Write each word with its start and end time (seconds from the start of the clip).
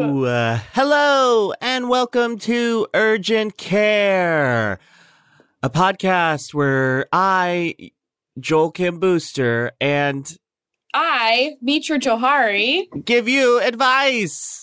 Uh, 0.00 0.60
hello 0.74 1.52
and 1.60 1.88
welcome 1.88 2.38
to 2.38 2.86
Urgent 2.94 3.56
Care, 3.58 4.78
a 5.60 5.68
podcast 5.70 6.54
where 6.54 7.06
I, 7.12 7.74
Joel 8.38 8.70
Kim 8.70 9.00
Booster, 9.00 9.72
and 9.80 10.38
I, 10.94 11.56
Mitra 11.60 11.98
Jouhari. 11.98 12.84
give 13.04 13.28
you 13.28 13.58
advice. 13.60 14.62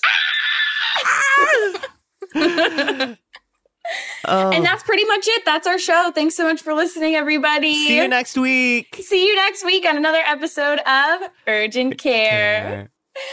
Oh, 4.27 4.49
And 4.49 4.65
that's 4.65 4.81
pretty 4.81 5.05
much 5.05 5.27
it. 5.27 5.45
That's 5.45 5.67
our 5.67 5.77
show. 5.77 6.11
Thanks 6.15 6.33
so 6.35 6.45
much 6.45 6.59
for 6.59 6.73
listening, 6.73 7.13
everybody. 7.13 7.75
see 7.75 7.97
you 7.97 8.07
next 8.07 8.35
week. 8.35 8.99
See 9.03 9.27
you 9.27 9.35
next 9.35 9.63
week 9.63 9.85
on 9.85 9.95
another 9.95 10.23
episode 10.25 10.79
of 10.79 11.29
Urgent 11.45 11.99
Care. 11.99 12.89
Just 13.15 13.27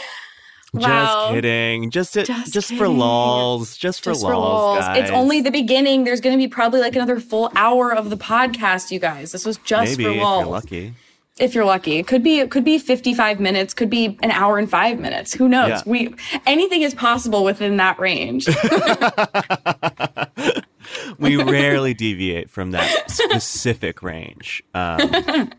Wow. 0.73 1.29
kidding. 1.31 1.91
Just 1.91 2.13
to, 2.13 2.23
just, 2.23 2.53
Just 2.53 2.73
for 2.73 2.87
lols. 2.87 3.77
Just 3.77 4.03
for 4.03 4.11
Just 4.11 4.23
lols, 4.23 4.33
for 4.33 4.39
lulz. 4.39 4.79
guys. 4.79 5.03
It's 5.03 5.11
only 5.11 5.41
the 5.41 5.51
beginning. 5.51 6.03
There's 6.03 6.19
going 6.19 6.35
to 6.35 6.43
be 6.43 6.47
probably 6.47 6.79
like 6.79 6.95
another 6.95 7.19
full 7.19 7.51
hour 7.55 7.93
of 7.93 8.09
the 8.09 8.17
podcast, 8.17 8.89
you 8.89 8.99
guys. 8.99 9.31
This 9.31 9.45
was 9.45 9.57
just 9.57 9.91
Maybe 9.91 10.05
for 10.05 10.09
if 10.09 10.15
you're 10.15 10.45
lucky. 10.45 10.93
If 11.39 11.55
you're 11.55 11.65
lucky, 11.65 11.97
it 11.97 12.05
could 12.05 12.23
be 12.23 12.39
it 12.39 12.51
could 12.51 12.63
be 12.63 12.77
55 12.77 13.39
minutes, 13.39 13.73
could 13.73 13.89
be 13.89 14.19
an 14.21 14.29
hour 14.29 14.59
and 14.59 14.69
five 14.69 14.99
minutes. 14.99 15.33
Who 15.33 15.49
knows? 15.49 15.69
Yeah. 15.69 15.81
We 15.85 16.15
anything 16.45 16.83
is 16.83 16.93
possible 16.93 17.43
within 17.43 17.77
that 17.77 17.99
range. 17.99 18.47
we 21.17 21.37
rarely 21.37 21.95
deviate 21.95 22.51
from 22.51 22.69
that 22.71 23.09
specific 23.09 24.03
range. 24.03 24.63
Um, 24.75 25.49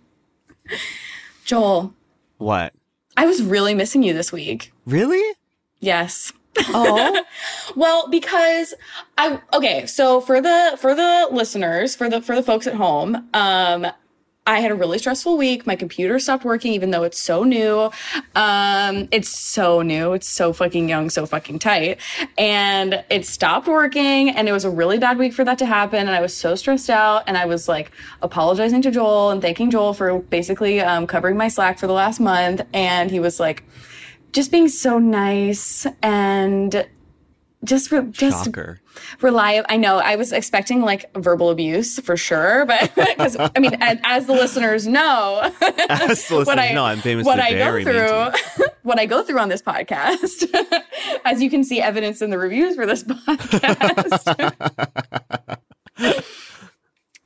Joel, 1.44 1.92
what? 2.38 2.72
I 3.16 3.26
was 3.26 3.42
really 3.42 3.74
missing 3.74 4.02
you 4.02 4.12
this 4.12 4.32
week. 4.32 4.72
Really? 4.86 5.22
Yes. 5.80 6.32
Oh, 6.68 7.22
Well, 7.76 8.08
because 8.08 8.74
I 9.18 9.40
okay, 9.52 9.86
so 9.86 10.20
for 10.20 10.40
the 10.40 10.76
for 10.80 10.94
the 10.94 11.28
listeners, 11.30 11.96
for 11.96 12.08
the 12.08 12.20
for 12.20 12.34
the 12.36 12.42
folks 12.42 12.66
at 12.66 12.74
home, 12.74 13.28
um 13.34 13.86
I 14.46 14.60
had 14.60 14.70
a 14.70 14.74
really 14.74 14.98
stressful 14.98 15.38
week. 15.38 15.66
My 15.66 15.74
computer 15.74 16.18
stopped 16.18 16.44
working 16.44 16.74
even 16.74 16.90
though 16.90 17.02
it's 17.02 17.18
so 17.18 17.44
new. 17.44 17.90
Um 18.34 19.08
it's 19.10 19.28
so 19.28 19.80
new. 19.80 20.12
It's 20.12 20.28
so 20.28 20.52
fucking 20.52 20.86
young, 20.88 21.08
so 21.08 21.24
fucking 21.24 21.60
tight. 21.60 21.98
And 22.36 23.02
it 23.08 23.24
stopped 23.24 23.66
working 23.66 24.28
and 24.30 24.46
it 24.46 24.52
was 24.52 24.66
a 24.66 24.70
really 24.70 24.98
bad 24.98 25.16
week 25.16 25.32
for 25.32 25.44
that 25.44 25.58
to 25.58 25.66
happen 25.66 26.00
and 26.00 26.10
I 26.10 26.20
was 26.20 26.36
so 26.36 26.54
stressed 26.56 26.90
out 26.90 27.24
and 27.26 27.38
I 27.38 27.46
was 27.46 27.68
like 27.68 27.90
apologizing 28.20 28.82
to 28.82 28.90
Joel 28.90 29.30
and 29.30 29.40
thanking 29.40 29.70
Joel 29.70 29.94
for 29.94 30.18
basically 30.18 30.80
um, 30.80 31.06
covering 31.06 31.38
my 31.38 31.48
slack 31.48 31.78
for 31.78 31.86
the 31.86 31.94
last 31.94 32.20
month 32.20 32.60
and 32.74 33.10
he 33.10 33.20
was 33.20 33.40
like 33.40 33.64
just 34.32 34.50
being 34.50 34.68
so 34.68 34.98
nice 34.98 35.86
and 36.02 36.86
just 37.64 37.90
re- 37.90 38.06
just 38.10 38.44
shocker. 38.44 38.80
reliable. 39.20 39.66
I 39.68 39.76
know 39.76 39.98
I 39.98 40.16
was 40.16 40.32
expecting 40.32 40.82
like 40.82 41.12
verbal 41.14 41.50
abuse 41.50 41.98
for 42.00 42.16
sure, 42.16 42.64
but 42.66 42.94
because 42.96 43.36
I 43.38 43.58
mean, 43.58 43.74
as, 43.80 43.98
as 44.04 44.26
the 44.26 44.32
listeners 44.32 44.86
know, 44.86 45.40
As 45.88 46.28
the 46.28 46.34
what 46.36 46.46
listeners 46.46 46.48
I 46.58 46.72
know, 46.72 46.84
I'm 46.84 47.00
famously 47.00 47.28
what 47.30 47.40
I 47.40 47.52
go 47.52 47.58
very 47.58 47.84
mean 47.84 47.94
to 47.94 48.32
through, 48.56 48.66
what 48.82 48.98
I 49.00 49.06
go 49.06 49.22
through 49.22 49.38
on 49.40 49.48
this 49.48 49.62
podcast, 49.62 50.44
as 51.24 51.42
you 51.42 51.50
can 51.50 51.64
see 51.64 51.80
evidence 51.80 52.22
in 52.22 52.30
the 52.30 52.38
reviews 52.38 52.76
for 52.76 52.86
this 52.86 53.02
podcast. 53.04 54.24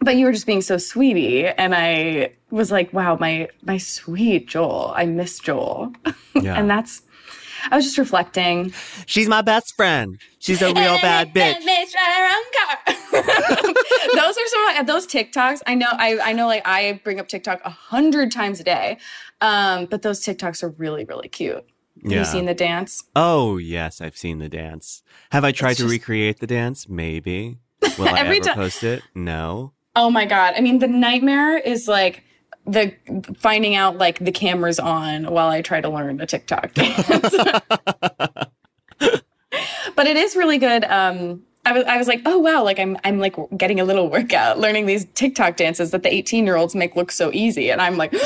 but 0.01 0.17
you 0.17 0.27
were 0.27 0.33
just 0.33 0.47
being 0.47 0.63
so 0.63 0.77
sweetie, 0.79 1.47
and 1.47 1.75
I 1.75 2.33
was 2.51 2.71
like, 2.71 2.93
wow, 2.93 3.17
my 3.17 3.49
my 3.63 3.79
sweet 3.79 4.47
Joel, 4.49 4.93
I 4.97 5.07
miss 5.07 5.39
Joel, 5.39 5.93
Yeah. 6.35 6.55
and 6.59 6.71
that's. 6.71 7.03
I 7.71 7.77
was 7.77 7.85
just 7.85 7.99
reflecting. 7.99 8.73
She's 9.07 9.29
my 9.29 9.43
best 9.43 9.75
friend. 9.77 10.19
She's 10.39 10.63
a 10.63 10.67
real 10.67 10.99
bad 11.01 11.35
bitch. 11.35 11.65
those 13.13 14.37
are 14.37 14.47
some 14.47 14.77
of 14.79 14.87
those 14.87 15.07
TikToks. 15.07 15.63
I 15.67 15.75
know. 15.75 15.89
I 15.93 16.19
I 16.21 16.33
know. 16.33 16.47
Like 16.47 16.63
I 16.67 17.01
bring 17.05 17.21
up 17.21 17.29
TikTok 17.29 17.61
a 17.65 17.71
hundred 17.71 18.31
times 18.33 18.61
a 18.61 18.65
day, 18.65 18.99
um, 19.41 19.87
but 19.87 20.03
those 20.03 20.21
TikToks 20.25 20.63
are 20.63 20.71
really 20.71 21.05
really 21.05 21.29
cute. 21.29 21.65
Have 22.03 22.13
Yeah. 22.13 22.19
you 22.21 22.25
seen 22.25 22.47
the 22.47 22.55
dance? 22.55 23.03
Oh, 23.17 23.57
yes, 23.57 24.01
I've 24.01 24.17
seen 24.17 24.39
the 24.39 24.49
dance. 24.49 25.03
Have 25.33 25.45
I 25.45 25.51
tried 25.53 25.71
It's 25.73 25.79
to 25.79 25.85
just- 25.85 25.93
recreate 25.93 26.39
the 26.39 26.47
dance? 26.47 26.89
Maybe. 26.89 27.59
Will 27.99 28.09
I 28.09 28.21
ever 28.21 28.35
ti- 28.35 28.53
post 28.53 28.85
it? 28.85 29.03
No. 29.15 29.73
Oh 29.97 30.11
my 30.11 30.25
god! 30.27 30.55
I 30.57 30.61
mean, 30.61 30.79
the 30.79 30.87
nightmare 30.89 31.59
is 31.59 31.89
like 31.89 32.23
the 32.69 32.95
finding 33.39 33.75
out 33.75 33.97
like 33.97 34.19
the 34.19 34.31
camera's 34.31 34.79
on 34.79 35.25
while 35.25 35.49
I 35.49 35.63
try 35.63 35.81
to 35.81 35.89
learn 35.89 36.21
a 36.21 36.27
TikTok 36.27 36.75
dance. 36.75 37.09
but 38.99 40.07
it 40.07 40.17
is 40.17 40.37
really 40.37 40.59
good. 40.59 40.85
Um, 40.85 41.43
I 41.65 41.73
was 41.73 41.85
I 41.85 41.97
was 41.97 42.07
like, 42.07 42.23
oh 42.27 42.39
wow, 42.39 42.63
like 42.63 42.79
I'm 42.79 42.97
I'm 43.05 43.19
like 43.19 43.37
getting 43.57 43.81
a 43.81 43.85
little 43.85 44.09
workout 44.11 44.59
learning 44.59 44.87
these 44.87 45.07
TikTok 45.15 45.57
dances 45.57 45.91
that 45.91 46.03
the 46.03 46.13
18 46.13 46.45
year 46.45 46.57
olds 46.57 46.75
make 46.75 46.95
look 46.95 47.11
so 47.11 47.31
easy, 47.33 47.71
and 47.71 47.81
I'm 47.81 47.97
like. 47.97 48.15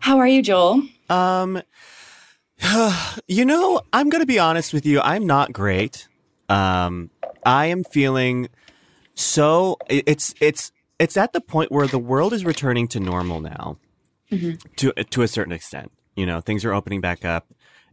How 0.00 0.16
are 0.16 0.26
you, 0.26 0.40
Joel? 0.42 0.82
Um, 1.10 1.62
you 3.28 3.44
know, 3.44 3.82
I'm 3.92 4.10
to 4.10 4.24
be 4.24 4.38
honest 4.38 4.72
with 4.72 4.86
you. 4.86 5.00
I'm 5.00 5.26
not 5.26 5.52
great. 5.52 6.08
Um, 6.48 7.10
I 7.44 7.66
am 7.66 7.84
feeling 7.84 8.48
so 9.18 9.78
it's 9.88 10.32
it's 10.40 10.70
it's 11.00 11.16
at 11.16 11.32
the 11.32 11.40
point 11.40 11.72
where 11.72 11.88
the 11.88 11.98
world 11.98 12.32
is 12.32 12.44
returning 12.44 12.86
to 12.88 13.00
normal 13.00 13.40
now, 13.40 13.78
mm-hmm. 14.30 14.52
to 14.76 14.92
to 14.92 15.22
a 15.22 15.28
certain 15.28 15.52
extent. 15.52 15.90
You 16.14 16.24
know, 16.24 16.40
things 16.40 16.64
are 16.64 16.72
opening 16.72 17.00
back 17.00 17.24
up, 17.24 17.48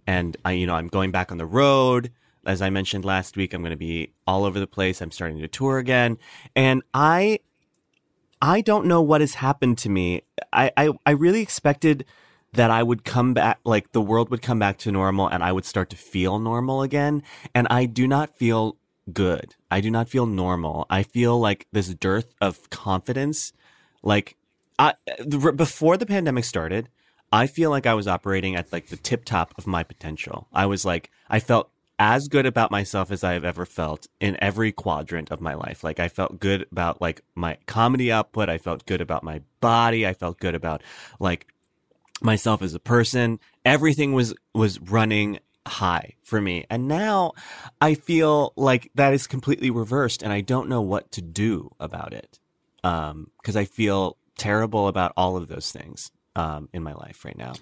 and 0.06 0.38
I 0.46 0.52
you 0.52 0.68
know 0.68 0.76
I'm 0.76 0.88
going 0.88 1.10
back 1.10 1.32
on 1.32 1.40
the 1.40 1.46
road. 1.48 2.12
As 2.46 2.62
I 2.62 2.70
mentioned 2.70 3.06
last 3.06 3.36
week, 3.38 3.56
I'm 3.56 3.62
going 3.62 3.72
to 3.72 3.76
be 3.76 4.14
all 4.28 4.46
over 4.46 4.60
the 4.60 4.68
place. 4.68 5.02
I'm 5.02 5.10
starting 5.10 5.40
to 5.40 5.48
tour 5.48 5.80
again, 5.80 6.20
and 6.56 6.84
I 6.94 7.40
I 8.40 8.62
don't 8.62 8.86
know 8.86 9.02
what 9.02 9.22
has 9.22 9.34
happened 9.34 9.80
to 9.80 9.90
me. 9.90 10.22
I, 10.54 10.72
I, 10.78 10.92
I 11.08 11.12
really 11.12 11.42
expected 11.42 12.06
that 12.54 12.70
I 12.70 12.84
would 12.84 13.04
come 13.04 13.34
back, 13.34 13.60
like 13.64 13.94
the 13.94 14.02
world 14.02 14.30
would 14.30 14.44
come 14.44 14.60
back 14.60 14.78
to 14.80 14.92
normal 14.92 15.28
and 15.28 15.44
I 15.44 15.52
would 15.52 15.66
start 15.66 15.90
to 15.90 15.96
feel 15.96 16.38
normal 16.38 16.84
again. 16.84 17.24
And 17.56 17.66
I 17.72 17.88
do 17.88 18.08
not 18.08 18.38
feel 18.38 18.78
good. 19.12 19.56
I 19.70 19.82
do 19.82 19.92
not 19.92 20.10
feel 20.10 20.26
normal. 20.26 20.86
I 20.90 21.04
feel 21.04 21.40
like 21.40 21.68
this 21.72 21.94
dearth 21.94 22.34
of 22.42 22.70
confidence. 22.70 23.54
Like, 24.04 24.36
I, 24.78 24.94
before 25.28 25.98
the 25.98 26.06
pandemic 26.06 26.46
started, 26.46 26.90
I 27.32 27.48
feel 27.48 27.70
like 27.70 27.86
I 27.86 27.94
was 27.94 28.08
operating 28.08 28.56
at 28.56 28.72
like 28.72 28.88
the 28.88 28.98
tip 28.98 29.26
top 29.26 29.54
of 29.58 29.68
my 29.68 29.84
potential. 29.84 30.48
I 30.54 30.66
was 30.66 30.86
like, 30.86 31.12
I 31.30 31.40
felt 31.40 31.70
as 31.98 32.28
good 32.28 32.46
about 32.46 32.72
myself 32.72 33.10
as 33.12 33.24
I 33.24 33.34
have 33.34 33.46
ever 33.46 33.66
felt 33.66 34.08
in 34.20 34.38
every 34.42 34.72
quadrant 34.72 35.32
of 35.32 35.42
my 35.42 35.54
life. 35.54 35.84
Like 35.84 36.00
I 36.00 36.08
felt 36.08 36.40
good 36.40 36.66
about 36.72 37.02
like 37.02 37.22
my 37.36 37.58
comedy 37.68 38.12
output. 38.12 38.50
I 38.50 38.58
felt 38.58 38.86
good 38.86 39.02
about 39.02 39.24
my 39.24 39.42
body. 39.62 40.06
I 40.06 40.14
felt 40.14 40.40
good 40.40 40.56
about 40.56 40.84
like 41.20 41.48
myself 42.22 42.62
as 42.62 42.74
a 42.74 42.80
person. 42.80 43.40
Everything 43.64 44.14
was 44.14 44.34
was 44.54 44.80
running 44.80 45.40
high 45.68 46.14
for 46.24 46.42
me. 46.42 46.66
And 46.70 46.88
now 46.88 47.34
I 47.82 47.96
feel 47.96 48.54
like 48.56 48.92
that 48.96 49.14
is 49.14 49.28
completely 49.28 49.70
reversed 49.70 50.22
and 50.24 50.32
I 50.32 50.42
don't 50.42 50.70
know 50.70 50.82
what 50.82 51.12
to 51.14 51.22
do 51.22 51.72
about 51.80 52.14
it. 52.14 52.40
Um 52.84 53.32
cuz 53.44 53.56
I 53.56 53.66
feel 53.66 54.18
terrible 54.38 54.88
about 54.88 55.14
all 55.16 55.38
of 55.38 55.48
those 55.48 55.72
things 55.72 56.12
um 56.36 56.70
in 56.74 56.84
my 56.84 56.94
life 56.94 57.26
right 57.26 57.38
now. 57.38 57.54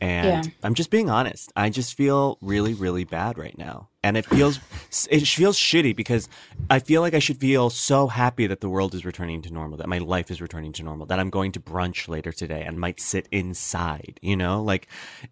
And 0.00 0.44
Yeah. 0.44 0.50
I'm 0.62 0.74
just 0.74 0.90
being 0.90 1.10
honest. 1.10 1.52
I 1.56 1.70
just 1.70 1.94
feel 1.94 2.38
really, 2.40 2.72
really 2.74 3.04
bad 3.04 3.36
right 3.36 3.56
now. 3.58 3.88
And 4.04 4.16
it 4.16 4.24
feels, 4.26 4.60
it 5.10 5.26
feels 5.26 5.58
shitty 5.58 5.96
because 5.96 6.28
I 6.70 6.78
feel 6.78 7.00
like 7.00 7.14
I 7.14 7.18
should 7.18 7.38
feel 7.38 7.68
so 7.68 8.06
happy 8.06 8.46
that 8.46 8.60
the 8.60 8.68
world 8.68 8.94
is 8.94 9.04
returning 9.04 9.42
to 9.42 9.52
normal, 9.52 9.76
that 9.78 9.88
my 9.88 9.98
life 9.98 10.30
is 10.30 10.40
returning 10.40 10.72
to 10.74 10.84
normal, 10.84 11.06
that 11.06 11.18
I'm 11.18 11.30
going 11.30 11.50
to 11.52 11.60
brunch 11.60 12.06
later 12.06 12.30
today 12.30 12.62
and 12.64 12.78
might 12.78 13.00
sit 13.00 13.26
inside, 13.32 14.20
you 14.22 14.36
know? 14.36 14.62
Like 14.62 14.86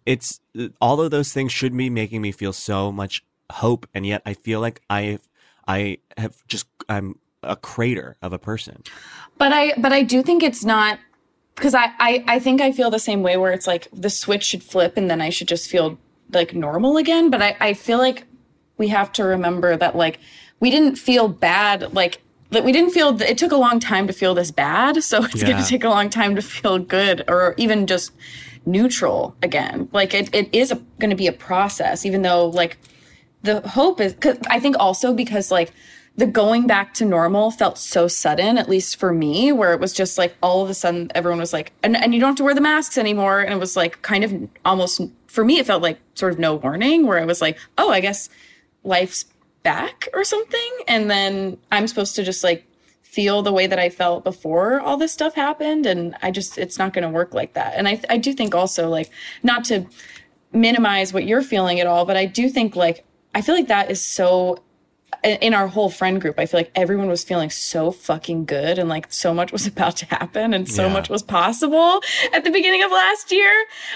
it's, 0.05 0.41
all 0.81 0.99
of 0.99 1.11
those 1.11 1.31
things 1.31 1.53
should 1.53 1.75
be 1.75 1.89
making 1.89 2.21
me 2.21 2.33
feel 2.33 2.51
so 2.51 2.91
much 2.91 3.23
hope. 3.49 3.87
And 3.93 4.05
yet 4.05 4.21
I 4.25 4.33
feel 4.33 4.59
like 4.59 4.81
I, 4.89 5.19
I 5.65 5.99
have 6.17 6.45
just, 6.47 6.67
I'm 6.89 7.19
a 7.41 7.55
crater 7.55 8.17
of 8.21 8.33
a 8.33 8.39
person. 8.39 8.83
But 9.37 9.53
I 9.53 9.73
but 9.77 9.93
I 9.93 10.03
do 10.03 10.23
think 10.23 10.43
it's 10.43 10.65
not 10.65 10.99
because 11.57 11.75
I, 11.75 11.91
I 11.99 12.23
I 12.27 12.39
think 12.39 12.61
I 12.61 12.71
feel 12.71 12.89
the 12.89 12.99
same 12.99 13.21
way 13.23 13.35
where 13.35 13.51
it's 13.51 13.67
like 13.67 13.87
the 13.91 14.09
switch 14.09 14.45
should 14.45 14.63
flip 14.63 14.95
and 14.95 15.09
then 15.09 15.19
I 15.19 15.29
should 15.29 15.47
just 15.47 15.69
feel 15.69 15.97
like 16.31 16.53
normal 16.53 16.97
again. 16.97 17.29
But 17.29 17.41
I, 17.41 17.57
I 17.59 17.73
feel 17.73 17.97
like 17.97 18.23
we 18.77 18.87
have 18.87 19.11
to 19.13 19.23
remember 19.23 19.75
that 19.75 19.95
like 19.95 20.19
we 20.59 20.69
didn't 20.69 20.95
feel 20.95 21.27
bad 21.27 21.93
like 21.93 22.21
that 22.51 22.63
we 22.63 22.71
didn't 22.71 22.91
feel 22.91 23.21
it 23.21 23.37
took 23.37 23.51
a 23.51 23.57
long 23.57 23.79
time 23.79 24.07
to 24.07 24.13
feel 24.13 24.33
this 24.33 24.51
bad. 24.51 25.03
So 25.03 25.23
it's 25.25 25.43
going 25.43 25.57
to 25.57 25.67
take 25.67 25.83
a 25.83 25.89
long 25.89 26.09
time 26.09 26.35
to 26.35 26.41
feel 26.41 26.79
good 26.79 27.23
or 27.27 27.53
even 27.57 27.87
just 27.87 28.13
neutral 28.65 29.35
again. 29.41 29.89
Like 29.91 30.13
it, 30.13 30.33
it 30.33 30.53
is 30.53 30.73
going 30.99 31.09
to 31.09 31.15
be 31.15 31.27
a 31.27 31.33
process 31.33 32.05
even 32.05 32.21
though 32.21 32.47
like 32.47 32.77
the 33.43 33.61
hope 33.67 34.01
is 34.01 34.13
cause 34.19 34.37
i 34.49 34.59
think 34.59 34.75
also 34.79 35.13
because 35.13 35.51
like 35.51 35.71
the 36.17 36.25
going 36.25 36.65
back 36.65 36.95
to 36.95 37.05
normal 37.05 37.51
felt 37.51 37.77
so 37.77 38.07
sudden 38.07 38.57
at 38.57 38.67
least 38.67 38.97
for 38.97 39.13
me 39.13 39.51
where 39.51 39.71
it 39.73 39.79
was 39.79 39.93
just 39.93 40.17
like 40.17 40.35
all 40.41 40.63
of 40.63 40.69
a 40.69 40.73
sudden 40.73 41.11
everyone 41.13 41.39
was 41.39 41.53
like 41.53 41.71
and, 41.83 41.95
and 41.95 42.13
you 42.13 42.19
don't 42.19 42.29
have 42.29 42.37
to 42.37 42.43
wear 42.43 42.55
the 42.55 42.61
masks 42.61 42.97
anymore. 42.97 43.39
And 43.39 43.53
it 43.53 43.59
was 43.59 43.75
like 43.75 44.01
kind 44.01 44.23
of 44.23 44.49
almost 44.65 44.99
for 45.27 45.45
me 45.45 45.59
it 45.59 45.67
felt 45.67 45.83
like 45.83 45.99
sort 46.15 46.33
of 46.33 46.39
no 46.39 46.55
warning 46.55 47.05
where 47.05 47.19
i 47.19 47.25
was 47.25 47.39
like 47.39 47.57
oh 47.77 47.91
i 47.91 47.99
guess 47.99 48.29
life's 48.83 49.25
back 49.63 50.07
or 50.13 50.23
something. 50.23 50.71
And 50.87 51.09
then 51.09 51.57
i'm 51.71 51.87
supposed 51.87 52.15
to 52.15 52.23
just 52.23 52.43
like 52.43 52.65
feel 53.03 53.41
the 53.41 53.53
way 53.53 53.67
that 53.67 53.79
i 53.79 53.89
felt 53.89 54.23
before 54.23 54.79
all 54.81 54.97
this 54.97 55.13
stuff 55.13 55.35
happened. 55.35 55.85
And 55.85 56.15
i 56.23 56.31
just 56.31 56.57
it's 56.57 56.79
not 56.79 56.93
going 56.93 57.03
to 57.03 57.09
work 57.09 57.35
like 57.35 57.53
that. 57.53 57.75
And 57.75 57.87
i 57.87 58.01
i 58.09 58.17
do 58.17 58.33
think 58.33 58.55
also 58.55 58.89
like 58.89 59.11
not 59.43 59.63
to 59.65 59.85
minimize 60.51 61.13
what 61.13 61.25
you're 61.25 61.41
feeling 61.41 61.81
at 61.81 61.85
all 61.85 62.05
but 62.05 62.15
i 62.15 62.25
do 62.25 62.47
think 62.49 62.73
like 62.73 63.03
i 63.35 63.41
feel 63.41 63.53
like 63.53 63.67
that 63.67 63.91
is 63.91 64.01
so 64.01 64.57
in 65.23 65.53
our 65.53 65.67
whole 65.67 65.89
friend 65.89 66.21
group, 66.21 66.37
I 66.39 66.45
feel 66.45 66.59
like 66.59 66.71
everyone 66.75 67.07
was 67.07 67.23
feeling 67.23 67.49
so 67.49 67.91
fucking 67.91 68.45
good 68.45 68.77
and 68.77 68.87
like 68.89 69.11
so 69.11 69.33
much 69.33 69.51
was 69.51 69.65
about 69.73 69.95
to 69.97 70.05
happen 70.05 70.53
and 70.53 70.69
so 70.69 70.87
Yeah. 70.87 70.93
much 70.93 71.09
was 71.09 71.23
possible 71.23 72.01
at 72.33 72.43
the 72.43 72.51
beginning 72.51 72.83
of 72.83 72.91
last 72.91 73.31
year. 73.31 73.51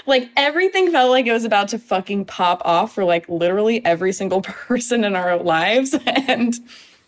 Like 0.06 0.30
everything 0.36 0.90
felt 0.90 1.10
like 1.10 1.26
it 1.26 1.32
was 1.32 1.44
about 1.44 1.68
to 1.68 1.78
fucking 1.78 2.24
pop 2.24 2.60
off 2.64 2.94
for 2.94 3.04
like 3.04 3.28
literally 3.28 3.84
every 3.84 4.12
single 4.12 4.40
person 4.42 5.04
in 5.04 5.14
our 5.16 5.36
lives. 5.38 5.94
And 6.06 6.54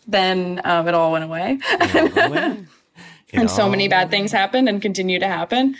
then 0.06 0.60
um, 0.64 0.86
it 0.86 0.94
all 0.94 1.12
went 1.12 1.24
away. 1.24 1.58
and 3.32 3.50
so 3.50 3.68
many 3.68 3.88
bad 3.88 4.10
things 4.10 4.30
happened 4.32 4.68
and 4.68 4.80
continue 4.82 5.18
to 5.18 5.26
happen. 5.26 5.76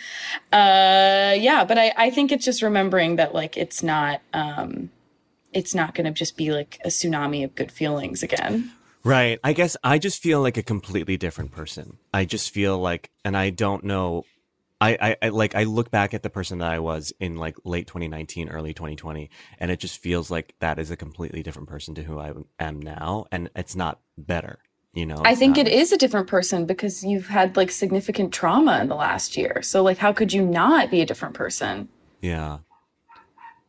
Uh, 0.51 1.35
yeah, 1.37 1.63
but 1.63 1.77
I, 1.77 1.93
I 1.95 2.09
think 2.09 2.31
it's 2.31 2.43
just 2.43 2.61
remembering 2.61 3.15
that 3.17 3.33
like 3.33 3.55
it's 3.55 3.83
not 3.83 4.21
um, 4.33 4.89
it's 5.55 5.73
not 5.73 5.95
going 5.95 6.05
to 6.05 6.11
just 6.11 6.37
be 6.37 6.51
like 6.51 6.79
a 6.83 6.89
tsunami 6.89 7.43
of 7.43 7.55
good 7.55 7.71
feelings 7.71 8.21
again. 8.21 8.71
Right. 9.03 9.39
I 9.43 9.53
guess 9.53 9.77
I 9.83 9.97
just 9.97 10.21
feel 10.21 10.41
like 10.41 10.57
a 10.57 10.63
completely 10.63 11.15
different 11.15 11.51
person. 11.51 11.97
I 12.13 12.25
just 12.25 12.51
feel 12.51 12.77
like, 12.77 13.09
and 13.23 13.37
I 13.37 13.49
don't 13.49 13.83
know. 13.83 14.25
I, 14.81 14.97
I, 14.99 15.17
I 15.21 15.29
like 15.29 15.55
I 15.55 15.63
look 15.63 15.89
back 15.89 16.13
at 16.13 16.21
the 16.21 16.29
person 16.29 16.57
that 16.57 16.69
I 16.69 16.79
was 16.79 17.13
in 17.19 17.37
like 17.37 17.55
late 17.63 17.87
2019, 17.87 18.49
early 18.49 18.73
2020, 18.73 19.29
and 19.57 19.71
it 19.71 19.79
just 19.79 19.99
feels 19.99 20.29
like 20.29 20.53
that 20.59 20.79
is 20.79 20.91
a 20.91 20.97
completely 20.97 21.41
different 21.41 21.69
person 21.69 21.95
to 21.95 22.03
who 22.03 22.19
I 22.19 22.33
am 22.59 22.81
now, 22.81 23.25
and 23.31 23.49
it's 23.55 23.75
not 23.75 24.01
better. 24.17 24.59
You 24.93 25.05
know, 25.05 25.21
I 25.23 25.33
think 25.33 25.55
not- 25.55 25.67
it 25.67 25.73
is 25.73 25.93
a 25.93 25.97
different 25.97 26.27
person 26.27 26.65
because 26.65 27.05
you've 27.05 27.27
had 27.27 27.55
like 27.55 27.71
significant 27.71 28.33
trauma 28.33 28.79
in 28.81 28.89
the 28.89 28.95
last 28.95 29.37
year. 29.37 29.61
So 29.61 29.81
like, 29.81 29.97
how 29.97 30.11
could 30.11 30.33
you 30.33 30.45
not 30.45 30.91
be 30.91 30.99
a 30.99 31.05
different 31.05 31.35
person? 31.35 31.87
Yeah. 32.21 32.57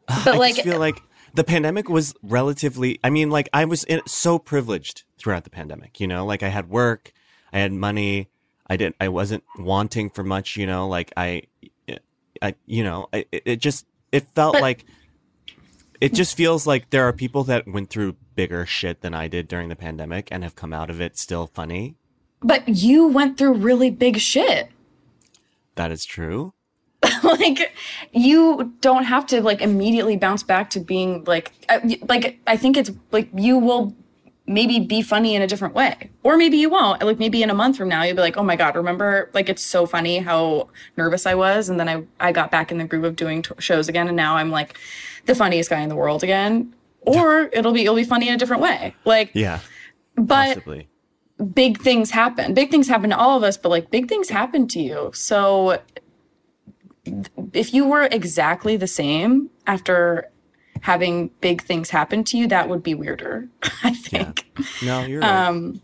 But 0.08 0.34
I 0.34 0.38
like, 0.38 0.54
just 0.56 0.68
feel 0.68 0.78
like 0.78 1.02
the 1.36 1.44
pandemic 1.44 1.88
was 1.88 2.14
relatively. 2.22 2.98
I 3.04 3.10
mean, 3.10 3.30
like 3.30 3.48
I 3.52 3.64
was 3.64 3.84
in, 3.84 4.00
so 4.06 4.38
privileged 4.38 5.04
throughout 5.18 5.44
the 5.44 5.50
pandemic. 5.50 6.00
You 6.00 6.06
know, 6.06 6.24
like 6.26 6.42
I 6.42 6.48
had 6.48 6.68
work, 6.68 7.12
I 7.52 7.58
had 7.60 7.72
money. 7.72 8.28
I 8.68 8.76
didn't. 8.76 8.96
I 9.00 9.08
wasn't 9.08 9.44
wanting 9.58 10.10
for 10.10 10.24
much. 10.24 10.56
You 10.56 10.66
know, 10.66 10.88
like 10.88 11.12
I, 11.16 11.42
I, 12.42 12.54
you 12.66 12.82
know, 12.82 13.08
I, 13.12 13.26
it 13.30 13.56
just 13.56 13.86
it 14.12 14.26
felt 14.34 14.54
But- 14.54 14.62
like. 14.62 14.84
It 15.98 16.12
just 16.12 16.36
feels 16.36 16.66
like 16.66 16.90
there 16.90 17.08
are 17.08 17.12
people 17.14 17.42
that 17.44 17.66
went 17.66 17.88
through 17.88 18.16
bigger 18.34 18.66
shit 18.66 19.00
than 19.00 19.14
I 19.14 19.28
did 19.28 19.48
during 19.48 19.70
the 19.70 19.76
pandemic 19.76 20.28
and 20.30 20.42
have 20.42 20.54
come 20.54 20.74
out 20.74 20.90
of 20.90 21.00
it 21.00 21.16
still 21.16 21.46
funny. 21.46 21.96
but 22.42 22.68
you 22.68 23.06
went 23.08 23.38
through 23.38 23.54
really 23.54 23.88
big 23.88 24.18
shit. 24.18 24.68
That 25.76 25.90
is 25.90 26.04
true. 26.04 26.52
like 27.22 27.74
you 28.12 28.72
don't 28.80 29.04
have 29.04 29.26
to 29.26 29.42
like 29.42 29.60
immediately 29.60 30.16
bounce 30.16 30.42
back 30.42 30.70
to 30.70 30.80
being 30.80 31.24
like 31.24 31.52
uh, 31.68 31.80
y- 31.84 31.98
like 32.08 32.38
I 32.46 32.56
think 32.56 32.76
it's 32.76 32.90
like 33.12 33.28
you 33.34 33.58
will 33.58 33.94
maybe 34.48 34.78
be 34.80 35.02
funny 35.02 35.34
in 35.34 35.42
a 35.42 35.46
different 35.46 35.74
way 35.74 36.08
or 36.22 36.36
maybe 36.36 36.56
you 36.56 36.70
won't 36.70 37.02
like 37.02 37.18
maybe 37.18 37.42
in 37.42 37.50
a 37.50 37.54
month 37.54 37.76
from 37.76 37.88
now 37.88 38.02
you'll 38.04 38.14
be 38.14 38.22
like 38.22 38.36
oh 38.36 38.44
my 38.44 38.54
god 38.54 38.76
remember 38.76 39.28
like 39.34 39.48
it's 39.48 39.64
so 39.64 39.86
funny 39.86 40.18
how 40.18 40.68
nervous 40.96 41.26
i 41.26 41.34
was 41.34 41.68
and 41.68 41.80
then 41.80 41.88
i 41.88 42.00
i 42.20 42.30
got 42.30 42.48
back 42.52 42.70
in 42.70 42.78
the 42.78 42.84
groove 42.84 43.02
of 43.02 43.16
doing 43.16 43.42
t- 43.42 43.52
shows 43.58 43.88
again 43.88 44.06
and 44.06 44.16
now 44.16 44.36
i'm 44.36 44.52
like 44.52 44.78
the 45.26 45.34
funniest 45.34 45.68
guy 45.68 45.80
in 45.80 45.88
the 45.88 45.96
world 45.96 46.22
again 46.22 46.72
or 47.00 47.50
it'll 47.52 47.72
be 47.72 47.82
it'll 47.82 47.96
be 47.96 48.04
funny 48.04 48.28
in 48.28 48.34
a 48.34 48.38
different 48.38 48.62
way 48.62 48.94
like 49.04 49.32
Yeah, 49.34 49.58
but 50.14 50.54
possibly. 50.54 50.88
big 51.52 51.80
things 51.80 52.12
happen. 52.12 52.54
Big 52.54 52.70
things 52.70 52.86
happen 52.86 53.10
to 53.10 53.18
all 53.18 53.36
of 53.36 53.42
us, 53.42 53.56
but 53.56 53.68
like 53.70 53.90
big 53.90 54.08
things 54.08 54.28
happen 54.28 54.68
to 54.68 54.80
you. 54.80 55.10
So 55.12 55.82
if 57.52 57.72
you 57.74 57.86
were 57.86 58.08
exactly 58.10 58.76
the 58.76 58.86
same 58.86 59.50
after 59.66 60.30
having 60.82 61.28
big 61.40 61.62
things 61.62 61.90
happen 61.90 62.24
to 62.24 62.36
you, 62.36 62.46
that 62.48 62.68
would 62.68 62.82
be 62.82 62.94
weirder, 62.94 63.48
I 63.82 63.92
think. 63.92 64.46
No, 64.82 65.04
you're 65.04 65.20
right. 65.20 65.46
Um, 65.46 65.80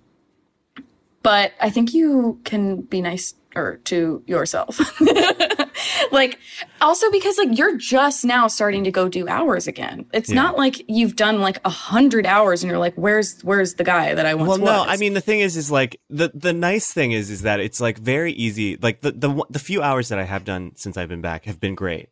but 1.22 1.52
I 1.60 1.70
think 1.70 1.94
you 1.94 2.40
can 2.44 2.82
be 2.82 3.00
nice 3.00 3.34
or 3.54 3.76
to 3.84 4.22
yourself. 4.26 4.78
like 6.12 6.38
also 6.80 7.10
because 7.10 7.38
like 7.38 7.56
you're 7.56 7.76
just 7.76 8.24
now 8.24 8.48
starting 8.48 8.84
to 8.84 8.90
go 8.90 9.08
do 9.08 9.28
hours 9.28 9.66
again. 9.66 10.06
It's 10.12 10.28
Yeah. 10.30 10.36
not 10.42 10.56
like 10.58 10.82
you've 10.88 11.16
done 11.16 11.40
like 11.40 11.58
a 11.64 11.70
hundred 11.70 12.26
hours 12.26 12.62
and 12.62 12.70
you're 12.70 12.78
like, 12.78 12.94
where's 12.94 13.40
where's 13.42 13.74
the 13.74 13.84
guy 13.84 14.14
that 14.14 14.26
I 14.26 14.34
once 14.34 14.48
well 14.48 14.58
was? 14.58 14.86
no 14.86 14.92
i 14.92 14.96
mean 14.96 15.14
the 15.14 15.20
thing 15.20 15.40
is 15.40 15.56
is 15.56 15.70
like 15.70 16.00
the 16.10 16.30
the 16.34 16.52
nice 16.52 16.92
thing 16.92 17.12
is 17.12 17.30
is 17.30 17.42
that 17.42 17.60
it's 17.60 17.80
like 17.80 17.98
very 17.98 18.32
easy 18.32 18.76
like 18.76 19.00
the 19.00 19.12
the 19.12 19.44
the 19.50 19.58
few 19.58 19.82
hours 19.82 20.08
that 20.08 20.18
i 20.18 20.24
have 20.24 20.44
done 20.44 20.72
since 20.76 20.96
i've 20.96 21.08
been 21.08 21.20
back 21.20 21.44
have 21.44 21.60
been 21.60 21.74
great 21.74 22.08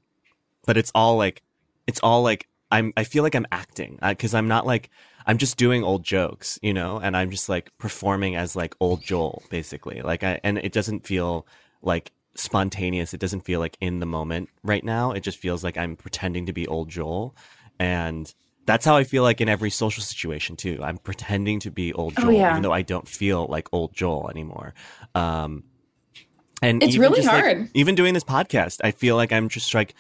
but 0.67 0.77
it's 0.77 0.91
all 0.95 1.17
like 1.17 1.43
it's 1.87 2.01
all 2.01 2.23
like 2.23 2.47
i'm 2.71 2.93
i 2.97 3.05
feel 3.05 3.23
like 3.23 3.35
i'm 3.35 3.47
acting 3.53 3.99
uh, 4.03 4.11
because 4.11 4.35
i'm 4.35 4.49
not 4.49 4.67
like 4.67 4.91
i'm 5.31 5.39
just 5.39 5.57
doing 5.57 5.85
old 5.85 6.03
jokes 6.03 6.59
you 6.61 6.75
know 6.75 6.99
and 6.99 7.17
i'm 7.17 7.31
just 7.31 7.49
like 7.49 7.71
performing 7.79 8.35
as 8.35 8.57
like 8.57 8.75
old 8.81 9.01
joel 9.03 9.43
basically 9.49 10.03
like 10.03 10.25
i 10.25 10.41
and 10.43 10.59
it 10.59 10.73
doesn't 10.73 11.07
feel 11.07 11.47
like 11.83 12.11
spontaneous 12.35 13.15
it 13.15 13.21
doesn't 13.21 13.43
feel 13.43 13.61
like 13.61 13.77
in 13.81 14.01
the 14.01 14.07
moment 14.07 14.49
right 14.65 14.83
now 14.85 15.13
it 15.13 15.21
just 15.21 15.39
feels 15.39 15.63
like 15.63 15.77
i'm 15.77 15.95
pretending 15.95 16.47
to 16.47 16.53
be 16.53 16.67
old 16.67 16.89
joel 16.89 17.35
and 17.79 18.35
that's 18.67 18.85
how 18.85 18.95
I 18.95 19.05
feel 19.05 19.23
like 19.25 19.41
in 19.41 19.49
every 19.49 19.71
social 19.71 20.03
situation 20.03 20.55
too. 20.55 20.79
I'm 20.83 20.99
pretending 20.99 21.59
to 21.61 21.71
be 21.73 21.93
old 21.95 22.13
Oh, 22.19 22.23
Joel, 22.23 22.33
yeah. 22.33 22.51
even 22.51 22.63
though 22.63 22.73
I 22.73 22.83
don't 22.83 23.09
feel 23.09 23.47
like 23.47 23.69
old 23.73 23.95
Joel 23.95 24.29
anymore. 24.31 24.75
Um, 25.15 25.65
and 26.63 26.81
It's 26.83 26.97
really 26.97 27.17
just, 27.17 27.27
like, 27.29 27.43
hard. 27.43 27.71
even 27.75 27.95
doing 27.97 28.15
this 28.15 28.23
podcast, 28.23 28.81
I 28.85 28.93
feel 28.93 29.17
like 29.17 29.33
I'm 29.33 29.49
just 29.49 29.75
like, 29.75 29.95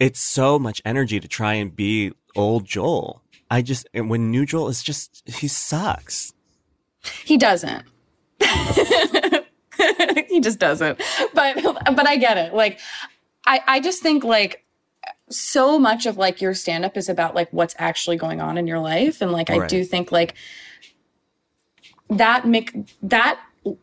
it's 0.00 0.18
so 0.20 0.58
much 0.58 0.80
energy 0.84 1.20
to 1.20 1.28
try 1.28 1.54
and 1.54 1.76
be 1.76 2.12
old 2.34 2.64
Joel. 2.64 3.22
I 3.50 3.62
just 3.62 3.86
when 3.94 4.30
Neutral 4.30 4.68
is 4.68 4.82
just 4.82 5.22
he 5.26 5.48
sucks. 5.48 6.32
He 7.24 7.36
doesn't. 7.36 7.84
he 10.28 10.40
just 10.40 10.58
doesn't. 10.58 11.00
But 11.34 11.62
but 11.62 12.06
I 12.06 12.16
get 12.16 12.36
it. 12.36 12.54
Like 12.54 12.80
I 13.46 13.60
I 13.66 13.80
just 13.80 14.02
think 14.02 14.24
like 14.24 14.64
so 15.30 15.78
much 15.78 16.06
of 16.06 16.16
like 16.16 16.40
your 16.40 16.54
stand 16.54 16.84
up 16.84 16.96
is 16.96 17.08
about 17.08 17.34
like 17.34 17.48
what's 17.52 17.74
actually 17.78 18.16
going 18.16 18.40
on 18.40 18.58
in 18.58 18.66
your 18.66 18.78
life 18.78 19.20
and 19.20 19.30
like 19.30 19.50
I 19.50 19.66
do 19.66 19.84
think 19.84 20.10
like 20.10 20.34
that 22.10 22.46
make 22.46 22.74
that 23.02 23.38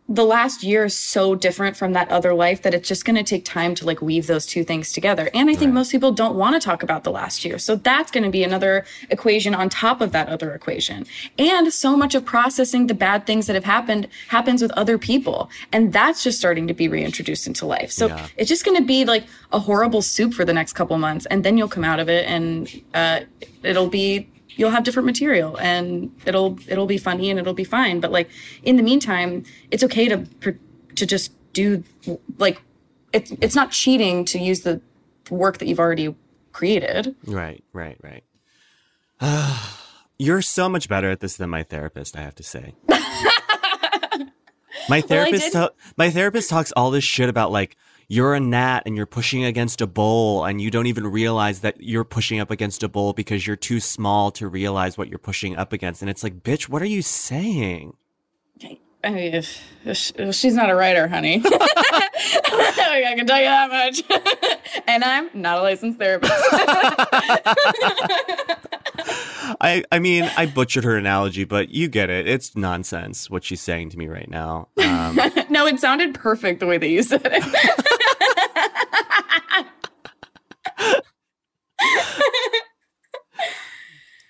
the 0.08 0.24
last 0.24 0.63
year 0.63 0.86
is 0.86 0.96
so 0.96 1.36
different 1.36 1.75
from 1.75 1.94
that 1.94 2.10
other 2.10 2.34
life 2.34 2.62
that 2.62 2.74
it's 2.74 2.88
just 2.88 3.05
going 3.05 3.15
to 3.15 3.24
take 3.24 3.46
time 3.46 3.75
to 3.75 3.86
like 3.86 4.01
weave 4.01 4.27
those 4.27 4.46
two 4.46 4.63
things 4.63 4.91
together. 4.91 5.29
And 5.34 5.50
I 5.50 5.55
think 5.55 5.74
most 5.74 5.91
people 5.91 6.12
don't 6.12 6.36
want 6.36 6.55
to 6.60 6.65
talk 6.65 6.82
about 6.82 7.03
the 7.03 7.12
last 7.12 7.44
year. 7.44 7.60
So 7.60 7.75
that's 7.75 8.12
going 8.12 8.24
to 8.24 8.29
be 8.29 8.44
another 8.44 8.86
equation 9.10 9.53
on 9.53 9.70
top 9.70 10.01
of 10.01 10.12
that 10.13 10.29
other 10.29 10.53
equation. 10.53 11.05
And 11.38 11.72
so 11.74 11.98
much 11.98 12.15
of 12.15 12.25
processing 12.25 12.88
the 12.88 12.94
bad 12.94 13.25
things 13.25 13.48
that 13.48 13.53
have 13.53 13.65
happened 13.65 14.08
happens 14.29 14.62
with 14.62 14.72
other 14.72 14.98
people. 14.98 15.50
And 15.72 15.91
that's 15.91 16.24
just 16.24 16.38
starting 16.39 16.67
to 16.67 16.74
be 16.74 16.88
reintroduced 16.88 17.46
into 17.48 17.65
life. 17.65 17.91
So 17.91 18.08
Yeah. 18.08 18.27
it's 18.38 18.50
just 18.50 18.65
going 18.65 18.77
to 18.77 18.86
be 18.86 19.05
like 19.05 19.25
a 19.51 19.60
horrible 19.60 20.01
soup 20.01 20.34
for 20.34 20.46
the 20.46 20.53
next 20.53 20.74
couple 20.74 20.98
months. 20.98 21.25
And 21.27 21.44
then 21.44 21.58
you'll 21.58 21.67
come 21.67 21.84
out 21.84 22.00
of 22.00 22.10
it 22.10 22.25
and 22.27 22.70
uh, 22.94 23.22
it'll 23.63 23.89
be 23.89 24.29
you'll 24.56 24.72
have 24.72 24.84
different 24.84 25.06
material 25.06 25.58
and 25.60 26.12
it'll 26.26 26.58
it'll 26.68 26.86
be 26.86 26.98
funny 26.98 27.30
and 27.30 27.40
it'll 27.40 27.54
be 27.54 27.64
fine 27.64 28.00
but 28.00 28.12
like 28.12 28.30
in 28.64 28.78
the 28.78 28.84
meantime 28.84 29.44
it's 29.72 29.84
okay 29.84 30.08
to 30.08 30.26
to 30.96 31.06
just 31.06 31.32
do 31.54 31.84
like 32.38 32.62
it's 33.14 33.32
it's 33.42 33.56
not 33.56 33.72
cheating 33.72 34.26
to 34.26 34.40
use 34.40 34.62
the 34.62 34.82
work 35.30 35.58
that 35.58 35.68
you've 35.68 35.80
already 35.80 36.16
created 36.52 37.16
Right, 37.26 37.64
right, 37.74 37.98
right. 38.02 38.24
You're 40.18 40.42
so 40.42 40.70
much 40.70 40.88
better 40.88 41.10
at 41.10 41.20
this 41.20 41.36
than 41.36 41.50
my 41.50 41.64
therapist, 41.64 42.16
I 42.16 42.22
have 42.22 42.36
to 42.36 42.44
say. 42.44 42.74
my 44.90 45.02
therapist 45.02 45.52
ta- 45.52 45.72
my 45.98 46.10
therapist 46.10 46.50
talks 46.50 46.72
all 46.74 46.92
this 46.92 47.04
shit 47.04 47.28
about 47.28 47.52
like 47.52 47.76
you're 48.08 48.36
a 48.36 48.40
gnat 48.40 48.84
and 48.86 48.96
you're 48.96 49.06
pushing 49.06 49.44
against 49.44 49.82
a 49.82 49.88
bowl 49.88 50.46
and 50.46 50.62
you 50.62 50.70
don't 50.72 50.88
even 50.88 51.08
realize 51.08 51.62
that 51.62 51.76
you're 51.82 52.04
pushing 52.04 52.40
up 52.40 52.52
against 52.52 52.84
a 52.84 52.88
bowl 52.88 53.14
because 53.14 53.48
you're 53.48 53.56
too 53.56 53.80
small 53.80 54.32
to 54.32 54.48
realize 54.48 54.98
what 54.98 55.08
you're 55.10 55.18
pushing 55.20 55.56
up 55.58 55.74
against. 55.74 56.02
And 56.02 56.10
it's 56.10 56.24
like, 56.24 56.44
bitch, 56.44 56.70
what 56.70 56.82
are 56.82 56.86
you 56.88 57.02
saying? 57.02 57.96
I 59.04 59.10
mean, 59.12 59.34
if- 59.36 59.62
if 59.86 60.34
she's 60.34 60.56
not 60.56 60.70
a 60.72 60.76
writer, 60.76 61.08
honey. 61.08 61.42
I 61.46 63.14
can 63.16 63.28
tell 63.28 63.38
you 63.40 63.46
that 63.46 63.70
much. 63.70 64.02
and 64.88 65.04
I'm 65.04 65.30
not 65.34 65.60
a 65.60 65.62
licensed 65.62 66.00
therapist. 66.00 66.34
I, 69.62 69.84
I 69.92 70.00
mean, 70.00 70.24
I 70.38 70.48
butchered 70.48 70.84
her 70.86 70.98
analogy, 70.98 71.44
but 71.44 71.70
you 71.70 71.88
get 71.88 72.10
it. 72.10 72.28
It's 72.28 72.56
nonsense 72.56 73.30
what 73.30 73.44
she's 73.44 73.62
saying 73.62 73.92
to 73.92 73.98
me 73.98 74.08
right 74.08 74.30
now. 74.30 74.70
Um, 74.78 75.20
no, 75.50 75.68
it 75.68 75.80
sounded 75.80 76.16
perfect 76.16 76.60
the 76.60 76.66
way 76.66 76.78
that 76.80 76.88
you 76.88 77.04
said 77.04 77.22
it. 77.26 77.44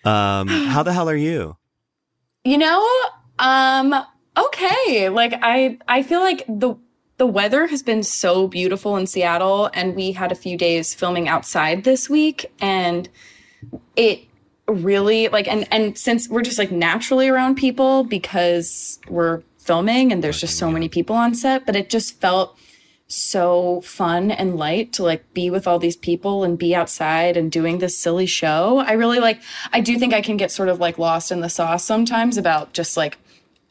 um, 0.06 0.48
how 0.48 0.84
the 0.84 0.94
hell 0.94 1.10
are 1.10 1.16
you? 1.16 1.58
You 2.44 2.58
know, 2.58 2.88
um, 3.40 3.96
okay. 4.38 5.10
Like 5.10 5.34
I 5.42 5.78
I 5.88 6.04
feel 6.04 6.20
like 6.20 6.46
the 6.48 6.76
the 7.18 7.26
weather 7.26 7.68
has 7.68 7.82
been 7.82 8.04
so 8.04 8.48
beautiful 8.48 8.98
in 8.98 9.08
Seattle 9.08 9.70
and 9.74 9.96
we 9.96 10.12
had 10.12 10.32
a 10.32 10.36
few 10.36 10.58
days 10.58 10.94
filming 10.94 11.28
outside 11.28 11.84
this 11.84 12.10
week 12.10 12.52
and 12.60 13.08
it 13.96 14.22
really 14.68 15.30
like 15.30 15.48
and 15.48 15.68
and 15.72 15.98
since 15.98 16.28
we're 16.28 16.42
just 16.42 16.58
like 16.58 16.72
naturally 16.72 17.30
around 17.30 17.56
people 17.56 18.04
because 18.04 19.00
we're 19.08 19.44
filming 19.58 20.12
and 20.12 20.24
there's 20.24 20.40
just 20.40 20.58
so 20.58 20.70
many 20.70 20.88
people 20.88 21.16
on 21.16 21.34
set, 21.34 21.66
but 21.66 21.76
it 21.76 21.90
just 21.90 22.20
felt 22.22 22.58
so 23.08 23.82
fun 23.82 24.32
and 24.32 24.56
light 24.56 24.92
to 24.94 25.04
like 25.04 25.32
be 25.34 25.50
with 25.50 25.68
all 25.68 25.78
these 25.78 25.96
people 25.96 26.44
and 26.44 26.58
be 26.58 26.74
outside 26.74 27.38
and 27.38 27.52
doing 27.52 27.78
this 27.78 27.98
silly 27.98 28.26
show. 28.26 28.80
I 28.80 28.94
really 28.94 29.20
like 29.20 29.42
I 29.72 29.80
do 29.80 30.00
think 30.00 30.14
I 30.14 30.22
can 30.22 30.38
get 30.38 30.52
sort 30.52 30.70
of 30.70 30.80
like 30.80 30.98
lost 30.98 31.32
in 31.32 31.42
the 31.42 31.50
sauce 31.50 31.84
sometimes 31.84 32.38
about 32.38 32.74
just 32.74 32.98
like 32.98 33.18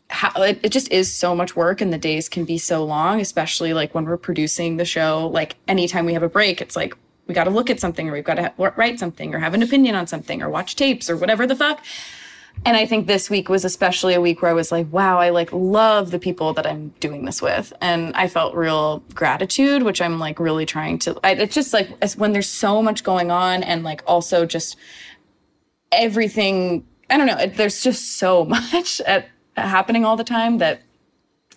how 0.09 0.43
it, 0.43 0.61
it 0.63 0.71
just 0.71 0.91
is 0.93 1.13
so 1.13 1.35
much 1.35 1.57
work 1.57 1.81
and 1.81 1.93
the 1.93 1.99
days 1.99 2.29
can 2.29 2.45
be 2.45 2.59
so 2.59 2.85
long, 2.85 3.21
especially 3.21 3.75
like 3.75 3.95
when 3.95 4.05
we're 4.05 4.17
producing 4.17 4.77
the 4.77 4.85
show. 4.85 5.29
Like 5.33 5.57
anytime 5.67 6.07
we 6.07 6.13
have 6.13 6.23
a 6.23 6.29
break, 6.29 6.61
it's 6.61 6.77
like 6.77 6.95
we 7.27 7.35
got 7.35 7.45
to 7.45 7.51
look 7.51 7.71
at 7.71 7.81
something 7.81 8.09
or 8.09 8.13
we've 8.13 8.23
got 8.23 8.35
to 8.35 8.53
ha- 8.57 8.73
write 8.77 9.01
something 9.01 9.35
or 9.35 9.39
have 9.39 9.55
an 9.55 9.63
opinion 9.63 9.97
on 9.97 10.07
something 10.07 10.43
or 10.43 10.49
watch 10.49 10.77
tapes 10.77 11.11
or 11.11 11.17
whatever 11.17 11.47
the 11.47 11.57
fuck. 11.57 11.83
And 12.67 12.77
I 12.79 12.87
think 12.87 13.07
this 13.07 13.29
week 13.29 13.51
was 13.51 13.65
especially 13.65 14.15
a 14.15 14.21
week 14.23 14.41
where 14.41 14.51
I 14.51 14.55
was 14.55 14.73
like, 14.73 14.91
wow, 14.91 15.19
I 15.19 15.29
like 15.31 15.51
love 15.53 16.11
the 16.11 16.19
people 16.19 16.55
that 16.55 16.67
I'm 16.67 16.89
doing 17.01 17.27
this 17.27 17.43
with. 17.43 17.73
And 17.83 18.15
I 18.17 18.27
felt 18.27 18.55
real 18.55 19.01
gratitude, 19.15 19.83
which 19.83 20.01
I'm 20.01 20.19
like 20.19 20.41
really 20.41 20.65
trying 20.65 20.99
to, 21.01 21.19
I, 21.23 21.33
it's 21.33 21.55
just 21.55 21.75
like 21.75 21.91
it's 22.01 22.17
when 22.17 22.33
there's 22.33 22.49
so 22.49 22.81
much 22.81 23.05
going 23.05 23.31
on 23.31 23.63
and 23.63 23.83
like 23.85 24.03
also 24.07 24.47
just 24.47 24.77
everything, 25.93 26.87
I 27.11 27.17
don't 27.19 27.27
know, 27.27 27.37
it, 27.39 27.57
there's 27.57 27.83
just 27.83 28.19
so 28.19 28.45
much 28.47 29.01
at, 29.03 29.29
happening 29.57 30.05
all 30.05 30.17
the 30.17 30.25
time 30.25 30.59
that 30.59 30.81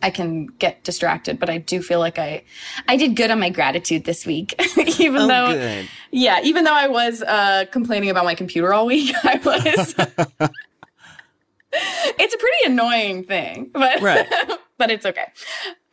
I 0.01 0.11
can 0.11 0.45
get 0.45 0.83
distracted, 0.83 1.39
but 1.39 1.49
I 1.49 1.57
do 1.57 1.81
feel 1.81 1.99
like 1.99 2.19
I, 2.19 2.43
I 2.87 2.97
did 2.97 3.15
good 3.15 3.31
on 3.31 3.39
my 3.39 3.49
gratitude 3.49 4.03
this 4.03 4.25
week, 4.27 4.53
even 4.99 5.21
Oh, 5.23 5.27
though, 5.27 5.53
good. 5.53 5.89
yeah, 6.11 6.39
even 6.43 6.65
though 6.65 6.75
I 6.75 6.87
was 6.87 7.23
uh, 7.23 7.65
complaining 7.71 8.09
about 8.11 8.23
my 8.25 8.35
computer 8.35 8.73
all 8.73 8.85
week, 8.85 9.15
I 9.23 9.39
was. 9.43 9.95
It's 12.19 12.33
a 12.33 12.37
pretty 12.37 12.65
annoying 12.65 13.23
thing, 13.23 13.69
but 13.73 14.01
Right. 14.01 14.27
but 14.77 14.91
it's 14.91 15.05
okay. 15.05 15.25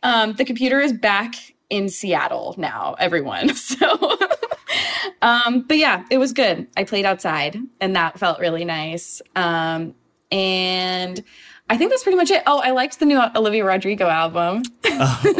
Um, 0.03 0.33
the 0.33 0.45
computer 0.45 0.79
is 0.79 0.93
back 0.93 1.35
in 1.69 1.89
Seattle 1.89 2.55
now, 2.57 2.95
everyone. 2.99 3.51
So, 3.55 4.17
um, 5.21 5.61
but 5.61 5.77
yeah, 5.77 6.05
it 6.11 6.17
was 6.17 6.33
good. 6.33 6.67
I 6.77 6.83
played 6.83 7.05
outside, 7.05 7.57
and 7.79 7.95
that 7.95 8.19
felt 8.19 8.39
really 8.39 8.65
nice. 8.65 9.21
Um, 9.35 9.95
and 10.31 11.23
I 11.69 11.77
think 11.77 11.91
that's 11.91 12.03
pretty 12.03 12.17
much 12.17 12.29
it. 12.31 12.43
Oh, 12.45 12.59
I 12.59 12.71
liked 12.71 12.99
the 12.99 13.05
new 13.05 13.21
Olivia 13.35 13.63
Rodrigo 13.65 14.07
album. 14.07 14.63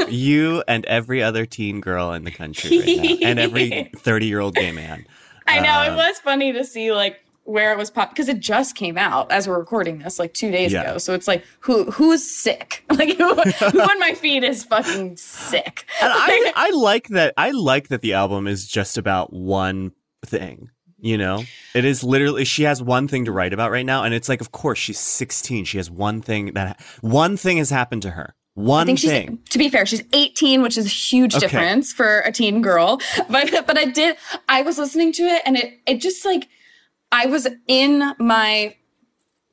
you 0.10 0.64
and 0.68 0.86
every 0.86 1.22
other 1.22 1.46
teen 1.46 1.82
girl 1.82 2.14
in 2.14 2.24
the 2.24 2.32
country 2.32 2.80
right 2.80 3.20
now, 3.22 3.28
and 3.28 3.40
every 3.40 3.90
30 3.98 4.25
year 4.25 4.40
old 4.40 4.56
gay 4.56 4.72
man. 4.72 5.06
I 5.48 5.60
know 5.60 5.84
it 5.94 5.96
was 5.96 6.18
funny 6.20 6.54
to 6.54 6.64
see 6.64 6.92
like 6.92 7.24
where 7.46 7.72
it 7.72 7.78
was 7.78 7.90
pop 7.90 8.10
because 8.10 8.28
it 8.28 8.40
just 8.40 8.75
came 8.75 8.98
out 8.98 9.32
as 9.32 9.48
we're 9.48 9.58
recording 9.58 10.00
this 10.00 10.20
like 10.20 10.34
two 10.34 10.52
days 10.52 10.74
Yeah. 10.74 10.82
ago. 10.82 10.98
So 10.98 11.14
it's 11.14 11.28
like 11.28 11.44
who 11.62 11.90
who's 11.92 12.24
sick? 12.30 12.84
Like 12.96 13.18
who, 13.18 13.34
who 13.36 13.82
on 13.82 14.00
my 14.00 14.14
feed 14.14 14.44
is 14.44 14.64
fucking 14.64 15.18
sick? 15.18 15.86
And 16.02 16.12
I, 16.14 16.52
I 16.56 16.70
like 16.72 17.08
that. 17.10 17.34
I 17.38 17.52
like 17.52 17.88
that 17.90 18.02
the 18.02 18.14
album 18.14 18.48
is 18.48 18.68
just 18.68 18.98
about 18.98 19.32
one 19.34 19.92
thing. 20.25 20.70
You 20.98 21.18
know, 21.20 21.44
it 21.75 21.86
is 21.86 22.04
literally 22.04 22.46
she 22.46 22.64
has 22.64 22.82
one 22.82 23.08
thing 23.08 23.25
to 23.25 23.32
write 23.32 23.54
about 23.54 23.70
right 23.70 23.86
now, 23.86 24.04
and 24.04 24.14
it's 24.14 24.28
like, 24.28 24.42
of 24.42 24.52
course, 24.52 24.80
she's 24.80 24.98
16. 24.98 25.66
She 25.66 25.78
has 25.78 25.92
one 25.92 26.22
thing 26.22 26.54
that 26.54 26.82
one 27.02 27.38
thing 27.38 27.58
has 27.58 27.70
happened 27.70 28.02
to 28.04 28.12
her. 28.12 28.34
One 28.56 28.84
I 28.84 28.86
think 28.86 29.00
she's 29.00 29.12
thing. 29.12 29.40
to 29.52 29.58
be 29.60 29.70
fair, 29.70 29.86
she's 29.86 30.02
18, 30.14 30.62
which 30.64 30.78
is 30.80 30.86
a 30.86 30.90
huge 30.90 31.36
Okay. 31.36 31.46
difference 31.46 31.92
for 31.94 32.22
a 32.22 32.32
teen 32.32 32.62
girl. 32.64 33.00
But 33.30 33.52
but 33.68 33.78
I 33.78 33.86
did 33.86 34.16
I 34.50 34.62
was 34.64 34.78
listening 34.80 35.12
to 35.14 35.24
it 35.24 35.42
and 35.46 35.58
it 35.58 35.80
it 35.86 35.98
just 36.02 36.24
like 36.25 36.48
I 37.16 37.28
was 37.28 37.48
in 37.68 38.14
my 38.20 38.76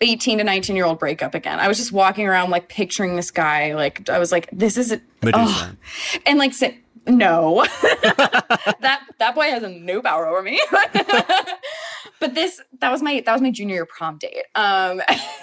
18 0.01 0.39
to 0.39 0.45
19 0.45 0.75
year 0.75 0.85
old 0.85 0.99
breakup 0.99 1.33
again. 1.33 1.61
I 1.61 1.69
was 1.69 1.79
just 1.79 1.93
walking 1.93 2.27
around 2.27 2.51
like 2.51 2.69
picturing 2.69 3.15
this 3.15 3.31
guy. 3.31 3.75
Like 3.75 4.11
I 4.11 4.19
was 4.19 4.33
like, 4.33 4.49
this 4.53 4.77
is 4.77 4.99
Medusa. 5.23 5.77
and 6.27 6.41
like 6.41 6.53
no. 7.07 7.67
That 8.81 9.03
that 9.19 9.35
boy 9.35 9.45
has 9.45 9.63
no 9.63 10.03
power 10.03 10.27
over 10.27 10.43
me. 10.43 10.61
But 12.21 12.35
this 12.37 12.61
that 12.79 12.93
was 12.93 13.03
my 13.03 13.21
that 13.27 13.33
was 13.33 13.43
my 13.43 13.51
junior 13.51 13.75
year 13.75 13.87
prom 13.87 14.17
date. 14.17 14.45
Um 14.55 15.03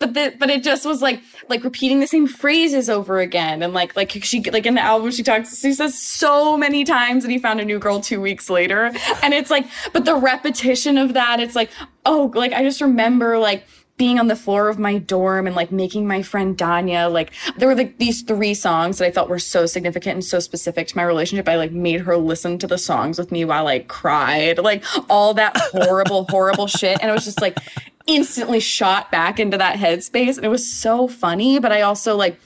but 0.00 0.14
the 0.14 0.34
but 0.36 0.50
it 0.50 0.64
just 0.64 0.84
was 0.84 1.00
like 1.00 1.20
like 1.48 1.62
repeating 1.62 2.00
the 2.00 2.08
same 2.08 2.26
phrases 2.26 2.90
over 2.90 3.20
again. 3.20 3.62
And 3.62 3.72
like 3.72 3.94
like 3.94 4.10
she 4.24 4.42
like 4.50 4.66
in 4.66 4.74
the 4.74 4.80
album 4.80 5.12
she 5.12 5.22
talks 5.22 5.60
she 5.60 5.72
says 5.72 5.96
so 5.96 6.56
many 6.56 6.82
times 6.82 7.22
that 7.22 7.30
he 7.30 7.38
found 7.38 7.60
a 7.60 7.64
new 7.64 7.78
girl 7.78 8.00
two 8.00 8.20
weeks 8.20 8.50
later. 8.50 8.90
And 9.22 9.32
it's 9.32 9.50
like 9.50 9.66
but 9.92 10.04
the 10.04 10.16
repetition 10.16 10.98
of 10.98 11.14
that 11.14 11.38
it's 11.38 11.54
like 11.54 11.70
oh 12.04 12.32
like 12.34 12.52
i 12.52 12.64
just 12.64 12.80
remember 12.80 13.38
like 13.38 13.64
being 13.96 14.18
on 14.18 14.26
the 14.26 14.36
floor 14.36 14.68
of 14.68 14.78
my 14.78 14.98
dorm 14.98 15.46
and 15.46 15.56
like 15.56 15.72
making 15.72 16.06
my 16.06 16.22
friend 16.22 16.56
Danya 16.56 17.10
like 17.10 17.32
there 17.56 17.66
were 17.68 17.74
like 17.74 17.98
these 17.98 18.22
three 18.22 18.52
songs 18.52 18.98
that 18.98 19.06
I 19.06 19.10
felt 19.10 19.28
were 19.28 19.38
so 19.38 19.64
significant 19.64 20.14
and 20.14 20.24
so 20.24 20.38
specific 20.38 20.88
to 20.88 20.96
my 20.96 21.02
relationship. 21.02 21.48
I 21.48 21.56
like 21.56 21.72
made 21.72 22.02
her 22.02 22.16
listen 22.16 22.58
to 22.58 22.66
the 22.66 22.78
songs 22.78 23.18
with 23.18 23.32
me 23.32 23.44
while 23.44 23.66
I 23.66 23.80
cried, 23.80 24.58
like 24.58 24.84
all 25.08 25.34
that 25.34 25.56
horrible, 25.56 26.24
horrible 26.28 26.66
shit. 26.66 26.98
And 27.00 27.10
it 27.10 27.14
was 27.14 27.24
just 27.24 27.40
like 27.40 27.58
instantly 28.06 28.60
shot 28.60 29.10
back 29.10 29.40
into 29.40 29.56
that 29.56 29.78
headspace. 29.78 30.36
And 30.36 30.44
it 30.44 30.50
was 30.50 30.70
so 30.70 31.08
funny, 31.08 31.58
but 31.58 31.72
I 31.72 31.82
also 31.82 32.16
like 32.16 32.38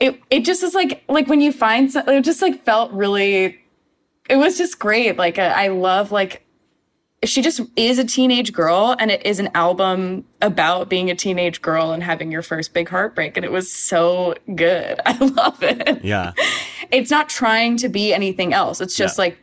it 0.00 0.20
it 0.28 0.44
just 0.44 0.62
is 0.62 0.74
like 0.74 1.04
like 1.08 1.28
when 1.28 1.40
you 1.40 1.52
find 1.52 1.90
something 1.90 2.16
it 2.16 2.24
just 2.24 2.42
like 2.42 2.64
felt 2.64 2.90
really 2.92 3.60
it 4.28 4.36
was 4.36 4.58
just 4.58 4.78
great. 4.78 5.16
Like 5.16 5.38
I, 5.38 5.66
I 5.66 5.68
love 5.68 6.10
like 6.10 6.43
she 7.24 7.42
just 7.42 7.60
is 7.76 7.98
a 7.98 8.04
teenage 8.04 8.52
girl 8.52 8.94
and 8.98 9.10
it 9.10 9.24
is 9.26 9.38
an 9.38 9.48
album 9.54 10.24
about 10.42 10.88
being 10.88 11.10
a 11.10 11.14
teenage 11.14 11.62
girl 11.62 11.92
and 11.92 12.02
having 12.02 12.30
your 12.30 12.42
first 12.42 12.74
big 12.74 12.88
heartbreak 12.88 13.36
and 13.36 13.44
it 13.44 13.52
was 13.52 13.72
so 13.72 14.34
good. 14.54 15.00
I 15.06 15.16
love 15.18 15.62
it. 15.62 16.04
Yeah. 16.04 16.32
it's 16.90 17.10
not 17.10 17.28
trying 17.28 17.76
to 17.78 17.88
be 17.88 18.12
anything 18.14 18.52
else. 18.52 18.80
It's 18.80 18.96
just 18.96 19.18
Yeah. 19.18 19.24
like 19.24 19.38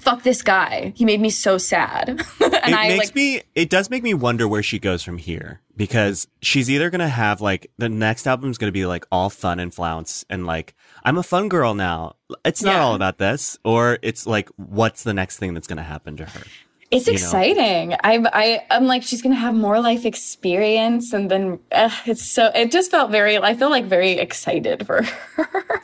fuck 0.00 0.22
this 0.22 0.42
guy. 0.42 0.92
He 0.94 1.04
made 1.04 1.20
me 1.20 1.28
so 1.30 1.58
sad. 1.58 2.24
And 2.60 2.74
it 2.74 2.78
i 2.78 2.88
makes 2.88 3.06
like 3.06 3.14
me 3.14 3.42
it 3.54 3.70
does 3.70 3.88
make 3.88 4.02
me 4.02 4.14
wonder 4.14 4.46
where 4.46 4.62
she 4.62 4.78
goes 4.78 5.02
from 5.02 5.16
here 5.16 5.60
because 5.76 6.26
she's 6.42 6.68
either 6.68 6.90
gonna 6.90 7.08
have 7.08 7.40
like 7.40 7.70
the 7.78 7.88
next 7.88 8.26
album's 8.26 8.58
gonna 8.58 8.72
be 8.72 8.84
like 8.84 9.06
all 9.12 9.30
fun 9.30 9.58
and 9.60 9.72
flounce 9.72 10.24
and 10.28 10.44
like 10.44 10.74
i'm 11.04 11.16
a 11.16 11.22
fun 11.22 11.48
girl 11.48 11.74
now. 11.74 12.16
It's 12.44 12.62
not 12.62 12.74
Yeah. 12.74 12.82
all 12.82 12.94
about 12.94 13.18
this 13.18 13.58
or 13.64 13.98
it's 14.02 14.26
like 14.26 14.50
what's 14.56 15.02
the 15.04 15.14
next 15.14 15.38
thing 15.38 15.54
that's 15.54 15.66
gonna 15.68 15.82
happen 15.84 16.16
to 16.18 16.24
her 16.26 16.42
it's 16.90 17.06
know? 17.06 17.12
exciting 17.12 17.94
i'm 18.02 18.26
i 18.32 18.64
i'm 18.70 18.86
like 18.86 19.02
she's 19.02 19.22
gonna 19.22 19.34
have 19.34 19.54
more 19.54 19.80
life 19.80 20.04
experience 20.04 21.12
and 21.12 21.30
then 21.30 21.58
uh, 21.72 21.90
it's 22.06 22.24
so 22.24 22.50
it 22.54 22.70
just 22.70 22.90
felt 22.90 23.10
very 23.10 23.38
i 23.38 23.54
feel 23.54 23.70
like 23.70 23.84
very 23.84 24.12
excited 24.12 24.86
for 24.86 25.02
her 25.02 25.82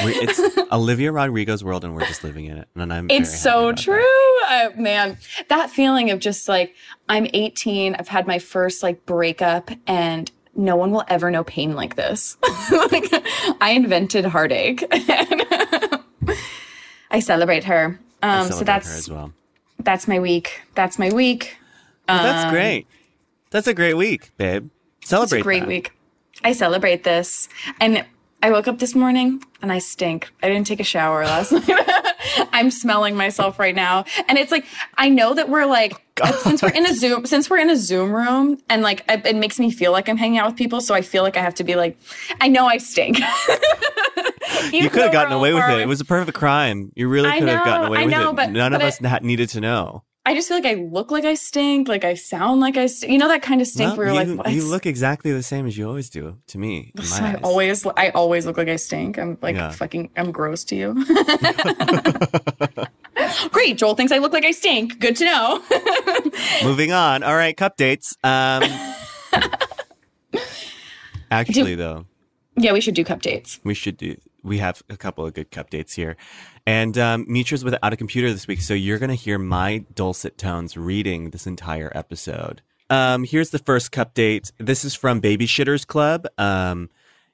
it's 0.00 0.40
olivia 0.72 1.12
rodrigo's 1.12 1.62
world 1.62 1.84
and 1.84 1.94
we're 1.94 2.06
just 2.06 2.24
living 2.24 2.46
in 2.46 2.56
it 2.58 2.68
and 2.74 2.92
i'm 2.92 3.08
It's 3.10 3.40
so 3.40 3.72
true. 3.72 4.02
Uh, 4.48 4.70
man, 4.76 5.18
that 5.48 5.70
feeling 5.70 6.10
of 6.10 6.18
just 6.18 6.48
like, 6.48 6.74
I'm 7.08 7.26
18, 7.32 7.94
I've 7.94 8.08
had 8.08 8.26
my 8.26 8.38
first 8.38 8.82
like 8.82 9.06
breakup, 9.06 9.70
and 9.86 10.30
no 10.54 10.76
one 10.76 10.90
will 10.90 11.04
ever 11.08 11.30
know 11.30 11.44
pain 11.44 11.74
like 11.74 11.96
this. 11.96 12.36
like, 12.90 13.08
I 13.60 13.72
invented 13.72 14.24
heartache. 14.24 14.84
I 17.10 17.20
celebrate 17.20 17.64
her. 17.64 18.00
I 18.22 18.40
Um, 18.40 18.50
so 18.50 18.64
that's 18.64 18.90
her 18.90 18.98
as 18.98 19.10
well 19.10 19.32
that's 19.84 20.06
my 20.08 20.18
week. 20.18 20.62
That's 20.74 20.98
my 20.98 21.10
week. 21.12 21.56
that's 22.06 22.44
um, 22.44 22.50
great 22.50 22.86
that's 23.50 23.66
a 23.66 23.74
great 23.74 23.94
week 23.94 24.30
babe 24.36 24.68
It's 25.00 25.10
celebrate 25.10 25.40
a 25.40 25.42
great 25.42 25.60
that. 25.60 25.68
week. 25.68 25.92
I 26.44 26.52
celebrate 26.52 27.04
this. 27.04 27.48
And 27.80 28.04
I 28.42 28.50
woke 28.50 28.66
up 28.66 28.78
this 28.80 28.94
morning 28.94 29.42
and 29.60 29.70
I 29.70 29.78
stink. 29.78 30.30
I 30.42 30.48
didn't 30.48 30.66
take 30.66 30.80
a 30.80 30.84
shower 30.84 31.24
last 31.24 31.52
night. 31.68 31.68
I'm 32.52 32.70
smelling 32.70 33.16
myself 33.16 33.58
right 33.58 33.74
now. 33.74 34.04
And 34.28 34.38
it's 34.38 34.50
like, 34.52 34.66
I 34.96 35.08
know 35.08 35.34
that 35.34 35.48
we're 35.48 35.66
like, 35.66 35.94
oh, 36.22 36.32
since 36.42 36.62
we're 36.62 36.70
in 36.70 36.86
a 36.86 36.94
Zoom, 36.94 37.26
since 37.26 37.48
we're 37.48 37.58
in 37.58 37.70
a 37.70 37.76
Zoom 37.76 38.12
room 38.12 38.58
and 38.68 38.82
like, 38.82 39.04
it, 39.08 39.24
it 39.26 39.36
makes 39.36 39.58
me 39.58 39.70
feel 39.70 39.92
like 39.92 40.08
I'm 40.08 40.16
hanging 40.16 40.38
out 40.38 40.46
with 40.46 40.56
people. 40.56 40.80
So 40.80 40.94
I 40.94 41.02
feel 41.02 41.22
like 41.22 41.36
I 41.36 41.40
have 41.40 41.54
to 41.56 41.64
be 41.64 41.74
like, 41.74 41.98
I 42.40 42.48
know 42.48 42.66
I 42.66 42.78
stink. 42.78 43.18
You 44.72 44.88
could 44.90 45.02
have 45.02 45.12
gotten 45.12 45.32
away 45.32 45.52
with 45.52 45.64
it. 45.68 45.80
It 45.80 45.88
was 45.88 46.00
a 46.00 46.04
perfect 46.04 46.36
crime. 46.38 46.92
You 46.94 47.08
really 47.08 47.30
could 47.32 47.48
have 47.48 47.64
gotten 47.64 47.88
away 47.88 47.98
I 47.98 48.04
with 48.04 48.14
it. 48.14 48.36
but- 48.36 48.50
None 48.50 48.72
of 48.74 48.80
but 48.80 48.86
us 48.86 49.00
na- 49.00 49.18
needed 49.20 49.48
to 49.50 49.60
know. 49.60 50.04
I 50.24 50.34
just 50.34 50.46
feel 50.46 50.56
like 50.56 50.66
I 50.66 50.74
look 50.74 51.10
like 51.10 51.24
I 51.24 51.34
stink, 51.34 51.88
like 51.88 52.04
I 52.04 52.14
sound 52.14 52.60
like 52.60 52.76
I 52.76 52.86
stink. 52.86 53.12
You 53.12 53.18
know 53.18 53.26
that 53.28 53.42
kind 53.42 53.60
of 53.60 53.66
stink 53.66 53.88
Well, 53.88 53.96
where 53.96 54.06
you're 54.14 54.22
you, 54.24 54.34
like, 54.36 54.54
you 54.54 54.64
look 54.64 54.86
exactly 54.86 55.32
the 55.32 55.42
same 55.42 55.66
as 55.66 55.76
you 55.76 55.88
always 55.88 56.08
do 56.10 56.38
to 56.46 56.58
me. 56.58 56.92
My 57.10 57.20
I 57.20 57.32
eyes. 57.34 57.40
always, 57.42 57.84
I 57.96 58.10
always 58.10 58.46
look 58.46 58.56
like 58.56 58.68
I 58.68 58.76
stink. 58.76 59.18
I'm 59.18 59.36
like 59.42 59.56
Yeah. 59.56 59.70
fucking, 59.72 60.10
I'm 60.16 60.30
gross 60.30 60.62
to 60.64 60.76
you. 60.76 60.94
Great, 63.50 63.78
Joel 63.78 63.94
thinks 63.96 64.12
I 64.12 64.18
look 64.18 64.32
like 64.32 64.44
I 64.44 64.52
stink. 64.52 65.00
Good 65.00 65.16
to 65.16 65.24
know. 65.24 65.60
Moving 66.62 66.92
on. 66.92 67.24
All 67.24 67.34
right, 67.34 67.56
cup 67.56 67.76
dates. 67.76 68.16
Um, 68.22 68.62
actually, 71.30 71.74
though, 71.74 72.06
yeah, 72.56 72.72
we 72.72 72.80
should 72.80 72.94
do 72.94 73.04
cup 73.04 73.22
dates. 73.22 73.60
we 73.64 73.74
should 73.74 73.96
do. 73.96 74.16
We 74.42 74.58
have 74.58 74.82
a 74.90 74.96
couple 74.96 75.24
of 75.24 75.34
good 75.34 75.50
cup 75.50 75.70
dates 75.70 75.94
here, 75.94 76.16
and 76.66 76.96
um, 76.98 77.26
Mitra's 77.28 77.64
without 77.64 77.92
a 77.92 77.96
computer 77.96 78.32
this 78.32 78.46
week, 78.46 78.60
so 78.60 78.74
you're 78.74 78.98
going 78.98 79.10
to 79.10 79.14
hear 79.14 79.38
my 79.38 79.84
dulcet 79.94 80.38
tones 80.38 80.76
reading 80.76 81.30
this 81.30 81.46
entire 81.46 81.92
episode. 81.94 82.62
Um, 82.90 83.24
here's 83.24 83.50
the 83.50 83.58
first 83.58 83.90
cup 83.92 84.14
date. 84.14 84.52
This 84.58 84.84
is 84.84 84.94
from 84.94 85.20
Baby 85.20 85.46
Shitters 85.46 85.86
Club. 85.86 86.26
Um, 86.36 86.90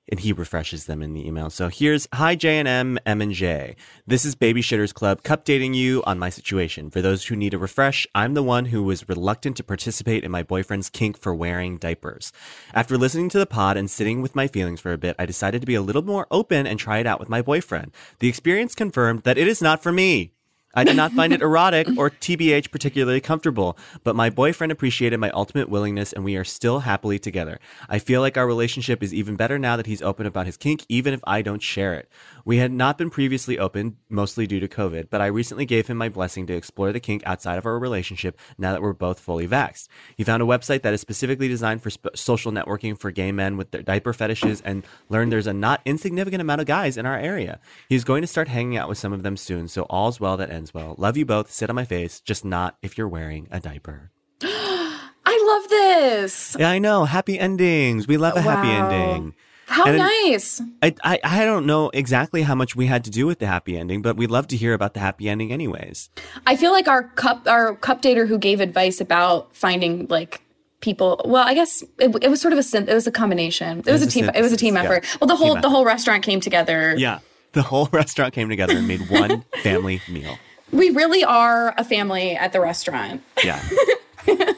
and 0.08 0.20
he 0.20 0.32
refreshes 0.32 0.86
them 0.86 1.02
in 1.02 1.14
the 1.14 1.26
email. 1.26 1.50
So 1.50 1.68
here's 1.68 2.08
hi 2.12 2.34
J 2.34 2.58
and 2.58 2.68
M, 2.68 2.98
M 3.04 3.20
and 3.20 3.32
J. 3.32 3.76
This 4.06 4.24
is 4.24 4.34
Baby 4.34 4.62
Shitters 4.62 4.94
Club 4.94 5.22
cup 5.22 5.44
dating 5.44 5.74
you 5.74 6.02
on 6.06 6.18
my 6.18 6.30
situation. 6.30 6.90
For 6.90 7.02
those 7.02 7.26
who 7.26 7.36
need 7.36 7.54
a 7.54 7.58
refresh, 7.58 8.06
I'm 8.14 8.34
the 8.34 8.42
one 8.42 8.66
who 8.66 8.82
was 8.82 9.08
reluctant 9.08 9.56
to 9.58 9.64
participate 9.64 10.24
in 10.24 10.30
my 10.30 10.42
boyfriend's 10.42 10.90
kink 10.90 11.18
for 11.18 11.34
wearing 11.34 11.76
diapers. 11.76 12.32
After 12.72 12.96
listening 12.96 13.28
to 13.30 13.38
the 13.38 13.46
pod 13.46 13.76
and 13.76 13.90
sitting 13.90 14.22
with 14.22 14.34
my 14.34 14.46
feelings 14.46 14.80
for 14.80 14.92
a 14.92 14.98
bit, 14.98 15.16
I 15.18 15.26
decided 15.26 15.60
to 15.60 15.66
be 15.66 15.74
a 15.74 15.82
little 15.82 16.02
more 16.02 16.26
open 16.30 16.66
and 16.66 16.78
try 16.78 16.98
it 16.98 17.06
out 17.06 17.20
with 17.20 17.28
my 17.28 17.42
boyfriend. 17.42 17.92
The 18.20 18.28
experience 18.28 18.74
confirmed 18.74 19.22
that 19.22 19.38
it 19.38 19.48
is 19.48 19.62
not 19.62 19.82
for 19.82 19.92
me. 19.92 20.32
I 20.74 20.84
did 20.84 20.96
not 20.96 21.12
find 21.12 21.32
it 21.32 21.40
erotic 21.40 21.88
or 21.96 22.10
TBH 22.10 22.70
particularly 22.70 23.22
comfortable, 23.22 23.78
but 24.04 24.14
my 24.14 24.28
boyfriend 24.28 24.70
appreciated 24.70 25.18
my 25.18 25.30
ultimate 25.30 25.70
willingness 25.70 26.12
and 26.12 26.24
we 26.24 26.36
are 26.36 26.44
still 26.44 26.80
happily 26.80 27.18
together. 27.18 27.58
I 27.88 27.98
feel 27.98 28.20
like 28.20 28.36
our 28.36 28.46
relationship 28.46 29.02
is 29.02 29.14
even 29.14 29.34
better 29.34 29.58
now 29.58 29.76
that 29.76 29.86
he's 29.86 30.02
open 30.02 30.26
about 30.26 30.44
his 30.44 30.58
kink, 30.58 30.84
even 30.88 31.14
if 31.14 31.20
I 31.26 31.40
don't 31.40 31.62
share 31.62 31.94
it. 31.94 32.10
We 32.44 32.58
had 32.58 32.70
not 32.70 32.98
been 32.98 33.08
previously 33.08 33.58
open, 33.58 33.96
mostly 34.10 34.46
due 34.46 34.60
to 34.60 34.68
COVID, 34.68 35.08
but 35.10 35.22
I 35.22 35.26
recently 35.26 35.64
gave 35.64 35.86
him 35.86 35.96
my 35.96 36.10
blessing 36.10 36.46
to 36.46 36.54
explore 36.54 36.92
the 36.92 37.00
kink 37.00 37.22
outside 37.24 37.56
of 37.56 37.66
our 37.66 37.78
relationship 37.78 38.38
now 38.58 38.72
that 38.72 38.82
we're 38.82 38.92
both 38.92 39.20
fully 39.20 39.48
vaxxed. 39.48 39.88
He 40.16 40.24
found 40.24 40.42
a 40.42 40.46
website 40.46 40.82
that 40.82 40.94
is 40.94 41.00
specifically 41.00 41.48
designed 41.48 41.82
for 41.82 41.88
sp- 41.88 42.12
social 42.14 42.52
networking 42.52 42.98
for 42.98 43.10
gay 43.10 43.32
men 43.32 43.56
with 43.56 43.70
their 43.70 43.82
diaper 43.82 44.12
fetishes 44.12 44.60
and 44.60 44.86
learned 45.08 45.32
there's 45.32 45.46
a 45.46 45.52
not 45.54 45.80
insignificant 45.86 46.42
amount 46.42 46.60
of 46.60 46.66
guys 46.66 46.98
in 46.98 47.06
our 47.06 47.18
area. 47.18 47.58
He's 47.88 48.04
going 48.04 48.20
to 48.20 48.26
start 48.26 48.48
hanging 48.48 48.76
out 48.76 48.88
with 48.88 48.98
some 48.98 49.12
of 49.12 49.22
them 49.22 49.36
soon, 49.36 49.68
so 49.68 49.82
all's 49.84 50.20
well 50.20 50.36
that 50.36 50.50
ends 50.50 50.57
well. 50.74 50.94
Love 50.98 51.16
you 51.16 51.24
both. 51.24 51.50
Sit 51.50 51.70
on 51.70 51.76
my 51.76 51.84
face, 51.84 52.20
just 52.20 52.44
not 52.44 52.76
if 52.82 52.96
you're 52.98 53.08
wearing 53.08 53.48
a 53.50 53.60
diaper. 53.60 54.10
I 54.42 55.60
love 55.60 55.68
this. 55.68 56.56
Yeah, 56.58 56.70
I 56.70 56.78
know. 56.78 57.04
Happy 57.04 57.38
endings. 57.38 58.08
We 58.08 58.16
love 58.16 58.36
a 58.36 58.40
happy 58.42 58.68
ending. 58.68 59.34
How 59.66 59.84
And 59.84 59.98
nice. 59.98 60.62
I, 60.82 60.94
I 61.04 61.20
I 61.22 61.44
don't 61.44 61.66
know 61.66 61.90
exactly 61.92 62.42
how 62.42 62.54
much 62.54 62.74
we 62.74 62.86
had 62.86 63.04
to 63.04 63.10
do 63.10 63.26
with 63.26 63.38
the 63.38 63.46
happy 63.46 63.76
ending, 63.76 64.00
but 64.00 64.16
we'd 64.16 64.30
love 64.30 64.46
to 64.48 64.56
hear 64.56 64.72
about 64.72 64.94
the 64.94 65.00
happy 65.00 65.28
ending 65.28 65.52
anyways. 65.52 66.08
I 66.46 66.56
feel 66.56 66.72
like 66.72 66.88
our 66.88 67.02
cup, 67.02 67.46
our 67.46 67.74
cup 67.74 68.00
dater 68.00 68.26
who 68.26 68.38
gave 68.38 68.60
advice 68.60 68.98
about 68.98 69.54
finding 69.54 70.06
like 70.08 70.40
people. 70.80 71.20
Well, 71.26 71.46
I 71.46 71.52
guess 71.52 71.82
it, 71.98 72.16
it 72.22 72.30
was 72.30 72.40
sort 72.40 72.54
of 72.54 72.58
a 72.58 72.90
it 72.90 72.94
was 72.94 73.06
a 73.06 73.12
combination. 73.12 73.80
It, 73.80 73.86
was, 73.86 74.00
was 74.00 74.02
a 74.04 74.10
team. 74.10 74.30
It 74.34 74.40
was 74.40 74.52
a 74.54 74.56
team 74.56 74.76
effort. 74.76 75.04
yeah. 75.04 75.16
Well, 75.20 75.28
the 75.28 75.36
whole 75.36 75.54
Team 75.54 75.62
the 75.62 75.70
whole 75.70 75.84
restaurant 75.84 76.22
came 76.22 76.40
together. 76.40 76.94
Yeah. 76.96 77.18
The 77.52 77.62
whole 77.62 77.88
restaurant 77.92 78.32
came 78.32 78.48
together 78.48 78.76
and 78.76 78.88
made 78.88 79.10
one 79.10 79.44
family 79.62 80.00
meal. 80.08 80.38
We 80.72 80.90
really 80.90 81.24
are 81.24 81.74
a 81.76 81.84
family 81.84 82.36
at 82.36 82.52
the 82.52 82.60
restaurant. 82.60 83.22
Yeah. 83.44 83.60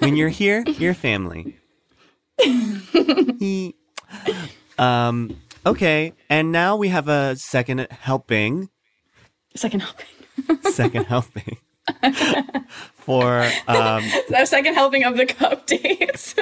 when 0.01 0.16
you're 0.16 0.29
here, 0.29 0.64
you're 0.66 0.94
family. 0.94 1.57
um 4.79 5.37
okay, 5.66 6.12
and 6.29 6.51
now 6.53 6.77
we 6.77 6.88
have 6.88 7.09
a 7.09 7.37
second 7.37 7.87
helping, 7.90 8.70
Second 9.55 9.81
helping. 9.81 10.62
second 10.73 11.05
helping 11.07 11.59
for 13.02 13.42
um 13.68 14.04
a 14.34 14.46
second 14.46 14.74
helping 14.74 15.04
of 15.04 15.16
the 15.16 15.26
cup 15.26 15.66
dates. 15.66 16.34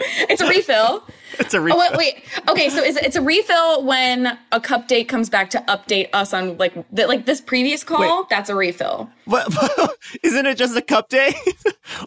it's 0.00 0.40
a 0.40 0.48
refill. 0.48 1.04
it's 1.38 1.54
a 1.54 1.60
refill. 1.60 1.80
Oh 1.80 1.90
wait, 1.96 1.96
wait. 2.14 2.24
Okay, 2.48 2.68
so 2.68 2.82
is 2.82 2.96
it, 2.96 3.04
it's 3.04 3.16
a 3.16 3.22
refill 3.22 3.84
when 3.84 4.38
a 4.52 4.60
cup 4.60 4.88
date 4.88 5.08
comes 5.08 5.28
back 5.28 5.50
to 5.50 5.58
update 5.68 6.08
us 6.12 6.32
on 6.32 6.56
like 6.58 6.74
the, 6.92 7.06
like 7.06 7.26
this 7.26 7.40
previous 7.40 7.84
call. 7.84 8.20
Wait. 8.20 8.28
That's 8.30 8.50
a 8.50 8.54
refill. 8.54 9.10
But 9.26 9.48
isn't 10.22 10.46
it 10.46 10.56
just 10.56 10.76
a 10.76 10.82
cup 10.82 11.08
date, 11.08 11.34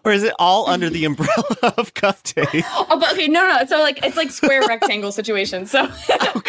or 0.03 0.11
is 0.11 0.23
it 0.23 0.33
all 0.39 0.69
under 0.69 0.89
the 0.89 1.05
umbrella 1.05 1.73
of 1.77 1.93
cup 1.93 2.21
day? 2.23 2.63
Oh, 2.71 2.97
but 2.99 3.13
okay, 3.13 3.27
no, 3.27 3.41
no. 3.47 3.59
no. 3.59 3.65
So 3.65 3.79
like 3.79 4.03
it's 4.05 4.17
like 4.17 4.31
square 4.31 4.61
rectangle 4.67 5.11
situation. 5.11 5.65
So 5.65 5.89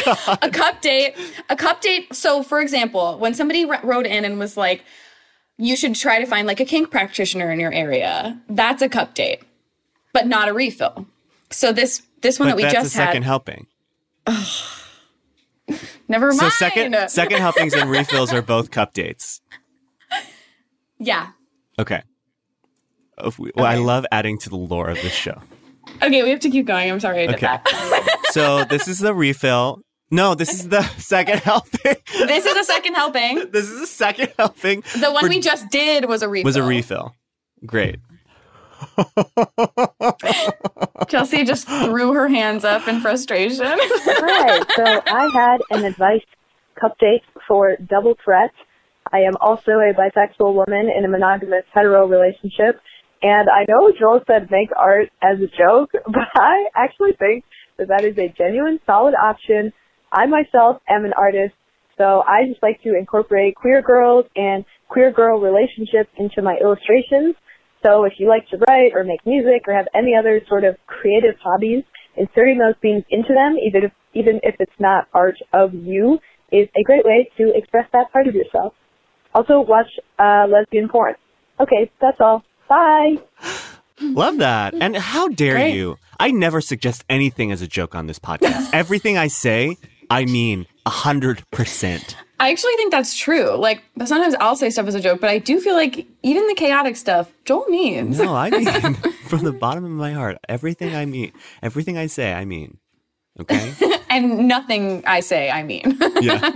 Oh, 0.07 0.39
a 0.43 0.51
cup 0.51 0.83
date, 0.83 1.15
a 1.49 1.57
cup 1.57 1.81
date. 1.81 2.15
So 2.15 2.43
for 2.43 2.61
example, 2.61 3.19
when 3.19 3.35
somebody 3.35 3.65
wrote 3.65 4.07
in 4.07 4.25
and 4.25 4.39
was 4.39 4.57
like, 4.57 4.85
"You 5.59 5.77
should 5.77 5.95
try 5.95 6.19
to 6.21 6.27
find 6.27 6.47
like 6.47 6.61
a 6.61 6.65
kink 6.65 6.91
practitioner 6.91 7.51
in 7.51 7.61
your 7.61 7.73
area," 7.73 8.41
that's 8.49 8.83
a 8.83 8.89
cup 8.89 9.15
date, 9.15 9.41
but 10.13 10.27
not 10.27 10.49
a 10.49 10.53
refill. 10.53 11.07
So 11.51 11.73
this 11.73 12.03
this 12.23 12.39
one 12.39 12.49
But 12.49 12.53
that 12.53 12.57
we 12.57 12.63
that's 12.63 12.75
a 12.75 12.83
just 12.83 12.95
second 12.95 13.23
had, 13.23 13.29
helping. 13.29 13.67
never 16.09 16.29
mind. 16.29 16.41
So 16.41 16.49
second 16.51 16.97
second 17.09 17.39
helpings 17.41 17.75
and 17.75 17.91
refills 17.91 18.33
are 18.33 18.43
both 18.43 18.71
cup 18.71 18.93
dates. 18.93 19.41
yeah. 20.99 21.29
Okay. 21.79 22.03
We- 23.39 23.53
well, 23.55 23.67
I 23.67 23.77
love 23.77 24.05
adding 24.11 24.39
to 24.39 24.51
the 24.51 24.57
lore 24.57 24.89
of 24.89 24.97
this 25.01 25.13
show. 25.13 25.41
Okay, 26.03 26.23
we 26.25 26.31
have 26.31 26.41
to 26.41 26.51
keep 26.51 26.67
going. 26.67 26.91
I'm 26.91 26.99
sorry 26.99 27.23
I 27.23 27.27
did 27.27 27.37
Okay. 27.37 27.47
that. 27.47 28.21
So 28.33 28.65
this 28.65 28.89
is 28.89 28.99
the 28.99 29.15
refill. 29.15 29.83
No, 30.15 30.35
this 30.37 30.55
is 30.55 30.69
the 30.69 30.83
second 30.99 31.41
helping. 31.41 31.97
this 32.13 32.47
is 32.47 32.57
a 32.57 32.65
second 32.65 32.95
helping. 32.95 33.51
this 33.51 33.69
is 33.69 33.81
the 33.81 33.87
second 33.87 34.33
helping. 34.39 34.85
The 35.01 35.11
one 35.11 35.25
for- 35.25 35.29
we 35.29 35.41
just 35.41 35.69
did 35.71 36.05
was 36.05 36.23
a 36.23 36.29
refill. 36.29 36.45
was 36.45 36.57
a 36.57 36.63
refill. 36.63 37.15
Great. 37.67 37.97
Chelsea 41.09 41.45
just 41.45 41.67
threw 41.67 42.13
her 42.13 42.29
hands 42.29 42.65
up 42.65 42.87
in 42.87 43.01
frustration. 43.01 43.65
Hi. 43.67 44.61
So 44.77 45.03
I 45.07 45.29
had 45.33 45.61
an 45.71 45.85
advice 45.85 46.21
cup 46.81 46.97
date 46.99 47.23
for 47.49 47.77
double 47.89 48.17
threat. 48.25 48.51
I 49.13 49.21
am 49.21 49.35
also 49.41 49.73
a 49.73 49.93
bisexual 49.95 50.55
woman 50.55 50.91
in 50.97 51.05
a 51.05 51.09
monogamous 51.09 51.65
hetero 51.73 52.07
relationship. 52.07 52.81
And 53.23 53.49
I 53.49 53.65
know 53.69 53.91
Joel 53.99 54.21
said 54.27 54.51
make 54.51 54.69
art 54.77 55.09
as 55.23 55.39
a 55.41 55.47
joke, 55.59 55.91
but 56.07 56.29
I 56.37 56.67
actually 56.77 57.13
think 57.19 57.45
that 57.79 57.89
that 57.89 58.05
is 58.05 58.17
a 58.19 58.29
genuine, 58.29 58.79
solid 58.87 59.15
option. 59.15 59.73
I 60.15 60.27
myself 60.27 60.81
am 60.89 61.05
an 61.05 61.13
artist, 61.17 61.55
so 61.99 62.23
I 62.27 62.47
just 62.49 62.63
like 62.63 62.83
to 62.83 62.97
incorporate 62.97 63.57
queer 63.57 63.83
girls 63.83 64.27
and 64.37 64.65
queer 64.89 65.11
girl 65.13 65.41
relationships 65.41 66.11
into 66.17 66.41
my 66.41 66.57
illustrations. 66.61 67.35
So 67.85 68.05
if 68.05 68.15
you 68.19 68.29
like 68.29 68.49
to 68.49 68.57
write 68.69 68.93
or 68.95 69.05
make 69.05 69.27
music 69.27 69.65
or 69.67 69.75
have 69.75 69.87
any 69.95 70.15
other 70.19 70.41
sort 70.49 70.65
of 70.65 70.77
creative 70.87 71.35
hobbies, 71.43 71.85
inserting 72.17 72.59
those 72.59 72.75
themes 72.81 73.05
into 73.11 73.35
them, 73.35 73.57
even 73.59 73.85
if, 73.85 73.93
even 74.15 74.41
if 74.43 74.55
it's 74.61 74.73
not 74.79 75.09
art 75.13 75.37
of 75.53 75.75
you, 75.75 76.19
is 76.53 76.69
a 76.77 76.83
great 76.85 77.05
way 77.05 77.29
to 77.37 77.53
express 77.55 77.87
that 77.93 78.13
part 78.13 78.29
of 78.29 78.35
yourself. 78.35 78.73
Also, 79.35 79.61
watch 79.61 79.89
uh, 80.19 80.47
lesbian 80.49 80.89
porn. 80.89 81.15
Okay, 81.61 81.91
that's 82.01 82.19
all. 82.21 82.43
Bye. 82.69 83.17
Love 84.01 84.39
that. 84.39 84.75
And 84.75 84.97
how 84.97 85.29
dare 85.29 85.55
Great. 85.55 85.75
you? 85.75 85.99
I 86.19 86.31
never 86.31 86.61
suggest 86.61 87.05
anything 87.09 87.53
as 87.53 87.63
a 87.63 87.67
joke 87.67 87.95
on 87.95 88.07
this 88.07 88.19
podcast. 88.19 88.71
Everything 88.73 89.19
I 89.19 89.29
say, 89.29 89.77
I 90.15 90.25
mean 90.27 90.67
a 90.87 90.91
hundred 90.91 91.43
percent. 91.51 92.17
I 92.41 92.51
actually 92.51 92.75
think 92.77 92.93
that's 92.93 93.17
true. 93.17 93.57
Like 93.57 93.83
sometimes 94.05 94.35
I'll 94.41 94.57
say 94.57 94.71
stuff 94.71 94.87
as 94.87 94.95
a 94.95 95.01
joke, 95.01 95.21
but 95.21 95.31
I 95.31 95.39
do 95.39 95.61
feel 95.61 95.75
like 95.75 96.07
even 96.23 96.47
the 96.47 96.55
chaotic 96.55 96.97
stuff, 96.97 97.33
Joel 97.45 97.67
means. 97.69 98.19
No, 98.19 98.35
I 98.35 98.51
mean 98.51 98.95
from 99.29 99.45
the 99.45 99.53
bottom 99.53 99.85
of 99.85 99.91
my 99.91 100.13
heart, 100.13 100.39
everything 100.49 100.95
I 100.95 101.05
mean, 101.05 101.33
everything 101.63 101.97
I 101.99 102.07
say, 102.07 102.33
I 102.33 102.45
mean. 102.45 102.79
Okay? 103.41 103.73
And 104.11 104.47
nothing 104.47 105.03
I 105.07 105.19
say, 105.19 105.51
I 105.51 105.65
mean. 105.65 105.99
Yeah. 106.21 106.53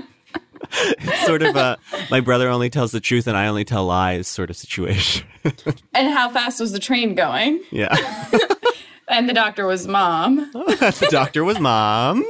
It's 0.71 1.27
sort 1.27 1.43
of 1.43 1.57
a 1.57 1.77
my 2.09 2.21
brother 2.21 2.49
only 2.49 2.71
tells 2.71 2.93
the 2.93 3.01
truth 3.01 3.27
and 3.27 3.37
I 3.37 3.49
only 3.49 3.65
tell 3.65 3.85
lies 3.85 4.29
sort 4.29 4.51
of 4.51 4.57
situation. 4.57 5.27
and 5.93 6.13
how 6.15 6.29
fast 6.31 6.61
was 6.61 6.71
the 6.71 6.79
train 6.79 7.17
going? 7.17 7.61
yeah. 7.73 7.97
And 9.09 9.29
the 9.29 9.33
doctor 9.33 9.67
was 9.67 9.89
mom. 9.89 10.37
the 10.53 11.09
doctor 11.11 11.43
was 11.43 11.59
mom. 11.59 12.25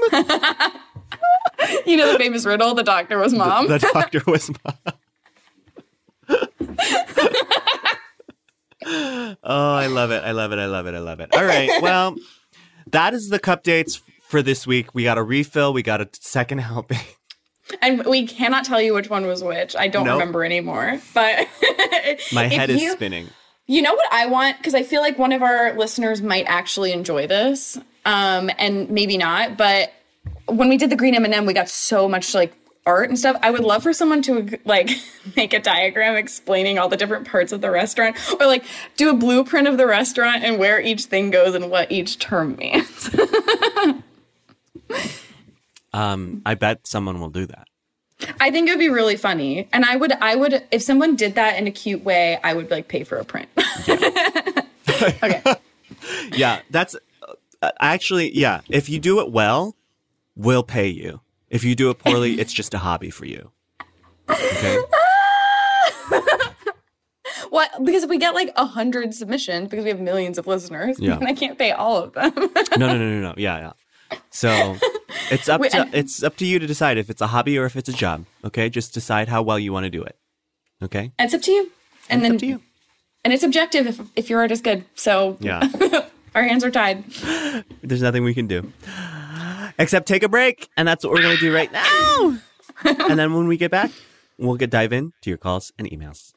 You 1.88 1.96
know 1.96 2.12
the 2.12 2.18
famous 2.18 2.44
riddle, 2.44 2.74
the 2.74 2.82
doctor 2.84 3.18
was 3.18 3.32
mom. 3.34 3.66
The 3.68 3.78
doctor 3.92 4.22
was 4.26 4.50
mom. 4.64 4.94
oh, 8.84 9.36
I 9.44 9.86
love 9.86 10.10
it. 10.10 10.22
I 10.24 10.32
love 10.32 10.52
it. 10.52 10.58
I 10.58 10.66
love 10.66 10.86
it. 10.86 10.94
I 10.94 10.98
love 10.98 11.20
it. 11.20 11.34
All 11.34 11.44
right. 11.44 11.70
Well, 11.82 12.16
that 12.90 13.14
is 13.14 13.28
the 13.28 13.38
cup 13.38 13.62
dates 13.62 14.00
for 14.22 14.42
this 14.42 14.66
week. 14.66 14.94
We 14.94 15.04
got 15.04 15.18
a 15.18 15.22
refill. 15.22 15.72
We 15.72 15.82
got 15.82 16.00
a 16.00 16.08
second 16.12 16.58
helping. 16.58 16.98
and 17.82 18.04
we 18.06 18.26
cannot 18.26 18.64
tell 18.64 18.80
you 18.80 18.94
which 18.94 19.10
one 19.10 19.26
was 19.26 19.42
which. 19.42 19.74
I 19.76 19.88
don't 19.88 20.04
Nope. 20.04 20.18
remember 20.20 20.44
anymore. 20.44 21.00
But 21.14 21.46
My 22.32 22.44
head 22.44 22.70
is 22.70 22.82
you- 22.82 22.92
spinning. 22.92 23.28
You 23.70 23.82
know 23.82 23.92
what 23.94 24.06
I 24.10 24.24
want? 24.24 24.56
Because 24.56 24.74
I 24.74 24.82
feel 24.82 25.02
like 25.02 25.18
one 25.18 25.30
of 25.32 25.42
our 25.42 25.74
listeners 25.74 26.22
might 26.22 26.46
actually 26.46 26.90
enjoy 26.92 27.26
this, 27.26 27.76
um, 28.06 28.50
and 28.56 28.88
maybe 28.88 29.18
not. 29.18 29.58
But 29.58 29.92
when 30.46 30.68
we 30.68 30.76
did 30.76 30.90
the 30.90 30.96
green 30.96 31.14
M 31.14 31.24
and 31.24 31.34
m 31.34 31.46
we 31.46 31.52
got 31.52 31.68
so 31.68 32.08
much 32.08 32.34
like 32.34 32.54
art 32.86 33.08
and 33.08 33.18
stuff. 33.18 33.36
I 33.42 33.50
would 33.50 33.60
love 33.60 33.82
for 33.82 33.92
someone 33.92 34.22
to 34.22 34.58
like 34.64 34.90
make 35.36 35.52
a 35.52 35.60
diagram 35.60 36.16
explaining 36.16 36.78
all 36.78 36.88
the 36.88 36.96
different 36.96 37.28
parts 37.28 37.52
of 37.52 37.60
the 37.60 37.70
restaurant, 37.70 38.16
or 38.40 38.46
like 38.46 38.64
do 38.96 39.10
a 39.10 39.14
blueprint 39.14 39.68
of 39.68 39.76
the 39.76 39.86
restaurant 39.86 40.42
and 40.42 40.58
where 40.58 40.80
each 40.80 41.04
thing 41.04 41.30
goes 41.30 41.54
and 41.54 41.70
what 41.70 41.92
each 41.92 42.18
term 42.18 42.56
means. 42.56 43.10
Um, 45.92 46.42
I 46.44 46.54
bet 46.54 46.86
someone 46.86 47.20
will 47.20 47.30
do 47.30 47.46
that. 47.46 47.66
I 48.40 48.50
think 48.50 48.68
it 48.68 48.72
would 48.72 48.80
be 48.80 48.88
really 48.88 49.16
funny, 49.16 49.68
and 49.72 49.84
I 49.84 49.96
would, 49.96 50.12
I 50.12 50.34
would, 50.34 50.64
if 50.72 50.82
someone 50.82 51.14
did 51.14 51.36
that 51.36 51.56
in 51.56 51.66
a 51.66 51.70
cute 51.70 52.04
way, 52.04 52.38
I 52.42 52.52
would 52.52 52.70
like 52.70 52.88
pay 52.88 53.04
for 53.04 53.16
a 53.16 53.24
print. 53.24 53.48
okay. 53.88 55.42
Yeah, 56.32 56.60
that's 56.70 56.96
uh, 57.62 57.70
actually 57.80 58.36
yeah. 58.36 58.60
If 58.68 58.88
you 58.88 58.98
do 58.98 59.20
it 59.20 59.30
well, 59.30 59.76
we'll 60.38 60.62
pay 60.62 60.88
you. 60.88 61.20
If 61.50 61.64
you 61.64 61.74
do 61.74 61.90
it 61.90 61.98
poorly, 61.98 62.34
it's 62.40 62.52
just 62.54 62.72
a 62.72 62.78
hobby 62.78 63.10
for 63.10 63.26
you. 63.26 63.50
Okay. 64.30 64.78
What? 67.50 67.70
Because 67.82 68.02
if 68.02 68.10
we 68.10 68.18
get 68.18 68.34
like 68.34 68.52
a 68.56 68.66
hundred 68.66 69.14
submissions, 69.14 69.68
because 69.70 69.84
we 69.84 69.90
have 69.90 70.00
millions 70.00 70.36
of 70.38 70.46
listeners, 70.46 70.98
Yeah. 71.00 71.16
and 71.16 71.26
I 71.26 71.32
can't 71.34 71.58
pay 71.58 71.70
all 71.72 71.96
of 72.04 72.12
them. 72.12 72.32
No, 72.36 72.86
no, 72.88 72.98
no, 72.98 72.98
no, 72.98 73.20
no. 73.20 73.34
Yeah, 73.38 73.72
yeah. 74.10 74.18
So 74.30 74.76
it's 75.30 75.48
up 75.48 75.60
Wait, 75.60 75.70
to 75.72 75.82
and- 75.82 75.94
it's 75.94 76.22
up 76.22 76.36
to 76.38 76.44
you 76.46 76.58
to 76.58 76.66
decide 76.66 76.98
if 76.98 77.08
it's 77.08 77.20
a 77.22 77.28
hobby 77.28 77.56
or 77.56 77.64
if 77.64 77.74
it's 77.76 77.88
a 77.88 77.92
job. 77.92 78.26
Okay, 78.44 78.68
just 78.68 78.92
decide 78.92 79.28
how 79.28 79.42
well 79.42 79.58
you 79.58 79.72
want 79.72 79.84
to 79.84 79.90
do 79.90 80.02
it. 80.02 80.16
Okay, 80.82 81.12
it's 81.18 81.32
up 81.32 81.40
to 81.42 81.50
you, 81.50 81.70
and 82.10 82.20
it's 82.20 82.28
then 82.28 82.32
up 82.34 82.38
to 82.40 82.46
you. 82.46 82.60
and 83.24 83.32
it's 83.32 83.42
objective 83.42 83.86
if 83.86 84.00
if 84.16 84.28
your 84.28 84.40
art 84.40 84.50
is 84.50 84.60
good. 84.60 84.84
So 84.94 85.36
Yeah, 85.40 85.68
our 86.34 86.42
hands 86.42 86.64
are 86.64 86.70
tied. 86.70 87.04
there's 87.82 88.02
nothing 88.02 88.24
we 88.24 88.34
can 88.34 88.46
do 88.46 88.70
except 89.78 90.08
take 90.08 90.22
a 90.22 90.28
break, 90.28 90.68
and 90.76 90.86
that's 90.86 91.04
what 91.04 91.12
we're 91.12 91.22
gonna 91.22 91.36
do 91.36 91.54
right 91.54 91.72
now. 91.72 92.38
and 92.84 93.18
then 93.18 93.34
when 93.34 93.46
we 93.46 93.56
get 93.56 93.70
back, 93.70 93.90
we'll 94.38 94.56
get 94.56 94.70
dive 94.70 94.92
in 94.92 95.12
to 95.22 95.30
your 95.30 95.38
calls 95.38 95.72
and 95.78 95.88
emails. 95.90 96.32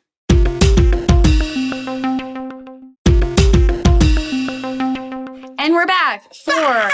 And 5.62 5.76
we're 5.76 5.86
back 5.86 6.34
for. 6.34 6.90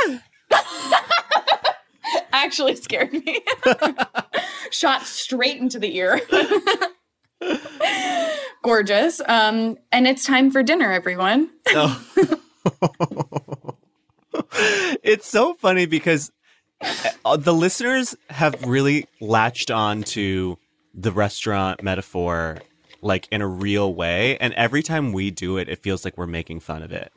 Actually 2.34 2.76
scared 2.76 3.14
me. 3.14 3.42
Shot 4.72 5.04
straight 5.04 5.62
into 5.62 5.80
the 5.80 5.96
ear. 5.96 6.20
Gorgeous. 8.64 9.22
Um, 9.26 9.78
and 9.94 10.06
it's 10.06 10.26
time 10.26 10.52
for 10.52 10.64
dinner, 10.64 10.92
everyone. 10.92 11.50
Oh. 11.70 12.06
it's 15.02 15.28
so 15.28 15.54
funny 15.54 15.86
because 15.86 16.32
the 16.82 17.54
listeners 17.54 18.16
have 18.30 18.56
really 18.66 19.08
latched 19.20 19.72
on 19.72 20.04
to 20.04 20.58
the 20.94 21.12
restaurant 21.12 21.84
metaphor 21.84 22.60
like 23.02 23.28
in 23.32 23.42
a 23.42 23.48
real 23.48 23.94
way 23.94 24.38
and 24.40 24.54
every 24.56 24.82
time 24.82 25.14
we 25.14 25.30
do 25.32 25.58
it 25.58 25.70
it 25.70 25.82
feels 25.84 26.04
like 26.06 26.18
we're 26.18 26.26
making 26.28 26.60
fun 26.60 26.82
of 26.82 26.92
it 26.92 27.12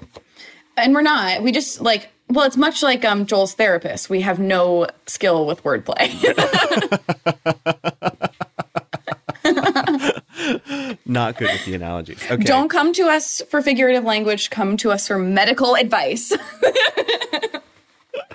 And 0.77 0.95
we're 0.95 1.03
not. 1.03 1.43
We 1.43 1.53
just 1.53 1.81
like 1.81 2.09
well, 2.29 2.47
it's 2.47 2.57
much 2.57 2.83
like 2.83 3.05
um 3.05 3.27
Joel's 3.27 3.55
therapist. 3.55 4.09
We 4.09 4.21
have 4.23 4.39
no 4.39 4.87
skill 5.07 5.47
with 5.47 5.63
wordplay. 5.65 6.11
not 11.07 11.37
good 11.37 11.51
with 11.51 11.65
the 11.65 11.75
analogies 11.75 12.23
okay 12.31 12.45
Don't 12.45 12.69
come 12.69 12.93
to 12.95 13.09
us 13.09 13.43
for 13.51 13.61
figurative 13.63 14.05
language, 14.05 14.51
come 14.51 14.77
to 14.79 14.91
us 14.93 15.09
for 15.09 15.19
medical 15.19 15.75
advice. 15.75 16.33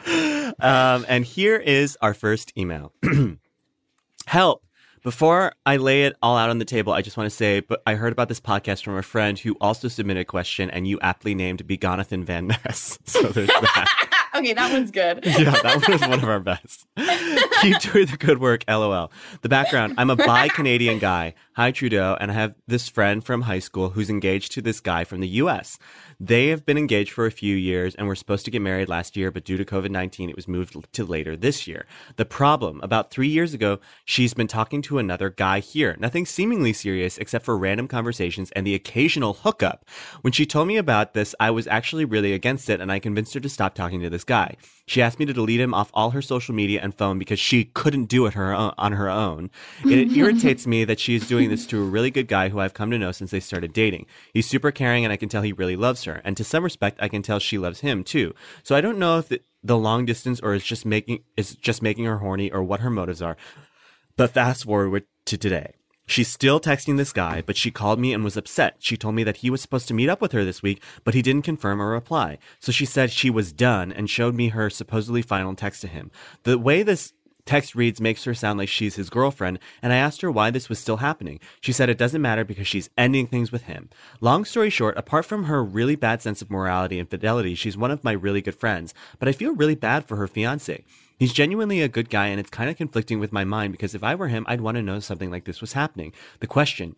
Um, 0.66 1.06
and 1.08 1.24
here 1.24 1.58
is 1.58 1.96
our 2.02 2.16
first 2.16 2.52
email. 2.58 2.92
Help. 4.26 4.64
Before 5.04 5.54
I 5.68 5.78
lay 5.78 6.06
it 6.06 6.16
all 6.24 6.36
out 6.36 6.50
on 6.50 6.58
the 6.58 6.66
table, 6.66 6.92
I 6.92 7.04
just 7.04 7.16
want 7.16 7.30
to 7.30 7.36
say, 7.36 7.60
but 7.60 7.84
I 7.86 7.94
heard 7.94 8.12
about 8.12 8.28
this 8.28 8.40
podcast 8.40 8.84
from 8.84 8.98
a 8.98 9.04
friend 9.04 9.38
who 9.38 9.56
also 9.62 9.88
submitted 9.88 10.22
a 10.22 10.26
question, 10.26 10.72
and 10.72 10.88
you 10.88 11.00
aptly 11.00 11.36
named 11.36 11.68
Begonathan 11.68 12.24
Van 12.24 12.48
Ness. 12.48 12.98
So 13.06 13.22
there's 13.22 13.48
that. 13.48 14.32
okay, 14.36 14.54
that 14.54 14.72
one's 14.72 14.90
good. 14.90 15.20
yeah, 15.24 15.52
that 15.52 15.88
one 15.88 15.92
was 15.92 16.02
one 16.02 16.14
of 16.14 16.24
our 16.24 16.40
best. 16.40 16.88
Keep 17.62 17.80
doing 17.82 18.08
the 18.08 18.18
good 18.18 18.40
work, 18.40 18.64
lol. 18.68 19.12
The 19.44 19.50
background 19.50 19.94
I'm 20.00 20.10
a 20.10 20.16
bi 20.16 20.48
Canadian 20.50 20.98
guy. 20.98 21.36
Hi, 21.56 21.70
Trudeau. 21.70 22.18
And 22.20 22.32
I 22.32 22.34
have 22.34 22.56
this 22.68 22.90
friend 22.90 23.24
from 23.24 23.44
high 23.44 23.60
school 23.60 23.92
who's 23.92 24.10
engaged 24.10 24.54
to 24.54 24.62
this 24.64 24.80
guy 24.80 25.04
from 25.04 25.20
the 25.20 25.28
US. 25.28 25.78
They 26.20 26.48
have 26.48 26.66
been 26.66 26.78
engaged 26.78 27.12
for 27.12 27.26
a 27.26 27.32
few 27.32 27.56
years 27.56 27.96
and 27.96 28.08
were 28.08 28.16
supposed 28.16 28.46
to 28.46 28.52
get 28.52 28.62
married 28.62 28.90
last 28.90 29.18
year, 29.18 29.32
but 29.32 29.44
due 29.44 29.58
to 29.58 29.66
COVID 29.66 29.90
19, 29.90 30.30
it 30.30 30.36
was 30.36 30.48
moved 30.48 30.76
to 30.94 31.06
later 31.06 31.36
this 31.36 31.68
year. 31.68 31.86
The 32.16 32.26
problem 32.26 32.80
about 32.82 33.12
three 33.12 33.28
years 33.28 33.54
ago, 33.54 33.80
she's 34.06 34.34
been 34.34 34.48
talking 34.48 34.82
to 34.84 34.98
another 34.98 35.30
guy 35.30 35.60
here. 35.60 35.96
Nothing 36.00 36.26
seemingly 36.26 36.74
serious 36.74 37.18
except 37.18 37.46
for 37.46 37.58
random 37.58 37.88
conversations 37.88 38.52
and 38.52 38.66
the 38.66 38.76
occasional 38.76 39.34
hookup. 39.34 39.86
When 40.22 40.34
she 40.34 40.46
told 40.46 40.68
me 40.68 40.78
about 40.78 41.14
this, 41.14 41.36
I 41.40 41.52
was 41.52 41.68
actually 41.68 42.06
really 42.06 42.34
against 42.34 42.70
it 42.70 42.82
and 42.82 42.92
I 42.92 43.00
convinced 43.00 43.34
her 43.34 43.40
to 43.40 43.50
stop 43.50 43.76
talking 43.76 44.02
to 44.02 44.10
this 44.10 44.24
guy. 44.24 44.56
She 44.88 45.02
asked 45.02 45.18
me 45.18 45.26
to 45.26 45.34
delete 45.34 45.60
him 45.60 45.74
off 45.74 45.90
all 45.94 46.12
her 46.12 46.22
social 46.22 46.54
media 46.54 46.80
and 46.82 46.94
phone 46.94 47.18
because 47.18 47.40
she 47.40 47.66
couldn't 47.66 48.06
do 48.06 48.28
it 48.28 48.36
her 48.36 48.54
own, 48.54 48.74
on 48.78 48.92
her 48.92 49.10
own. 49.10 49.50
It 49.84 50.12
irritates 50.18 50.68
me 50.68 50.84
that 50.86 51.00
she 51.00 51.16
is 51.16 51.28
doing 51.28 51.50
this 51.50 51.66
to 51.68 51.82
a 51.82 51.86
really 51.86 52.12
good 52.12 52.28
guy 52.28 52.50
who 52.50 52.60
I've 52.60 52.76
come 52.76 52.92
to 52.92 53.00
know 53.00 53.12
since 53.12 53.32
they 53.32 53.40
started 53.40 53.74
dating. 53.74 54.06
He's 54.32 54.48
super 54.48 54.72
caring 54.72 55.04
and 55.04 55.12
I 55.12 55.18
can 55.18 55.28
tell 55.28 55.42
he 55.42 55.54
really 55.54 55.76
loves 55.76 56.04
her. 56.04 56.22
And 56.24 56.38
to 56.38 56.44
some 56.44 56.64
respect, 56.64 57.00
I 57.02 57.08
can 57.08 57.24
tell 57.24 57.40
she 57.40 57.58
loves 57.58 57.80
him 57.80 58.04
too. 58.04 58.36
So 58.62 58.76
I 58.76 58.82
don't 58.82 59.00
know 59.00 59.18
if 59.18 59.30
the, 59.30 59.42
the 59.64 59.78
long 59.78 60.06
distance 60.06 60.40
or 60.40 60.54
is 60.54 60.64
just 60.64 60.86
making 60.86 61.24
is 61.36 61.56
just 61.56 61.82
making 61.82 62.06
her 62.06 62.20
horny 62.20 62.52
or 62.52 62.62
what 62.62 62.82
her 62.82 62.92
motives 62.92 63.22
are. 63.22 63.38
But 64.18 64.32
fast 64.32 64.66
forward 64.66 65.06
to 65.26 65.38
today. 65.38 65.74
She's 66.08 66.28
still 66.28 66.60
texting 66.60 66.98
this 66.98 67.12
guy, 67.12 67.42
but 67.42 67.58
she 67.58 67.72
called 67.72 68.00
me 68.00 68.14
and 68.14 68.24
was 68.24 68.38
upset. 68.38 68.76
She 68.80 68.96
told 68.96 69.16
me 69.16 69.24
that 69.24 69.38
he 69.38 69.50
was 69.50 69.62
supposed 69.62 69.88
to 69.88 69.94
meet 69.94 70.10
up 70.10 70.22
with 70.22 70.34
her 70.34 70.46
this 70.46 70.62
week, 70.62 70.82
but 71.04 71.14
he 71.14 71.22
didn't 71.22 71.46
confirm 71.46 71.82
or 71.82 71.90
reply. 71.90 72.38
So 72.60 72.72
she 72.72 72.86
said 72.86 73.12
she 73.12 73.30
was 73.30 73.52
done 73.52 73.92
and 73.92 74.10
showed 74.10 74.36
me 74.36 74.50
her 74.50 74.70
supposedly 74.70 75.22
final 75.22 75.56
text 75.56 75.82
to 75.82 75.88
him. 75.88 76.12
The 76.44 76.60
way 76.60 76.84
this 76.84 77.14
text 77.46 77.76
reads 77.76 78.02
makes 78.02 78.24
her 78.24 78.34
sound 78.34 78.60
like 78.60 78.70
she's 78.70 78.96
his 78.96 79.10
girlfriend, 79.10 79.60
and 79.82 79.94
I 79.94 79.98
asked 79.98 80.22
her 80.22 80.32
why 80.32 80.52
this 80.52 80.70
was 80.70 80.80
still 80.80 80.98
happening. 80.98 81.40
She 81.62 81.72
said 81.72 81.90
it 81.90 81.98
doesn't 81.98 82.22
matter 82.22 82.44
because 82.44 82.68
she's 82.68 82.90
ending 82.98 83.28
things 83.28 83.52
with 83.52 83.64
him. 83.64 83.90
Long 84.20 84.46
story 84.46 84.70
short, 84.70 84.98
apart 84.98 85.26
from 85.26 85.46
her 85.46 85.64
really 85.64 85.96
bad 85.96 86.22
sense 86.22 86.42
of 86.42 86.52
morality 86.52 87.00
and 87.00 87.10
fidelity, 87.10 87.56
she's 87.56 87.78
one 87.78 87.92
of 87.92 88.04
my 88.04 88.12
really 88.12 88.42
good 88.42 88.56
friends, 88.56 88.94
but 89.20 89.28
I 89.28 89.32
feel 89.32 89.56
really 89.56 89.76
bad 89.76 90.08
for 90.08 90.18
her 90.18 90.28
fiance. 90.28 90.84
He's 91.18 91.34
genuinely 91.34 91.82
a 91.82 91.88
good 91.88 92.10
guy, 92.10 92.28
and 92.28 92.40
it's 92.40 92.50
kind 92.50 92.70
of 92.70 92.78
conflicting 92.78 93.20
with 93.20 93.32
my 93.32 93.46
mind 93.46 93.72
because 93.72 93.96
if 93.96 94.04
I 94.04 94.16
were 94.16 94.28
him, 94.28 94.46
I'd 94.48 94.62
want 94.62 94.76
to 94.76 94.84
know 94.84 95.00
something 95.00 95.32
like 95.32 95.46
this 95.46 95.62
was 95.62 95.74
happening. 95.74 96.14
The 96.40 96.48
question 96.48 96.96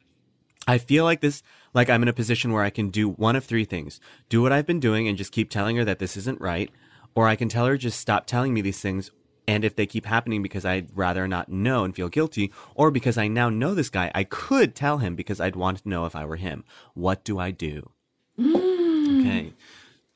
I 0.67 0.77
feel 0.77 1.05
like 1.05 1.21
this, 1.21 1.43
like 1.73 1.89
I'm 1.89 2.01
in 2.01 2.09
a 2.09 2.13
position 2.13 2.51
where 2.51 2.63
I 2.63 2.69
can 2.69 2.89
do 2.89 3.09
one 3.09 3.35
of 3.35 3.45
three 3.45 3.63
things 3.63 4.01
do 4.27 4.41
what 4.41 4.51
I've 4.51 4.65
been 4.65 4.81
doing 4.81 5.07
and 5.07 5.17
just 5.17 5.31
keep 5.31 5.49
telling 5.49 5.77
her 5.77 5.85
that 5.85 5.99
this 5.99 6.17
isn't 6.17 6.41
right, 6.41 6.69
or 7.15 7.27
I 7.27 7.35
can 7.35 7.47
tell 7.47 7.65
her 7.65 7.77
just 7.77 7.99
stop 7.99 8.27
telling 8.27 8.53
me 8.53 8.61
these 8.61 8.81
things. 8.81 9.11
And 9.49 9.63
if 9.63 9.77
they 9.77 9.85
keep 9.85 10.05
happening 10.05 10.43
because 10.43 10.65
I'd 10.65 10.89
rather 10.93 11.25
not 11.25 11.47
know 11.47 11.85
and 11.85 11.95
feel 11.95 12.09
guilty, 12.09 12.51
or 12.75 12.91
because 12.91 13.17
I 13.17 13.29
now 13.29 13.49
know 13.49 13.73
this 13.73 13.89
guy, 13.89 14.11
I 14.13 14.25
could 14.25 14.75
tell 14.75 14.97
him 14.97 15.15
because 15.15 15.39
I'd 15.39 15.55
want 15.55 15.83
to 15.83 15.89
know 15.89 16.05
if 16.05 16.17
I 16.17 16.25
were 16.25 16.35
him. 16.35 16.65
What 16.95 17.23
do 17.23 17.39
I 17.39 17.51
do? 17.51 17.91
Mm. 18.37 19.21
Okay. 19.21 19.53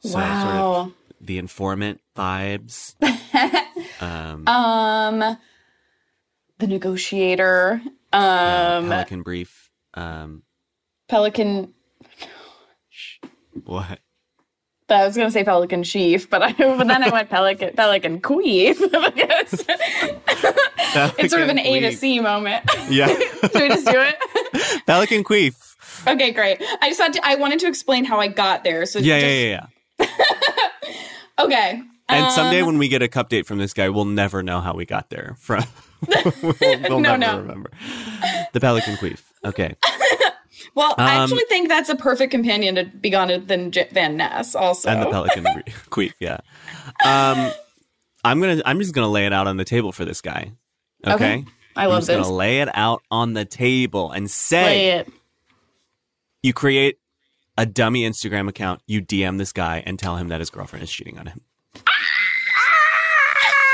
So 0.02 0.10
sort 0.10 0.26
of 0.26 0.94
the 1.22 1.38
informant 1.38 2.02
vibes. 2.16 2.96
um, 4.02 4.48
Um 4.48 5.38
the 6.58 6.68
negotiator. 6.68 7.82
Um 8.14 8.90
Pelican 8.90 9.24
brief. 9.24 9.70
Um, 9.94 10.44
Pelican 11.08 11.74
what? 13.66 14.00
I 14.90 15.06
was 15.06 15.16
gonna 15.16 15.32
say 15.32 15.44
Pelican 15.44 15.84
Chief, 15.84 16.30
but 16.30 16.44
I 16.44 16.52
but 16.52 16.86
then 16.88 17.04
I 17.04 17.10
went 17.10 17.30
Pelican 17.30 17.74
Pelican 17.76 18.22
Queef 18.22 18.78
because 18.92 19.66
it's 21.18 21.32
sort 21.32 21.44
of 21.44 21.50
an 21.50 21.60
A 21.60 21.80
to 21.80 21.92
C 21.94 22.20
moment. 22.20 22.70
Yeah. 22.90 23.08
Should 23.42 23.54
we 23.54 23.70
just 23.70 23.86
do 23.86 23.94
it? 24.02 24.84
Pelican 24.86 25.24
queef. 25.24 25.56
Okay, 26.08 26.32
great. 26.32 26.62
I 26.82 26.90
just 26.90 27.00
had 27.00 27.14
to 27.14 27.26
I 27.26 27.36
wanted 27.36 27.60
to 27.60 27.68
explain 27.68 28.04
how 28.04 28.20
I 28.20 28.28
got 28.28 28.64
there. 28.66 28.86
So 28.86 29.00
Yeah, 29.00 29.20
just, 29.20 29.32
yeah, 29.32 29.68
yeah, 30.00 30.08
yeah. 30.08 31.44
Okay. 31.46 31.82
And 32.12 32.32
someday 32.34 32.62
Um, 32.62 32.68
when 32.68 32.78
we 32.78 32.88
get 32.88 33.02
a 33.02 33.08
cup 33.08 33.30
date 33.30 33.46
from 33.46 33.58
this 33.58 33.74
guy, 33.74 33.90
we'll 33.90 34.06
never 34.06 34.44
know 34.44 34.60
how 34.62 34.74
we 34.74 34.86
got 34.86 35.10
there 35.10 35.36
from. 35.40 35.64
we'll, 36.42 36.54
we'll 36.62 37.00
No, 37.00 37.16
never 37.16 37.18
no. 37.18 37.40
remember. 37.40 37.72
The 38.54 38.60
Pelican 38.60 38.96
Queef. 38.98 39.22
Okay. 39.46 39.76
Well, 40.76 40.94
I 40.98 41.16
Um, 41.18 41.24
actually 41.24 41.44
think 41.50 41.68
that's 41.70 41.90
a 41.90 41.96
perfect 41.96 42.32
companion 42.32 42.76
to 42.76 42.86
be 42.86 43.10
gone 43.10 43.46
than 43.48 43.72
J- 43.72 43.90
Van 43.92 44.16
Ness. 44.16 44.54
Also, 44.56 44.90
And 44.90 45.02
the 45.02 45.10
Pelican 45.10 45.44
Queef, 45.90 46.14
yeah. 46.20 46.38
Um, 47.04 47.52
I'm 48.24 48.40
gonna. 48.40 48.62
I'm 48.66 48.80
just 48.80 48.94
gonna 48.94 49.10
lay 49.10 49.26
it 49.26 49.34
out 49.34 49.48
on 49.48 49.58
the 49.58 49.66
table 49.66 49.92
for 49.92 50.06
this 50.06 50.22
guy. 50.22 50.52
Okay. 51.06 51.14
Okay. 51.16 51.46
I 51.76 51.84
I'm 51.86 51.90
love 51.90 51.98
just 52.00 52.08
this. 52.08 52.18
gonna 52.22 52.34
lay 52.36 52.62
it 52.62 52.70
out 52.74 53.02
on 53.10 53.34
the 53.34 53.44
table 53.44 54.12
and 54.12 54.30
say 54.30 54.90
it. 55.00 55.10
you 56.44 56.54
create 56.54 57.00
a 57.58 57.66
dummy 57.66 58.08
Instagram 58.08 58.48
account, 58.48 58.82
you 58.88 59.02
DM 59.02 59.40
this 59.40 59.52
guy 59.52 59.82
and 59.86 59.98
tell 59.98 60.16
him 60.18 60.28
that 60.30 60.40
his 60.40 60.50
girlfriend 60.52 60.84
is 60.84 60.92
cheating 60.92 61.18
on 61.18 61.26
him. 61.26 61.42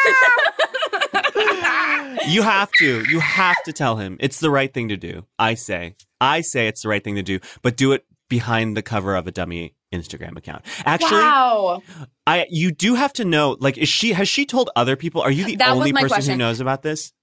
you 2.28 2.42
have 2.42 2.72
to. 2.80 3.04
You 3.10 3.20
have 3.20 3.62
to 3.66 3.74
tell 3.74 3.98
him. 3.98 4.18
It's 4.20 4.40
the 4.40 4.50
right 4.50 4.74
thing 4.74 4.90
to 4.90 4.98
do. 4.98 5.26
I 5.40 5.54
say. 5.54 5.96
I 6.20 6.42
say 6.42 6.68
it's 6.68 6.82
the 6.82 6.90
right 6.90 7.04
thing 7.04 7.16
to 7.16 7.24
do, 7.24 7.40
but 7.62 7.78
do 7.78 7.92
it 7.92 8.06
behind 8.30 8.76
the 8.76 8.82
cover 8.82 9.16
of 9.16 9.28
a 9.28 9.32
dummy 9.32 9.76
Instagram 9.94 10.38
account. 10.38 10.64
Actually, 10.86 11.22
wow. 11.22 11.82
I 12.26 12.48
you 12.50 12.72
do 12.72 12.96
have 12.96 13.14
to 13.14 13.26
know 13.26 13.56
like 13.60 13.78
is 13.78 13.90
she 13.90 14.14
has 14.14 14.28
she 14.28 14.46
told 14.46 14.70
other 14.76 14.96
people? 14.96 15.22
Are 15.22 15.32
you 15.32 15.46
the 15.46 15.56
That 15.58 15.70
only 15.70 15.94
person 15.94 16.32
who 16.32 16.38
knows 16.38 16.60
about 16.60 16.82
this? 16.82 17.14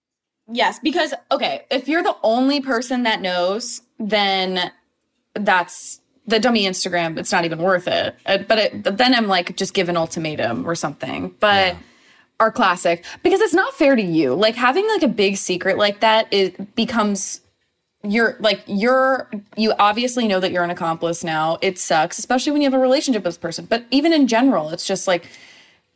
Yes, 0.46 0.78
because 0.78 1.14
okay, 1.30 1.64
if 1.70 1.88
you're 1.88 2.02
the 2.02 2.16
only 2.22 2.60
person 2.60 3.04
that 3.04 3.20
knows, 3.20 3.82
then 3.98 4.70
that's 5.34 6.00
the 6.26 6.38
dummy 6.38 6.64
Instagram. 6.64 7.18
It's 7.18 7.32
not 7.32 7.44
even 7.44 7.58
worth 7.58 7.88
it. 7.88 8.14
Uh, 8.24 8.38
But 8.38 8.58
it, 8.58 8.82
but 8.82 8.98
then 8.98 9.14
I'm 9.14 9.26
like, 9.26 9.56
just 9.56 9.74
give 9.74 9.88
an 9.88 9.96
ultimatum 9.96 10.66
or 10.66 10.74
something. 10.74 11.34
But 11.40 11.76
our 12.40 12.50
classic 12.50 13.04
because 13.22 13.40
it's 13.40 13.54
not 13.54 13.74
fair 13.74 13.96
to 13.96 14.02
you. 14.02 14.34
Like 14.34 14.56
having 14.56 14.86
like 14.88 15.02
a 15.02 15.08
big 15.08 15.36
secret 15.36 15.78
like 15.78 16.00
that 16.00 16.26
it 16.32 16.74
becomes 16.74 17.40
you're 18.02 18.36
like 18.38 18.62
you're 18.66 19.30
you 19.56 19.72
obviously 19.78 20.28
know 20.28 20.40
that 20.40 20.52
you're 20.52 20.64
an 20.64 20.70
accomplice 20.70 21.24
now. 21.24 21.58
It 21.62 21.78
sucks, 21.78 22.18
especially 22.18 22.52
when 22.52 22.62
you 22.62 22.66
have 22.66 22.78
a 22.78 22.82
relationship 22.82 23.24
with 23.24 23.34
this 23.34 23.38
person. 23.38 23.66
But 23.66 23.84
even 23.90 24.12
in 24.12 24.26
general, 24.26 24.70
it's 24.70 24.86
just 24.86 25.06
like 25.06 25.26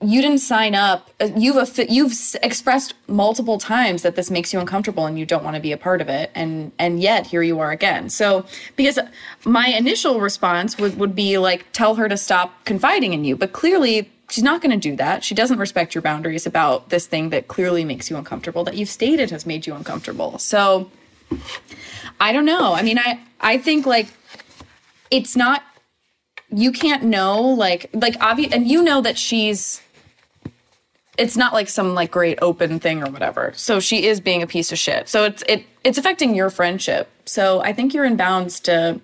you 0.00 0.22
didn't 0.22 0.38
sign 0.38 0.74
up. 0.74 1.10
You've 1.36 1.56
you've 1.88 2.14
expressed 2.42 2.94
multiple 3.08 3.58
times 3.58 4.02
that 4.02 4.14
this 4.14 4.30
makes 4.30 4.52
you 4.52 4.60
uncomfortable 4.60 5.06
and 5.06 5.18
you 5.18 5.26
don't 5.26 5.42
want 5.42 5.56
to 5.56 5.62
be 5.62 5.72
a 5.72 5.76
part 5.76 6.00
of 6.00 6.08
it, 6.08 6.30
and 6.34 6.72
and 6.78 7.00
yet 7.00 7.26
here 7.26 7.42
you 7.42 7.58
are 7.58 7.72
again. 7.72 8.08
So 8.08 8.46
because 8.76 8.98
my 9.44 9.66
initial 9.66 10.20
response 10.20 10.78
would 10.78 10.98
would 10.98 11.14
be 11.14 11.36
like 11.38 11.66
tell 11.72 11.96
her 11.96 12.08
to 12.08 12.16
stop 12.16 12.64
confiding 12.64 13.12
in 13.12 13.24
you, 13.24 13.36
but 13.36 13.52
clearly 13.52 14.10
she's 14.30 14.44
not 14.44 14.60
going 14.60 14.70
to 14.70 14.76
do 14.90 14.96
that. 14.96 15.24
She 15.24 15.34
doesn't 15.34 15.58
respect 15.58 15.94
your 15.94 16.02
boundaries 16.02 16.46
about 16.46 16.90
this 16.90 17.06
thing 17.06 17.30
that 17.30 17.48
clearly 17.48 17.84
makes 17.84 18.10
you 18.10 18.16
uncomfortable 18.16 18.64
that 18.64 18.76
you've 18.76 18.88
stated 18.88 19.30
has 19.30 19.46
made 19.46 19.66
you 19.66 19.74
uncomfortable. 19.74 20.38
So 20.38 20.90
I 22.20 22.32
don't 22.32 22.44
know. 22.44 22.74
I 22.74 22.82
mean, 22.82 22.98
I 22.98 23.20
I 23.40 23.58
think 23.58 23.86
like 23.86 24.08
it's 25.10 25.36
not 25.36 25.62
you 26.50 26.72
can't 26.72 27.02
know 27.02 27.40
like 27.42 27.90
like 27.92 28.16
obvious 28.20 28.52
and 28.52 28.66
you 28.66 28.82
know 28.82 29.00
that 29.00 29.18
she's 29.18 29.82
it's 31.18 31.36
not 31.36 31.52
like 31.52 31.68
some 31.68 31.94
like 31.94 32.10
great 32.10 32.38
open 32.40 32.78
thing 32.78 33.02
or 33.02 33.10
whatever. 33.10 33.52
So 33.56 33.80
she 33.80 34.06
is 34.06 34.20
being 34.20 34.42
a 34.42 34.46
piece 34.46 34.72
of 34.72 34.78
shit. 34.78 35.08
So 35.08 35.24
it's 35.24 35.42
it 35.48 35.64
it's 35.84 35.98
affecting 35.98 36.34
your 36.34 36.50
friendship. 36.50 37.10
So 37.24 37.60
I 37.60 37.72
think 37.72 37.92
you're 37.92 38.04
in 38.04 38.16
bounds 38.16 38.60
to 38.60 39.00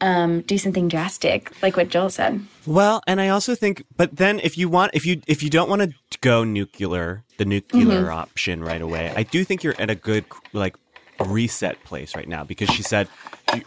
um 0.00 0.42
do 0.42 0.58
something 0.58 0.88
drastic, 0.88 1.52
like 1.62 1.76
what 1.76 1.88
Joel 1.88 2.10
said. 2.10 2.40
Well, 2.66 3.02
and 3.06 3.20
I 3.20 3.28
also 3.28 3.54
think, 3.54 3.84
but 3.96 4.16
then 4.16 4.40
if 4.40 4.58
you 4.58 4.68
want, 4.68 4.92
if 4.94 5.06
you 5.06 5.20
if 5.26 5.42
you 5.42 5.50
don't 5.50 5.68
want 5.68 5.82
to 5.82 6.18
go 6.20 6.44
nuclear, 6.44 7.24
the 7.38 7.44
nuclear 7.44 8.10
Mm-hmm. 8.10 8.18
option 8.18 8.62
right 8.62 8.82
away, 8.82 9.10
I 9.14 9.22
do 9.22 9.44
think 9.44 9.62
you're 9.64 9.76
at 9.78 9.90
a 9.90 9.94
good 9.94 10.26
like 10.52 10.76
reset 11.20 11.82
place 11.84 12.14
right 12.14 12.28
now 12.28 12.44
because 12.44 12.68
she 12.70 12.82
said 12.82 13.08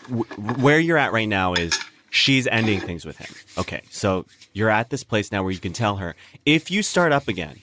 w- 0.08 0.26
where 0.38 0.80
you're 0.80 0.98
at 0.98 1.12
right 1.12 1.28
now 1.28 1.54
is 1.54 1.82
she's 2.10 2.48
ending 2.48 2.82
things 2.82 3.06
with 3.06 3.18
him. 3.18 3.36
Okay, 3.58 3.82
so 3.90 4.26
you're 4.54 4.70
at 4.70 4.90
this 4.90 5.04
place 5.04 5.32
now 5.32 5.44
where 5.44 5.52
you 5.52 5.60
can 5.60 5.74
tell 5.74 5.98
her 5.98 6.16
if 6.46 6.70
you 6.70 6.84
start 6.84 7.12
up 7.12 7.28
again, 7.28 7.62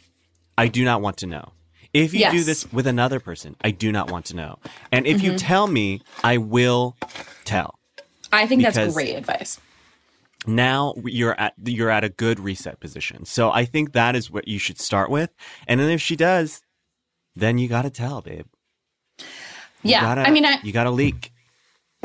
I 0.56 0.68
do 0.68 0.84
not 0.84 1.00
want 1.00 1.16
to 1.18 1.26
know. 1.26 1.52
If 1.94 2.12
you 2.12 2.28
do 2.30 2.44
this 2.44 2.66
with 2.72 2.86
another 2.86 3.20
person, 3.20 3.56
I 3.62 3.70
do 3.70 3.92
not 3.92 4.08
want 4.10 4.26
to 4.26 4.36
know. 4.36 4.58
And 4.92 5.06
if 5.06 5.18
Mm-hmm. 5.18 5.26
you 5.26 5.38
tell 5.38 5.66
me, 5.68 6.02
I 6.22 6.36
will 6.38 6.98
tell. 7.44 7.77
I 8.32 8.46
think 8.46 8.62
that's 8.62 8.94
great 8.94 9.14
advice. 9.14 9.58
now 10.46 10.94
you're 11.04 11.38
at 11.40 11.54
you're 11.64 11.90
at 11.90 12.04
a 12.04 12.08
good 12.08 12.38
reset 12.40 12.80
position. 12.80 13.24
So 13.24 13.50
I 13.50 13.64
think 13.64 13.92
that 13.92 14.14
is 14.16 14.30
what 14.30 14.46
you 14.48 14.58
should 14.58 14.80
start 14.80 15.10
with. 15.10 15.30
And 15.66 15.80
then 15.80 15.90
if 15.90 16.00
she 16.00 16.16
does, 16.16 16.62
then 17.36 17.58
you 17.58 17.68
got 17.68 17.82
to 17.82 17.90
tell, 17.90 18.20
babe. 18.22 18.46
You 19.18 19.24
Yeah. 19.92 20.00
gotta- 20.02 20.22
I 20.22 20.30
mean 20.30 20.44
I 20.44 20.58
you 20.62 20.72
got 20.72 20.84
to 20.84 20.90
leak. 20.90 21.32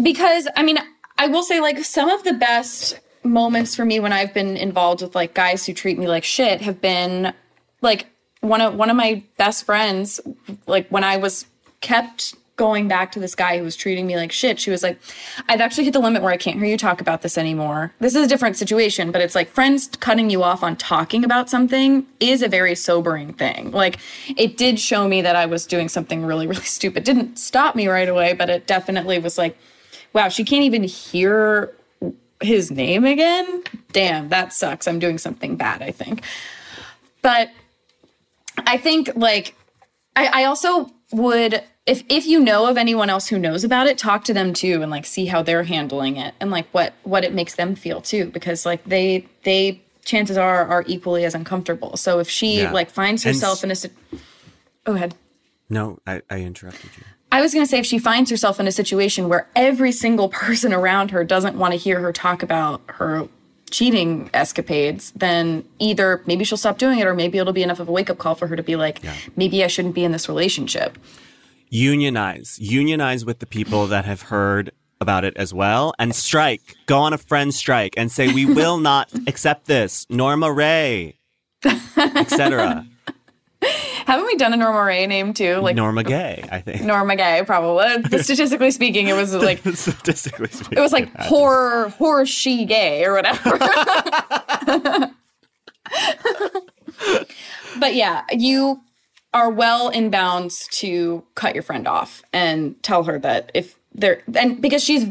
because 0.02 0.48
I 0.56 0.64
mean, 0.64 0.78
I 1.18 1.28
will 1.28 1.44
say 1.44 1.60
like 1.60 1.84
some 1.84 2.10
of 2.10 2.24
the 2.24 2.34
best 2.34 3.00
moments 3.24 3.76
for 3.76 3.86
me 3.86 4.00
when 4.00 4.12
I've 4.12 4.34
been 4.34 4.58
involved 4.58 5.02
with 5.02 5.16
like 5.16 5.34
guys 5.34 5.66
who 5.66 5.74
treat 5.74 5.98
me 5.98 6.08
like 6.08 6.24
shit 6.24 6.62
have 6.62 6.82
been 6.82 7.34
like 7.82 8.08
one 8.42 8.60
of 8.62 8.76
one 8.76 8.90
of 8.90 8.96
my 8.98 9.24
best 9.38 9.66
friends 9.66 10.20
like 10.68 10.90
when 10.90 11.04
I 11.04 11.18
was 11.18 11.46
kept 11.82 12.36
going 12.56 12.88
back 12.88 13.12
to 13.12 13.20
this 13.20 13.34
guy 13.34 13.58
who 13.58 13.64
was 13.64 13.76
treating 13.76 14.06
me 14.06 14.16
like 14.16 14.32
shit 14.32 14.60
she 14.60 14.70
was 14.70 14.84
like 14.84 15.00
I've 15.50 15.60
actually 15.60 15.86
hit 15.86 15.94
the 15.94 16.00
limit 16.00 16.22
where 16.22 16.32
I 16.32 16.38
can't 16.38 16.58
hear 16.58 16.66
you 16.66 16.78
talk 16.78 17.02
about 17.02 17.22
this 17.24 17.38
anymore. 17.38 17.94
This 18.00 18.16
is 18.16 18.26
a 18.26 18.30
different 18.30 18.58
situation, 18.58 19.12
but 19.12 19.22
it's 19.22 19.36
like 19.36 19.50
friends 19.50 19.90
cutting 20.00 20.30
you 20.30 20.44
off 20.44 20.62
on 20.64 20.76
talking 20.76 21.24
about 21.24 21.50
something 21.50 22.06
is 22.20 22.44
a 22.44 22.48
very 22.48 22.76
sobering 22.76 23.34
thing. 23.34 23.72
Like 23.72 23.98
it 24.38 24.58
did 24.58 24.80
show 24.80 25.08
me 25.08 25.22
that 25.22 25.36
I 25.36 25.48
was 25.48 25.66
doing 25.66 25.90
something 25.90 26.26
really 26.26 26.46
really 26.48 26.62
stupid. 26.64 27.04
Didn't 27.04 27.38
stop 27.38 27.76
me 27.76 27.88
right 27.88 28.08
away, 28.08 28.34
but 28.34 28.50
it 28.50 28.68
definitely 28.68 29.20
was 29.20 29.38
like 29.38 29.58
wow, 30.14 30.30
she 30.30 30.44
can't 30.44 30.64
even 30.64 30.84
hear 30.84 31.74
his 32.42 32.72
name 32.72 33.06
again. 33.06 33.64
Damn, 33.92 34.30
that 34.30 34.54
sucks. 34.54 34.88
I'm 34.88 35.00
doing 35.00 35.18
something 35.18 35.56
bad, 35.56 35.82
I 35.82 35.92
think. 35.92 36.24
But 37.22 37.50
I 38.68 38.78
think 38.78 39.10
like 39.16 39.56
I, 40.16 40.42
I 40.42 40.44
also 40.46 40.92
would 41.14 41.62
if 41.86 42.04
if 42.10 42.26
you 42.26 42.40
know 42.40 42.66
of 42.68 42.78
anyone 42.78 43.10
else 43.10 43.28
who 43.28 43.38
knows 43.40 43.64
about 43.64 43.88
it, 43.88 43.98
talk 43.98 44.24
to 44.26 44.34
them 44.34 44.54
too 44.54 44.82
and 44.82 44.90
like 44.92 45.06
see 45.06 45.26
how 45.26 45.42
they're 45.44 45.64
handling 45.64 46.18
it 46.18 46.34
and 46.40 46.50
like 46.52 46.68
what 46.74 46.94
what 47.04 47.24
it 47.24 47.34
makes 47.34 47.56
them 47.56 47.76
feel 47.76 48.02
too. 48.02 48.26
Because 48.32 48.66
like 48.66 48.84
they 48.86 49.26
they 49.44 49.82
chances 50.06 50.38
are 50.38 50.66
are 50.66 50.84
equally 50.88 51.24
as 51.26 51.36
uncomfortable. 51.36 51.96
So 51.98 52.20
if 52.20 52.30
she 52.30 52.60
Yeah. 52.62 52.72
like 52.72 52.90
finds 52.90 53.24
herself 53.24 53.64
s- 53.64 53.86
in 53.86 53.92
a 53.92 54.20
Go 54.86 54.94
ahead. 54.96 55.16
No, 55.70 56.00
I, 56.06 56.22
I 56.30 56.40
interrupted 56.42 56.90
you. 56.98 57.04
I 57.32 57.42
was 57.42 57.54
going 57.54 57.66
to 57.66 57.70
say 57.70 57.80
if 57.80 57.86
she 57.86 57.98
finds 57.98 58.30
herself 58.30 58.60
in 58.60 58.68
a 58.68 58.72
situation 58.72 59.28
where 59.30 59.48
every 59.56 59.92
single 59.92 60.30
person 60.44 60.74
around 60.74 61.12
her 61.12 61.24
doesn't 61.24 61.58
want 61.58 61.72
to 61.74 61.78
hear 61.78 62.00
her 62.02 62.12
talk 62.12 62.44
about 62.44 62.82
her 62.88 63.28
cheating 63.74 64.30
escapades, 64.34 65.12
then 65.16 65.66
either 65.80 66.22
maybe 66.28 66.46
she'll 66.46 66.58
stop 66.58 66.78
doing 66.78 67.00
it 67.00 67.08
or 67.08 67.16
maybe 67.16 67.40
it'll 67.40 67.52
be 67.52 67.64
enough 67.64 67.80
of 67.80 67.90
a 67.90 67.92
wake 67.92 68.10
up 68.10 68.20
call 68.20 68.36
for 68.36 68.48
her 68.48 68.56
to 68.56 68.64
be 68.64 68.76
like, 68.76 69.02
maybe 69.36 69.64
I 69.64 69.68
shouldn't 69.68 69.96
be 69.96 70.04
in 70.04 70.12
this 70.12 70.30
relationship. 70.30 70.98
Unionize. 71.70 72.60
Unionize 72.60 73.26
with 73.26 73.40
the 73.40 73.48
people 73.48 73.88
that 73.88 74.06
have 74.06 74.22
heard 74.22 74.72
about 75.02 75.26
it 75.26 75.36
as 75.36 75.54
well 75.54 75.94
and 75.98 76.16
strike. 76.16 76.76
Go 76.86 77.00
on 77.00 77.14
a 77.14 77.18
friend 77.18 77.54
strike 77.54 77.96
and 77.98 78.12
say 78.12 78.32
we 78.32 78.46
will 78.46 78.78
not 78.78 79.10
accept 79.28 79.66
this. 79.66 80.06
Norma 80.08 80.52
Rae, 80.54 81.18
etc. 81.98 82.86
Haven't 84.06 84.26
we 84.26 84.36
done 84.36 84.54
a 84.54 84.58
Norma 84.58 84.84
Rae 84.84 85.06
name 85.08 85.34
too? 85.34 85.58
Like 85.58 85.76
Norma 85.76 86.04
Gay, 86.04 86.44
I 86.52 86.60
think. 86.62 86.84
Norma 86.84 87.16
Gay, 87.16 87.44
probably. 87.46 88.04
Statistically 88.22 88.72
speaking, 88.72 89.08
it 89.08 89.14
was 89.14 89.34
like 89.50 89.60
Statistically 89.60 90.48
speaking. 90.50 90.78
it 90.78 90.82
was 90.82 90.92
like 90.94 91.14
horror 91.16 91.90
horror 91.90 92.26
she 92.26 92.66
gay 92.66 93.06
or 93.06 93.14
whatever. 93.14 93.58
but 97.80 97.96
yeah, 97.96 98.24
you 98.32 98.82
are 99.34 99.50
well 99.50 99.90
in 99.90 100.10
bounds 100.10 100.68
to 100.72 101.24
cut 101.36 101.54
your 101.56 101.64
friend 101.64 101.88
off 101.88 102.22
and 102.32 102.82
tell 102.84 103.04
her 103.04 103.18
that 103.20 103.52
if 103.54 103.76
there 103.94 104.22
and 104.36 104.62
because 104.62 104.84
she's 104.84 105.08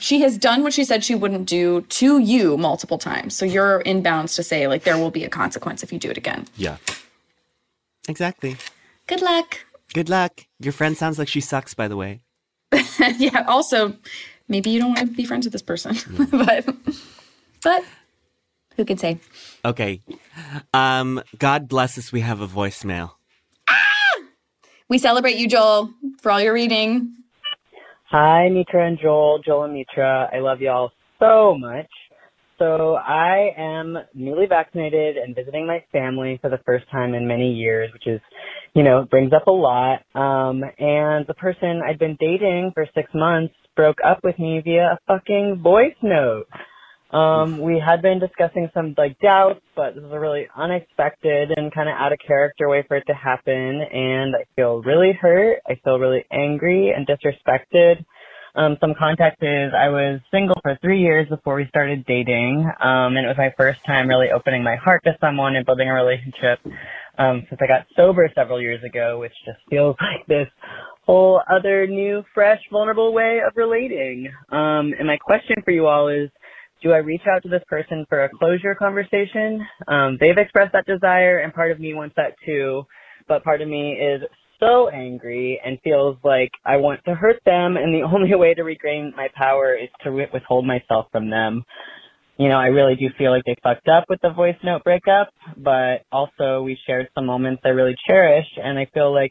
she 0.00 0.20
has 0.20 0.36
done 0.36 0.62
what 0.62 0.72
she 0.72 0.84
said 0.84 1.04
she 1.04 1.14
wouldn't 1.14 1.46
do 1.46 1.82
to 1.82 2.18
you 2.18 2.56
multiple 2.56 2.98
times. 2.98 3.36
So 3.36 3.44
you're 3.46 3.80
in 3.82 4.02
bounds 4.02 4.34
to 4.36 4.42
say 4.42 4.66
like 4.66 4.82
there 4.84 4.98
will 4.98 5.10
be 5.10 5.24
a 5.24 5.28
consequence 5.28 5.82
if 5.82 5.92
you 5.92 5.98
do 5.98 6.10
it 6.10 6.16
again. 6.16 6.46
Yeah. 6.56 6.76
Exactly. 8.08 8.56
Good 9.06 9.22
luck. 9.22 9.64
Good 9.92 10.08
luck. 10.08 10.46
Your 10.58 10.72
friend 10.72 10.96
sounds 10.96 11.18
like 11.18 11.28
she 11.28 11.40
sucks, 11.40 11.74
by 11.74 11.88
the 11.88 11.96
way. 11.96 12.22
yeah, 13.18 13.44
also 13.46 13.96
maybe 14.48 14.70
you 14.70 14.80
don't 14.80 14.94
want 14.94 15.00
to 15.00 15.06
be 15.06 15.24
friends 15.24 15.46
with 15.46 15.52
this 15.52 15.62
person. 15.62 15.96
but 16.30 16.66
but 17.62 17.84
who 18.76 18.84
can 18.84 18.98
say? 18.98 19.18
Okay. 19.64 20.00
Um, 20.72 21.22
God 21.38 21.68
bless 21.68 21.96
us. 21.98 22.12
We 22.12 22.20
have 22.20 22.40
a 22.40 22.48
voicemail. 22.48 23.12
We 24.88 24.98
celebrate 24.98 25.36
you, 25.36 25.48
Joel, 25.48 25.90
for 26.20 26.30
all 26.30 26.40
your 26.40 26.52
reading. 26.52 27.14
Hi, 28.10 28.48
Mitra 28.50 28.86
and 28.86 28.98
Joel, 29.00 29.40
Joel 29.44 29.64
and 29.64 29.74
Mitra. 29.74 30.28
I 30.32 30.40
love 30.40 30.60
y'all 30.60 30.92
so 31.18 31.56
much. 31.58 31.88
So 32.58 32.94
I 32.94 33.50
am 33.56 33.96
newly 34.14 34.46
vaccinated 34.46 35.16
and 35.16 35.34
visiting 35.34 35.66
my 35.66 35.84
family 35.92 36.38
for 36.40 36.50
the 36.50 36.60
first 36.64 36.84
time 36.90 37.14
in 37.14 37.26
many 37.26 37.52
years, 37.52 37.92
which 37.92 38.06
is, 38.06 38.20
you 38.74 38.82
know, 38.82 39.06
brings 39.10 39.32
up 39.32 39.46
a 39.46 39.50
lot. 39.50 40.00
Um, 40.14 40.62
and 40.78 41.26
the 41.26 41.34
person 41.36 41.80
I'd 41.86 41.98
been 41.98 42.16
dating 42.20 42.72
for 42.74 42.86
six 42.94 43.10
months 43.14 43.54
broke 43.76 43.98
up 44.06 44.20
with 44.22 44.38
me 44.38 44.60
via 44.64 44.92
a 44.92 44.98
fucking 45.06 45.60
voice 45.62 45.96
note. 46.02 46.46
Um, 47.10 47.60
we 47.60 47.80
had 47.84 48.02
been 48.02 48.18
discussing 48.18 48.68
some 48.74 48.94
like 48.98 49.16
doubts, 49.20 49.60
but 49.76 49.94
this 49.94 50.02
is 50.02 50.10
a 50.10 50.18
really 50.18 50.48
unexpected 50.56 51.52
and 51.56 51.72
kind 51.72 51.88
of 51.88 51.94
out 51.96 52.12
of 52.12 52.18
character 52.26 52.68
way 52.68 52.84
for 52.88 52.96
it 52.96 53.04
to 53.06 53.14
happen. 53.14 53.54
And 53.54 54.34
I 54.34 54.44
feel 54.56 54.82
really 54.82 55.12
hurt. 55.12 55.58
I 55.68 55.76
feel 55.84 55.98
really 55.98 56.24
angry 56.32 56.92
and 56.96 57.06
disrespected. 57.06 58.04
Um, 58.56 58.76
some 58.80 58.94
context 58.96 59.42
is 59.42 59.72
I 59.76 59.88
was 59.88 60.20
single 60.30 60.56
for 60.62 60.78
three 60.80 61.00
years 61.00 61.28
before 61.28 61.56
we 61.56 61.66
started 61.68 62.04
dating. 62.06 62.70
Um, 62.80 63.16
and 63.16 63.26
it 63.26 63.28
was 63.28 63.38
my 63.38 63.52
first 63.56 63.80
time 63.84 64.08
really 64.08 64.30
opening 64.30 64.62
my 64.62 64.76
heart 64.76 65.02
to 65.04 65.16
someone 65.20 65.56
and 65.56 65.66
building 65.66 65.88
a 65.88 65.94
relationship. 65.94 66.60
Um, 67.18 67.46
since 67.48 67.60
I 67.62 67.66
got 67.66 67.86
sober 67.96 68.28
several 68.34 68.60
years 68.60 68.82
ago, 68.84 69.18
which 69.20 69.32
just 69.44 69.58
feels 69.70 69.96
like 70.00 70.26
this 70.26 70.48
whole 71.06 71.40
other 71.50 71.86
new, 71.86 72.24
fresh, 72.32 72.60
vulnerable 72.70 73.12
way 73.12 73.40
of 73.46 73.52
relating. 73.56 74.32
Um, 74.50 74.92
and 74.98 75.06
my 75.06 75.16
question 75.16 75.56
for 75.64 75.70
you 75.70 75.86
all 75.86 76.08
is, 76.08 76.30
do 76.82 76.92
I 76.92 76.98
reach 76.98 77.22
out 77.28 77.42
to 77.44 77.48
this 77.48 77.62
person 77.68 78.04
for 78.08 78.24
a 78.24 78.28
closure 78.28 78.74
conversation? 78.74 79.66
Um, 79.88 80.18
they've 80.20 80.36
expressed 80.36 80.72
that 80.72 80.86
desire 80.86 81.38
and 81.38 81.52
part 81.52 81.70
of 81.70 81.80
me 81.80 81.94
wants 81.94 82.14
that 82.16 82.34
too, 82.44 82.84
but 83.26 83.42
part 83.42 83.62
of 83.62 83.68
me 83.68 83.92
is 83.92 84.22
so 84.60 84.88
angry 84.88 85.60
and 85.64 85.78
feels 85.82 86.16
like 86.24 86.50
I 86.64 86.76
want 86.76 87.04
to 87.04 87.14
hurt 87.14 87.40
them 87.44 87.76
and 87.76 87.94
the 87.94 88.02
only 88.12 88.34
way 88.34 88.54
to 88.54 88.62
regain 88.62 89.12
my 89.16 89.28
power 89.34 89.74
is 89.74 89.88
to 90.04 90.12
withhold 90.12 90.66
myself 90.66 91.06
from 91.12 91.30
them. 91.30 91.64
You 92.36 92.48
know, 92.48 92.56
I 92.56 92.66
really 92.66 92.96
do 92.96 93.06
feel 93.16 93.30
like 93.30 93.44
they 93.46 93.56
fucked 93.62 93.86
up 93.86 94.04
with 94.08 94.20
the 94.20 94.30
voice 94.30 94.56
note 94.64 94.82
breakup, 94.82 95.28
but 95.56 96.04
also 96.10 96.62
we 96.62 96.76
shared 96.86 97.08
some 97.14 97.26
moments 97.26 97.62
I 97.64 97.68
really 97.68 97.94
cherish 98.08 98.46
and 98.56 98.76
I 98.78 98.86
feel 98.92 99.14
like 99.14 99.30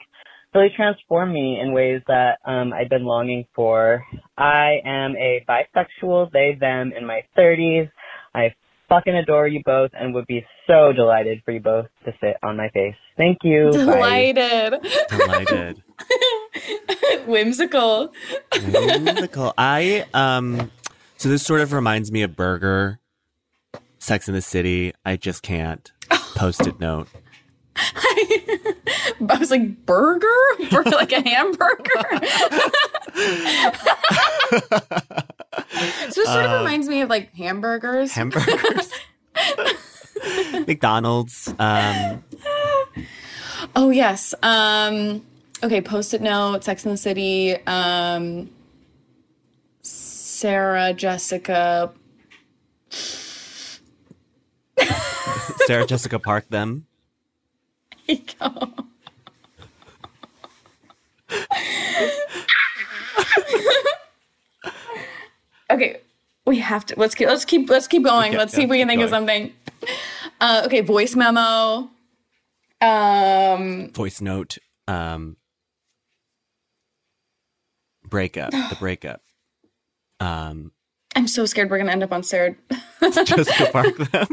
really 0.54 0.70
transformed 0.76 1.34
me 1.34 1.60
in 1.60 1.74
ways 1.74 2.02
that 2.08 2.38
um, 2.46 2.72
I've 2.74 2.90
been 2.90 3.04
longing 3.04 3.46
for. 3.56 4.06
I 4.38 4.78
am 4.86 5.16
a 5.18 5.44
bisexual, 5.50 6.32
they, 6.32 6.56
them, 6.60 6.94
in 6.98 7.06
my 7.06 7.22
30s. 7.38 7.90
I 8.34 8.54
fucking 8.88 9.16
adore 9.16 9.48
you 9.48 9.62
both 9.66 9.92
and 9.94 10.14
would 10.14 10.28
be 10.28 10.46
so 10.68 10.92
delighted 10.94 11.42
for 11.46 11.52
you 11.52 11.60
both 11.60 11.88
to 12.06 12.14
sit 12.22 12.38
on 12.44 12.58
my 12.58 12.70
face. 12.70 12.96
Thank 13.18 13.40
you. 13.44 13.70
Bye. 13.72 14.32
Delighted. 14.34 14.74
Delighted. 15.10 15.84
Whimsical. 17.28 18.14
Whimsical. 18.62 19.54
I 19.58 20.06
um 20.14 20.72
so 21.18 21.30
this 21.30 21.44
sort 21.46 21.62
of 21.62 21.72
reminds 21.74 22.12
me 22.12 22.22
of 22.24 22.36
Burger, 22.36 23.00
Sex 24.00 24.28
in 24.28 24.34
the 24.34 24.42
City. 24.42 24.94
I 25.06 25.16
just 25.18 25.42
can't. 25.44 25.92
Post-it 26.36 26.80
note. 26.80 27.08
I 27.78 29.38
was 29.40 29.50
like, 29.52 29.86
burger? 29.86 30.28
Bur- 30.70 30.84
like 30.84 31.12
a 31.12 31.22
hamburger? 31.28 31.92
so 36.10 36.22
this 36.22 36.26
sort 36.28 36.46
of 36.46 36.52
Uh, 36.52 36.58
reminds 36.60 36.88
me 36.90 37.02
of 37.02 37.10
like 37.10 37.34
hamburgers. 37.34 38.12
Hamburgers. 38.12 38.92
McDonald's. 40.68 41.54
Um 41.60 42.24
oh, 43.76 43.90
yes. 43.90 44.34
Um, 44.42 45.26
okay, 45.64 45.82
post 45.82 46.14
it 46.14 46.22
note, 46.22 46.64
Sex 46.64 46.86
in 46.86 46.92
the 46.92 46.98
City, 46.98 47.56
um, 47.66 48.50
Sarah, 49.82 50.94
Jessica. 50.94 51.92
Sarah 55.66 55.86
Jessica 55.88 56.20
Park 56.20 56.48
them. 56.50 56.86
There 58.08 58.18
you 58.18 58.24
go. 58.40 58.74
okay, 65.72 66.02
we 66.46 66.60
have 66.60 66.86
to 66.88 66.94
let's 66.98 67.16
keep 67.16 67.28
let's 67.28 67.46
keep 67.46 67.70
let's 67.70 67.88
keep 67.88 68.04
going. 68.04 68.32
Okay, 68.32 68.38
let's 68.38 68.54
see 68.54 68.64
if 68.64 68.70
we 68.70 68.78
can 68.78 68.88
think 68.90 69.00
keep 69.00 69.06
of 69.06 69.10
something. 69.10 69.54
Uh, 70.44 70.64
okay, 70.66 70.82
voice 70.82 71.16
memo. 71.16 71.90
Um, 72.82 73.92
Voice 73.94 74.20
note. 74.20 74.58
Um 74.90 75.38
breakup. 78.06 78.52
The 78.70 78.76
breakup. 78.78 79.22
Um 80.20 80.74
I'm 81.16 81.30
so 81.30 81.46
scared 81.46 81.70
we're 81.70 81.78
gonna 81.78 81.94
end 81.94 82.04
up 82.04 82.12
on 82.12 82.24
Sarah. 82.24 82.56
Jessica 83.02 83.70
Park 83.72 83.96
them. 83.96 84.28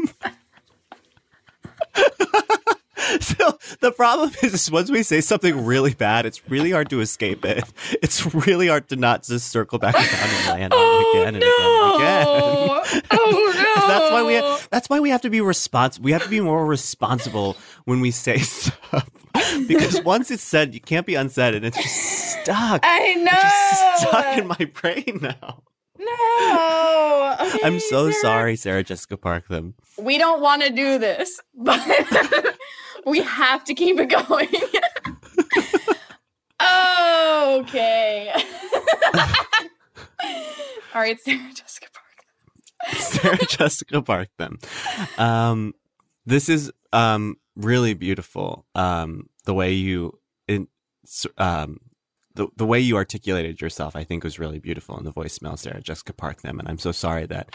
so 3.21 3.57
the 3.79 3.93
problem 3.95 4.31
is, 4.43 4.53
is 4.53 4.69
once 4.69 4.91
we 4.91 5.03
say 5.03 5.21
something 5.21 5.63
really 5.65 5.93
bad, 5.93 6.25
it's 6.25 6.49
really 6.49 6.71
hard 6.71 6.89
to 6.89 6.99
escape 6.99 7.45
it. 7.45 7.63
It's 8.03 8.33
really 8.35 8.67
hard 8.67 8.89
to 8.89 8.97
not 8.97 9.23
just 9.23 9.49
circle 9.49 9.79
back 9.79 9.95
around 9.95 10.09
and 10.09 10.47
land 10.49 10.73
on 10.73 10.79
it 10.81 11.09
again 11.09 11.35
and 11.35 11.43
again 11.43 11.53
and 11.61 11.95
again. 11.95 12.25
Oh 13.11 13.53
no! 13.55 13.70
That's 13.99 14.11
why 14.11 14.23
we 14.23 14.33
have, 14.33 14.43
oh. 14.45 14.61
that's 14.69 14.89
why 14.89 14.99
we 14.99 15.09
have 15.09 15.21
to 15.21 15.29
be 15.29 15.41
responsible. 15.41 16.03
We 16.05 16.11
have 16.11 16.23
to 16.23 16.29
be 16.29 16.39
more 16.39 16.65
responsible 16.65 17.57
when 17.85 18.01
we 18.01 18.11
say 18.11 18.37
stuff 18.39 19.09
because 19.67 20.01
once 20.05 20.31
it's 20.31 20.43
said, 20.43 20.73
you 20.73 20.79
can't 20.79 21.05
be 21.05 21.15
unsaid, 21.15 21.55
and 21.55 21.65
it's 21.65 21.77
just 21.77 22.41
stuck. 22.41 22.81
I 22.83 23.15
know. 23.15 23.31
It's 23.31 23.81
just 23.81 24.07
stuck 24.07 24.37
in 24.37 24.47
my 24.47 24.71
brain 24.73 25.19
now. 25.21 25.63
No. 25.99 27.35
Okay, 27.39 27.59
I'm 27.63 27.79
so 27.79 28.09
Sarah. 28.09 28.21
sorry, 28.21 28.55
Sarah 28.55 28.83
Jessica 28.83 29.17
Park 29.17 29.47
them. 29.47 29.75
We 29.99 30.17
don't 30.17 30.41
want 30.41 30.63
to 30.63 30.69
do 30.69 30.97
this, 30.97 31.39
but 31.55 31.79
we 33.05 33.21
have 33.21 33.63
to 33.65 33.73
keep 33.73 33.99
it 33.99 34.07
going. 34.07 34.47
okay. 37.59 38.31
All 40.93 41.01
right, 41.01 41.19
Sarah 41.21 41.39
Jessica 41.53 41.87
Parker. 41.93 42.10
Sarah 42.97 43.37
Jessica 43.47 44.01
Park 44.01 44.29
them. 44.37 44.59
Um, 45.17 45.73
this 46.25 46.49
is 46.49 46.71
um 46.93 47.35
really 47.55 47.93
beautiful. 47.93 48.65
Um, 48.75 49.29
the 49.45 49.53
way 49.53 49.73
you 49.73 50.19
in 50.47 50.67
um 51.37 51.79
the 52.35 52.47
the 52.57 52.65
way 52.65 52.79
you 52.79 52.95
articulated 52.95 53.59
yourself, 53.61 53.95
I 53.95 54.03
think 54.03 54.23
was 54.23 54.39
really 54.39 54.59
beautiful 54.59 54.97
in 54.97 55.03
the 55.05 55.11
voicemail, 55.13 55.57
Sarah 55.57 55.81
Jessica 55.81 56.13
Park 56.13 56.41
them. 56.41 56.59
And 56.59 56.67
I'm 56.67 56.79
so 56.79 56.91
sorry 56.91 57.25
that 57.27 57.53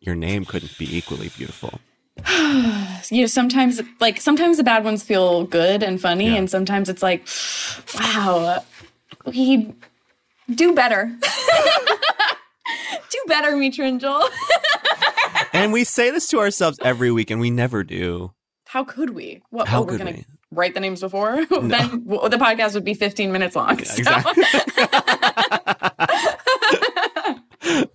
your 0.00 0.14
name 0.14 0.44
couldn't 0.44 0.76
be 0.78 0.96
equally 0.96 1.28
beautiful. 1.30 1.80
You 3.10 3.20
know, 3.22 3.26
sometimes 3.26 3.80
like 4.00 4.20
sometimes 4.20 4.56
the 4.56 4.64
bad 4.64 4.82
ones 4.84 5.02
feel 5.04 5.44
good 5.44 5.82
and 5.84 6.00
funny, 6.00 6.26
Yeah. 6.26 6.34
and 6.34 6.50
sometimes 6.50 6.88
it's 6.88 7.02
like, 7.02 7.26
wow, 7.98 8.64
we 9.24 9.72
do 10.52 10.74
better. 10.74 11.16
do 13.28 13.56
me, 13.56 13.70
Mitringel. 13.70 14.28
And 15.52 15.72
we 15.72 15.84
say 15.84 16.10
this 16.10 16.28
to 16.28 16.40
ourselves 16.40 16.78
every 16.82 17.10
week, 17.10 17.30
and 17.30 17.40
we 17.40 17.50
never 17.50 17.84
do. 17.84 18.32
How 18.66 18.84
could 18.84 19.10
we? 19.10 19.42
What? 19.50 19.68
How 19.68 19.80
oh, 19.80 19.82
we're 19.82 19.90
could 19.92 19.98
gonna 19.98 20.10
we? 20.12 20.24
write 20.50 20.74
the 20.74 20.80
names 20.80 21.00
before. 21.00 21.44
then 21.62 22.04
well, 22.04 22.28
the 22.28 22.36
podcast 22.36 22.74
would 22.74 22.84
be 22.84 22.94
15 22.94 23.32
minutes 23.32 23.56
long. 23.56 23.82
so- 23.84 23.98
Exactly. 23.98 24.44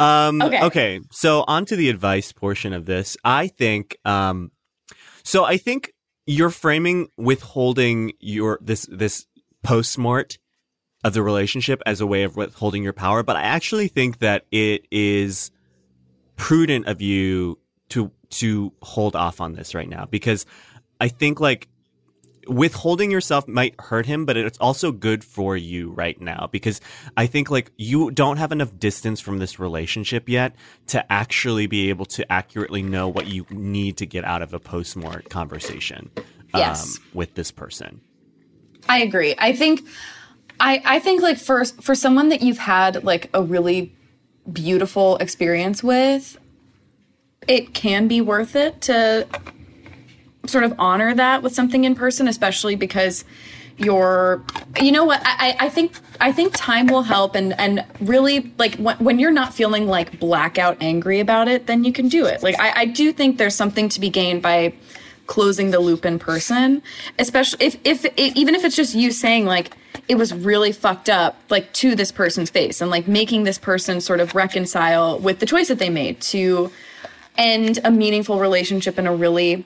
Um, 0.00 0.40
Okay. 0.42 0.62
okay. 0.62 1.00
So 1.10 1.44
on 1.46 1.64
to 1.66 1.76
the 1.76 1.88
advice 1.90 2.32
portion 2.32 2.72
of 2.72 2.86
this. 2.86 3.16
I 3.24 3.48
think, 3.48 3.96
um, 4.04 4.50
so 5.24 5.44
I 5.44 5.56
think 5.58 5.92
you're 6.26 6.50
framing 6.50 7.08
withholding 7.16 8.12
your, 8.20 8.58
this, 8.62 8.86
this 8.90 9.26
post-mort 9.62 10.38
of 11.04 11.14
the 11.14 11.22
relationship 11.22 11.80
as 11.86 12.00
a 12.00 12.06
way 12.06 12.22
of 12.24 12.36
withholding 12.36 12.82
your 12.82 12.92
power. 12.92 13.22
But 13.22 13.36
I 13.36 13.42
actually 13.42 13.88
think 13.88 14.18
that 14.18 14.46
it 14.50 14.86
is 14.90 15.50
prudent 16.36 16.86
of 16.86 17.00
you 17.00 17.58
to, 17.90 18.10
to 18.30 18.72
hold 18.82 19.16
off 19.16 19.40
on 19.40 19.54
this 19.54 19.74
right 19.74 19.88
now 19.88 20.06
because 20.06 20.44
I 21.00 21.08
think 21.08 21.40
like 21.40 21.68
withholding 22.48 23.10
yourself 23.10 23.46
might 23.46 23.74
hurt 23.78 24.06
him, 24.06 24.24
but 24.24 24.36
it's 24.36 24.58
also 24.58 24.90
good 24.90 25.22
for 25.22 25.56
you 25.56 25.90
right 25.90 26.20
now 26.20 26.48
because 26.50 26.80
I 27.16 27.26
think 27.26 27.50
like 27.50 27.70
you 27.76 28.10
don't 28.10 28.38
have 28.38 28.52
enough 28.52 28.76
distance 28.78 29.20
from 29.20 29.38
this 29.38 29.58
relationship 29.58 30.28
yet 30.28 30.54
to 30.88 31.12
actually 31.12 31.66
be 31.66 31.90
able 31.90 32.06
to 32.06 32.30
accurately 32.32 32.82
know 32.82 33.08
what 33.08 33.26
you 33.26 33.46
need 33.50 33.98
to 33.98 34.06
get 34.06 34.24
out 34.24 34.42
of 34.42 34.54
a 34.54 34.58
post-mort 34.58 35.28
conversation 35.28 36.10
um, 36.16 36.24
Yes. 36.54 36.98
with 37.12 37.34
this 37.34 37.50
person. 37.50 38.00
I 38.88 39.00
agree. 39.02 39.34
I 39.38 39.52
think 39.52 39.82
I 40.60 40.82
I 40.84 40.98
think 40.98 41.22
like 41.22 41.38
for 41.38 41.64
for 41.64 41.94
someone 41.94 42.28
that 42.30 42.42
you've 42.42 42.58
had 42.58 43.04
like 43.04 43.30
a 43.34 43.42
really 43.42 43.92
beautiful 44.52 45.16
experience 45.18 45.82
with, 45.82 46.38
it 47.46 47.74
can 47.74 48.08
be 48.08 48.20
worth 48.20 48.56
it 48.56 48.80
to 48.82 49.26
sort 50.46 50.64
of 50.64 50.74
honor 50.78 51.14
that 51.14 51.42
with 51.42 51.54
something 51.54 51.84
in 51.84 51.94
person, 51.94 52.28
especially 52.28 52.74
because 52.74 53.24
your 53.78 54.42
you 54.82 54.90
know 54.90 55.04
what 55.04 55.20
I, 55.24 55.56
I 55.60 55.68
think 55.68 55.92
i 56.20 56.32
think 56.32 56.52
time 56.56 56.88
will 56.88 57.04
help 57.04 57.36
and 57.36 57.58
and 57.60 57.84
really 58.00 58.52
like 58.58 58.74
when, 58.74 58.96
when 58.96 59.18
you're 59.20 59.30
not 59.30 59.54
feeling 59.54 59.86
like 59.86 60.18
blackout 60.18 60.76
angry 60.80 61.20
about 61.20 61.46
it 61.46 61.68
then 61.68 61.84
you 61.84 61.92
can 61.92 62.08
do 62.08 62.26
it. 62.26 62.42
Like 62.42 62.58
I, 62.58 62.72
I 62.80 62.84
do 62.86 63.12
think 63.12 63.38
there's 63.38 63.54
something 63.54 63.88
to 63.90 64.00
be 64.00 64.10
gained 64.10 64.42
by 64.42 64.74
closing 65.28 65.70
the 65.70 65.78
loop 65.78 66.04
in 66.04 66.18
person 66.18 66.82
especially 67.20 67.66
if 67.66 67.76
if 67.84 68.04
even 68.16 68.56
if 68.56 68.64
it's 68.64 68.74
just 68.74 68.96
you 68.96 69.12
saying 69.12 69.44
like 69.44 69.70
it 70.08 70.16
was 70.16 70.32
really 70.32 70.72
fucked 70.72 71.08
up 71.08 71.36
like 71.50 71.72
to 71.74 71.94
this 71.94 72.10
person's 72.10 72.50
face 72.50 72.80
and 72.80 72.90
like 72.90 73.06
making 73.06 73.44
this 73.44 73.58
person 73.58 74.00
sort 74.00 74.20
of 74.20 74.34
reconcile 74.34 75.18
with 75.18 75.38
the 75.38 75.46
choice 75.46 75.68
that 75.68 75.78
they 75.78 75.90
made 75.90 76.20
to 76.20 76.72
end 77.36 77.78
a 77.84 77.90
meaningful 77.90 78.40
relationship 78.40 78.98
in 78.98 79.06
a 79.06 79.14
really 79.14 79.64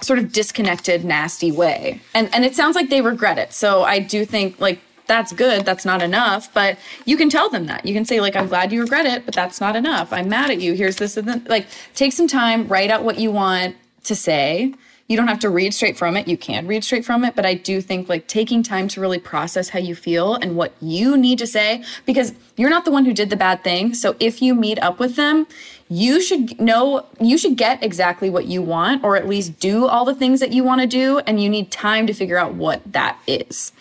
sort 0.00 0.18
of 0.18 0.32
disconnected, 0.32 1.04
nasty 1.04 1.52
way. 1.52 2.00
And 2.14 2.32
and 2.34 2.44
it 2.44 2.54
sounds 2.54 2.76
like 2.76 2.90
they 2.90 3.00
regret 3.00 3.38
it. 3.38 3.52
So 3.52 3.82
I 3.82 3.98
do 3.98 4.24
think 4.24 4.58
like 4.60 4.80
that's 5.06 5.32
good. 5.32 5.64
That's 5.64 5.84
not 5.84 6.02
enough. 6.02 6.52
But 6.52 6.78
you 7.04 7.16
can 7.16 7.30
tell 7.30 7.48
them 7.48 7.66
that. 7.66 7.86
You 7.86 7.94
can 7.94 8.04
say 8.04 8.20
like, 8.20 8.36
I'm 8.36 8.46
glad 8.46 8.72
you 8.72 8.82
regret 8.82 9.06
it, 9.06 9.24
but 9.24 9.34
that's 9.34 9.60
not 9.60 9.74
enough. 9.74 10.12
I'm 10.12 10.28
mad 10.28 10.50
at 10.50 10.60
you. 10.60 10.74
Here's 10.74 10.96
this 10.96 11.16
and 11.16 11.28
then 11.28 11.46
like 11.48 11.66
take 11.94 12.12
some 12.12 12.28
time, 12.28 12.68
write 12.68 12.90
out 12.90 13.04
what 13.04 13.18
you 13.18 13.30
want 13.30 13.76
to 14.04 14.14
say. 14.14 14.74
You 15.08 15.16
don't 15.16 15.28
have 15.28 15.38
to 15.40 15.50
read 15.50 15.72
straight 15.72 15.96
from 15.96 16.16
it. 16.16 16.28
You 16.28 16.36
can 16.36 16.66
read 16.66 16.84
straight 16.84 17.04
from 17.04 17.24
it, 17.24 17.34
but 17.34 17.46
I 17.46 17.54
do 17.54 17.80
think 17.80 18.08
like 18.10 18.26
taking 18.26 18.62
time 18.62 18.88
to 18.88 19.00
really 19.00 19.18
process 19.18 19.70
how 19.70 19.78
you 19.78 19.94
feel 19.94 20.34
and 20.34 20.54
what 20.54 20.74
you 20.80 21.16
need 21.16 21.38
to 21.38 21.46
say 21.46 21.82
because 22.04 22.34
you're 22.56 22.68
not 22.68 22.84
the 22.84 22.90
one 22.90 23.06
who 23.06 23.14
did 23.14 23.30
the 23.30 23.36
bad 23.36 23.64
thing. 23.64 23.94
So 23.94 24.16
if 24.20 24.42
you 24.42 24.54
meet 24.54 24.78
up 24.80 24.98
with 24.98 25.16
them, 25.16 25.46
you 25.88 26.20
should 26.20 26.60
know 26.60 27.06
you 27.20 27.38
should 27.38 27.56
get 27.56 27.82
exactly 27.82 28.28
what 28.28 28.46
you 28.46 28.60
want 28.60 29.02
or 29.02 29.16
at 29.16 29.26
least 29.26 29.58
do 29.58 29.86
all 29.86 30.04
the 30.04 30.14
things 30.14 30.40
that 30.40 30.52
you 30.52 30.62
want 30.62 30.80
to 30.80 30.86
do 30.86 31.18
and 31.20 31.42
you 31.42 31.48
need 31.48 31.70
time 31.70 32.06
to 32.06 32.12
figure 32.12 32.36
out 32.36 32.54
what 32.54 32.80
that 32.92 33.18
is 33.26 33.72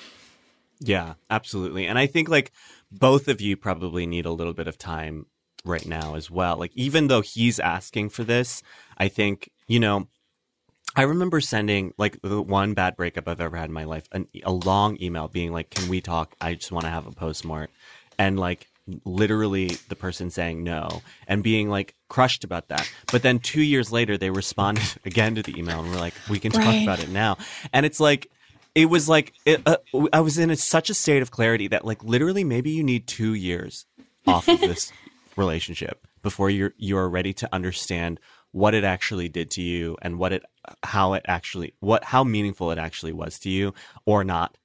yeah 0.80 1.16
absolutely 1.30 1.86
and 1.86 2.00
i 2.00 2.06
think 2.06 2.30
like 2.30 2.52
both 2.92 3.28
of 3.28 3.42
you 3.42 3.58
probably 3.58 4.06
need 4.06 4.26
a 4.26 4.32
little 4.32 4.54
bit 4.54 4.68
of 4.68 4.78
time 4.78 5.26
right 5.66 5.86
now 5.86 6.16
as 6.16 6.32
well 6.32 6.56
like 6.56 6.72
even 6.76 7.08
though 7.08 7.22
he's 7.22 7.60
asking 7.60 8.10
for 8.10 8.24
this 8.24 8.64
i 8.98 9.08
think 9.08 9.52
you 9.68 9.80
know 9.80 10.08
I 10.98 11.04
remember 11.04 11.40
sending 11.40 11.94
like 11.98 12.20
the 12.24 12.42
one 12.42 12.74
bad 12.74 12.98
breakup 12.98 13.28
I've 13.28 13.40
ever 13.40 13.56
had 13.56 13.70
in 13.70 13.74
my 13.74 13.86
life, 13.86 14.08
an, 14.12 14.28
a 14.44 14.52
long 14.52 14.98
email 15.02 15.30
being 15.30 15.54
like, 15.54 15.70
"Can 15.70 15.88
we 15.88 16.02
talk? 16.02 16.36
I 16.42 16.56
just 16.56 16.72
want 16.72 16.86
to 16.86 16.92
have 16.92 17.08
a 17.08 17.12
postmort." 17.12 17.68
And 18.20 18.40
like 18.40 18.68
literally 19.06 19.70
the 19.88 19.96
person 19.96 20.30
saying 20.30 20.64
no 20.64 21.04
and 21.28 21.44
being 21.44 21.70
like 21.70 21.96
crushed 22.10 22.44
about 22.44 22.70
that. 22.70 22.90
But 23.12 23.22
then 23.22 23.40
two 23.40 23.62
years 23.62 23.92
later, 23.92 24.18
they 24.18 24.30
responded 24.30 24.86
again 25.06 25.36
to 25.36 25.44
the 25.44 25.58
email 25.58 25.80
and 25.80 25.90
were 25.90 25.98
like, 25.98 26.16
we 26.28 26.40
can 26.40 26.52
talk 26.52 26.66
Right. 26.66 26.82
about 26.84 27.00
it 27.00 27.10
now. 27.10 27.38
And 27.74 27.86
it's 27.86 28.00
like, 28.00 28.30
it 28.76 28.86
was 28.86 29.10
like, 29.10 29.34
it, 29.46 29.62
uh, 29.66 29.78
I 30.14 30.22
was 30.22 30.38
in 30.38 30.50
a, 30.52 30.56
such 30.56 30.90
a 30.90 30.94
state 30.94 31.22
of 31.22 31.32
clarity 31.32 31.68
that 31.70 31.86
like 31.86 32.04
literally 32.04 32.44
maybe 32.44 32.72
you 32.72 32.84
need 32.84 33.08
two 33.08 33.34
years 33.34 33.86
off 34.26 34.48
of 34.48 34.62
this 34.62 34.92
relationship 35.36 36.08
before 36.22 36.50
you're, 36.50 36.74
you 36.78 36.98
are 36.98 37.10
ready 37.10 37.34
to 37.34 37.50
understand 37.54 38.20
what 38.52 38.74
it 38.74 38.84
actually 38.84 39.30
did 39.30 39.52
to 39.52 39.62
you 39.62 39.98
and 40.02 40.18
what 40.18 40.34
it, 40.34 40.44
how 40.84 41.14
it 41.14 41.24
actually, 41.28 41.74
what, 41.80 42.04
how 42.04 42.24
meaningful 42.24 42.72
it 42.72 42.78
actually 42.78 43.14
was 43.14 43.40
to 43.40 43.50
you 43.50 43.74
or 44.06 44.24
not. 44.24 44.58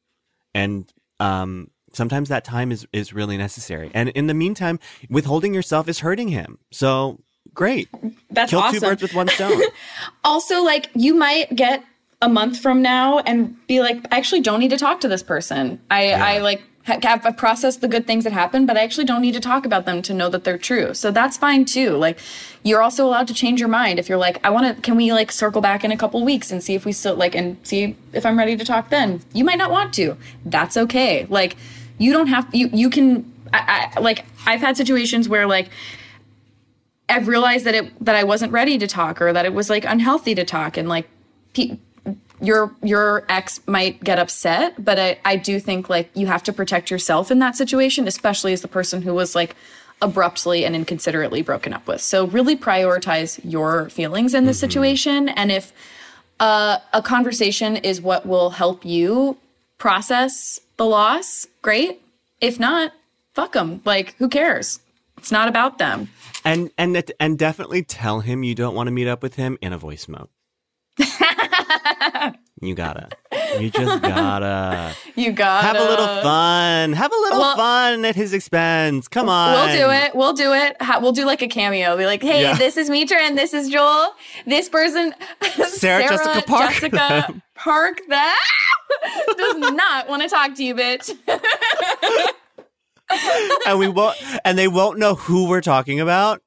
And, 0.54 0.92
um, 1.20 1.70
sometimes 1.94 2.28
that 2.30 2.44
time 2.44 2.72
is 2.72 2.86
is 2.92 3.12
really 3.12 3.36
necessary. 3.36 3.90
And 3.94 4.08
in 4.10 4.26
the 4.26 4.34
meantime, 4.34 4.80
withholding 5.08 5.54
yourself 5.54 5.88
is 5.88 6.00
hurting 6.00 6.28
him. 6.28 6.58
So 6.70 7.20
great, 7.54 7.88
that's 8.30 8.50
kill 8.50 8.60
awesome 8.60 8.80
two 8.80 8.86
birds 8.86 9.02
with 9.02 9.14
one 9.14 9.28
stone. 9.28 9.60
also 10.24 10.62
like 10.62 10.90
you 10.94 11.14
might 11.14 11.54
get 11.54 11.84
a 12.22 12.28
month 12.28 12.58
from 12.60 12.80
now 12.80 13.18
and 13.18 13.56
be 13.66 13.80
like 13.80 13.96
i 14.12 14.16
actually 14.16 14.40
don't 14.40 14.60
need 14.60 14.70
to 14.70 14.78
talk 14.78 15.00
to 15.00 15.08
this 15.08 15.24
person 15.24 15.80
i 15.90 16.12
i 16.12 16.38
like 16.38 16.62
have 16.84 17.24
I've 17.24 17.36
processed 17.36 17.80
the 17.80 17.88
good 17.88 18.06
things 18.06 18.24
that 18.24 18.32
happened 18.32 18.66
but 18.66 18.76
i 18.76 18.80
actually 18.80 19.04
don't 19.04 19.22
need 19.22 19.34
to 19.34 19.40
talk 19.40 19.64
about 19.64 19.86
them 19.86 20.02
to 20.02 20.14
know 20.14 20.28
that 20.28 20.44
they're 20.44 20.58
true. 20.58 20.94
So 20.94 21.10
that's 21.10 21.36
fine 21.36 21.64
too. 21.64 21.90
Like 21.96 22.18
you're 22.62 22.82
also 22.82 23.06
allowed 23.06 23.28
to 23.28 23.34
change 23.34 23.60
your 23.60 23.68
mind 23.68 23.98
if 23.98 24.08
you're 24.08 24.18
like 24.18 24.44
i 24.44 24.50
want 24.50 24.76
to 24.76 24.82
can 24.82 24.96
we 24.96 25.12
like 25.12 25.32
circle 25.32 25.60
back 25.60 25.84
in 25.84 25.92
a 25.92 25.96
couple 25.96 26.24
weeks 26.24 26.50
and 26.50 26.62
see 26.62 26.74
if 26.74 26.84
we 26.84 26.92
still 26.92 27.16
like 27.16 27.34
and 27.34 27.56
see 27.62 27.96
if 28.12 28.26
i'm 28.26 28.38
ready 28.38 28.56
to 28.56 28.64
talk 28.64 28.90
then? 28.90 29.20
You 29.32 29.44
might 29.44 29.58
not 29.58 29.70
want 29.70 29.94
to. 29.94 30.16
That's 30.44 30.76
okay. 30.76 31.26
Like 31.28 31.56
you 31.98 32.12
don't 32.12 32.28
have 32.28 32.48
you 32.54 32.68
you 32.72 32.90
can 32.90 33.32
I, 33.52 33.92
I 33.96 34.00
like 34.00 34.24
i've 34.46 34.60
had 34.60 34.76
situations 34.76 35.28
where 35.28 35.46
like 35.46 35.70
I've 37.08 37.28
realized 37.28 37.66
that 37.66 37.74
it 37.74 38.04
that 38.04 38.16
I 38.16 38.24
wasn't 38.24 38.52
ready 38.52 38.78
to 38.78 38.86
talk 38.86 39.20
or 39.20 39.32
that 39.32 39.44
it 39.44 39.52
was 39.52 39.68
like 39.68 39.84
unhealthy 39.84 40.34
to 40.34 40.44
talk 40.44 40.76
and 40.76 40.88
like 40.88 41.08
pe- 41.52 41.78
your 42.42 42.74
your 42.82 43.24
ex 43.28 43.60
might 43.66 44.02
get 44.04 44.18
upset, 44.18 44.82
but 44.84 44.98
I 44.98 45.18
I 45.24 45.36
do 45.36 45.60
think 45.60 45.88
like 45.88 46.10
you 46.14 46.26
have 46.26 46.42
to 46.44 46.52
protect 46.52 46.90
yourself 46.90 47.30
in 47.30 47.38
that 47.38 47.56
situation, 47.56 48.06
especially 48.08 48.52
as 48.52 48.60
the 48.62 48.68
person 48.68 49.00
who 49.02 49.14
was 49.14 49.34
like 49.34 49.54
abruptly 50.02 50.64
and 50.64 50.74
inconsiderately 50.74 51.42
broken 51.42 51.72
up 51.72 51.86
with. 51.86 52.00
So 52.00 52.26
really 52.26 52.56
prioritize 52.56 53.40
your 53.44 53.88
feelings 53.90 54.34
in 54.34 54.46
this 54.46 54.58
situation 54.58 55.28
and 55.28 55.52
if 55.52 55.72
uh, 56.40 56.78
a 56.92 57.00
conversation 57.00 57.76
is 57.76 58.00
what 58.00 58.26
will 58.26 58.50
help 58.50 58.84
you 58.84 59.36
process 59.78 60.58
the 60.76 60.84
loss, 60.84 61.46
great. 61.62 62.00
If 62.40 62.58
not, 62.58 62.92
fuck 63.34 63.52
them. 63.52 63.80
Like 63.84 64.16
who 64.16 64.28
cares? 64.28 64.80
It's 65.18 65.30
not 65.30 65.48
about 65.48 65.78
them. 65.78 66.08
and 66.44 66.70
and 66.76 66.96
that- 66.96 67.12
and 67.20 67.38
definitely 67.38 67.84
tell 67.84 68.20
him 68.20 68.42
you 68.42 68.56
don't 68.56 68.74
want 68.74 68.88
to 68.88 68.90
meet 68.90 69.06
up 69.06 69.22
with 69.22 69.34
him 69.36 69.56
in 69.60 69.72
a 69.72 69.78
voice 69.78 70.08
mode. 70.08 70.28
you 72.60 72.74
gotta. 72.74 73.08
You 73.58 73.70
just 73.70 74.02
gotta 74.02 74.94
You 75.14 75.32
got 75.32 75.60
to 75.62 75.66
have 75.66 75.76
a 75.76 75.84
little 75.90 76.06
fun. 76.22 76.92
Have 76.94 77.12
a 77.12 77.16
little 77.22 77.38
Well- 77.40 77.56
fun 77.56 78.04
at 78.04 78.14
his 78.16 78.32
expense. 78.32 79.08
Come 79.08 79.28
on. 79.28 79.52
We'll 79.54 79.76
do 79.76 79.90
it. 79.92 80.14
We'll 80.14 80.32
do 80.32 80.52
it. 80.52 80.76
We'll 81.00 81.12
do 81.12 81.24
like 81.24 81.42
a 81.42 81.48
cameo. 81.48 81.96
Be 81.96 82.06
like, 82.06 82.22
hey, 82.22 82.42
Yeah. 82.42 82.54
this 82.56 82.76
is 82.76 82.88
Mitra 82.88 83.18
and 83.22 83.36
this 83.36 83.52
is 83.54 83.68
Joel. 83.68 84.14
This 84.46 84.68
person, 84.68 85.14
Sarah 85.66 86.02
Jessica 86.08 86.42
Park 86.46 86.70
Jessica 86.72 87.42
Park, 87.54 88.00
that 88.08 88.44
does 89.36 89.56
not 89.72 90.08
want 90.08 90.22
to 90.22 90.28
talk 90.28 90.54
to 90.54 90.64
you, 90.64 90.74
bitch. 90.74 91.10
and 93.66 93.78
we 93.78 93.88
won't 93.88 94.16
and 94.44 94.56
they 94.58 94.68
won't 94.68 94.98
know 94.98 95.14
who 95.14 95.48
we're 95.48 95.60
talking 95.60 96.00
about. 96.00 96.40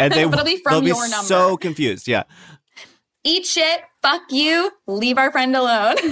And 0.00 0.12
they 0.12 0.22
it'll 0.22 0.44
be 0.44 0.56
from 0.58 0.72
they'll 0.72 0.80
be 0.80 0.86
your 0.88 1.08
number. 1.08 1.26
so 1.26 1.56
confused. 1.56 2.08
Yeah. 2.08 2.24
Eat 3.24 3.46
shit. 3.46 3.80
Fuck 4.02 4.22
you. 4.30 4.70
Leave 4.86 5.18
our 5.18 5.30
friend 5.32 5.54
alone. 5.56 5.96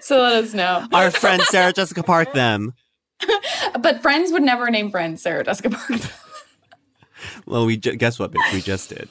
so 0.00 0.20
let 0.20 0.44
us 0.44 0.54
know. 0.54 0.86
Our 0.92 1.10
friend 1.10 1.42
Sarah 1.42 1.72
Jessica 1.72 2.02
Park 2.02 2.32
them. 2.32 2.74
But 3.80 4.02
friends 4.02 4.32
would 4.32 4.42
never 4.42 4.70
name 4.70 4.90
friends 4.90 5.22
Sarah 5.22 5.44
Jessica 5.44 5.70
Park. 5.70 6.00
Well, 7.46 7.66
we 7.66 7.76
ju- 7.76 7.96
guess 7.96 8.18
what, 8.18 8.32
bitch? 8.32 8.52
We 8.52 8.60
just 8.60 8.88
did. 8.90 9.08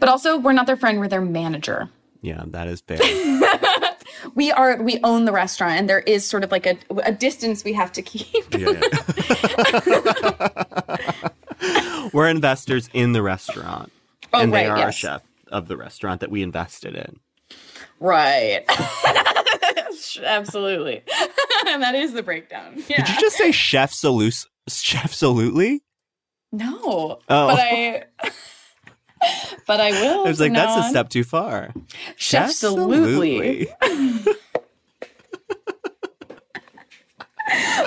But 0.00 0.08
also, 0.08 0.38
we're 0.38 0.52
not 0.52 0.66
their 0.66 0.76
friend. 0.76 0.98
We're 0.98 1.08
their 1.08 1.20
manager. 1.20 1.88
Yeah, 2.20 2.42
that 2.48 2.68
is 2.68 2.80
fair. 2.80 2.98
we 4.34 4.52
are 4.52 4.80
we 4.82 5.00
own 5.02 5.24
the 5.24 5.32
restaurant 5.32 5.72
and 5.74 5.88
there 5.88 6.00
is 6.00 6.24
sort 6.24 6.44
of 6.44 6.52
like 6.52 6.66
a, 6.66 6.76
a 7.04 7.10
distance 7.12 7.64
we 7.64 7.72
have 7.72 7.90
to 7.92 8.02
keep 8.02 8.54
Yeah, 8.56 8.80
yeah. 9.86 11.30
We're 12.12 12.28
investors 12.28 12.88
in 12.92 13.12
the 13.12 13.22
restaurant. 13.22 13.90
Oh, 14.32 14.40
and 14.40 14.52
they 14.52 14.62
right, 14.62 14.70
are 14.70 14.76
our 14.78 14.86
yes. 14.86 14.94
chef 14.96 15.22
of 15.48 15.68
the 15.68 15.76
restaurant 15.76 16.20
that 16.20 16.30
we 16.30 16.42
invested 16.42 16.94
in. 16.96 17.20
right 18.00 18.64
absolutely 20.24 21.02
and 21.66 21.82
that 21.82 21.94
is 21.94 22.12
the 22.12 22.22
breakdown 22.22 22.82
yeah 22.88 23.04
Did 23.04 23.08
you 23.14 23.20
just 23.20 23.36
say 23.36 23.52
chef 23.52 23.92
salus 23.92 24.46
chef 24.68 25.12
salutely? 25.12 25.80
no 26.50 27.18
Oh. 27.28 27.46
but 27.48 27.58
i 27.60 28.04
but 29.66 29.80
i 29.80 29.90
will 29.92 30.26
I 30.26 30.28
was 30.28 30.40
like, 30.40 30.52
that's 30.52 30.76
now 30.76 30.86
a 30.86 30.90
step 30.90 31.08
too 31.10 31.24
far. 31.24 31.72
chef 32.16 32.48
absolutely 32.48 33.68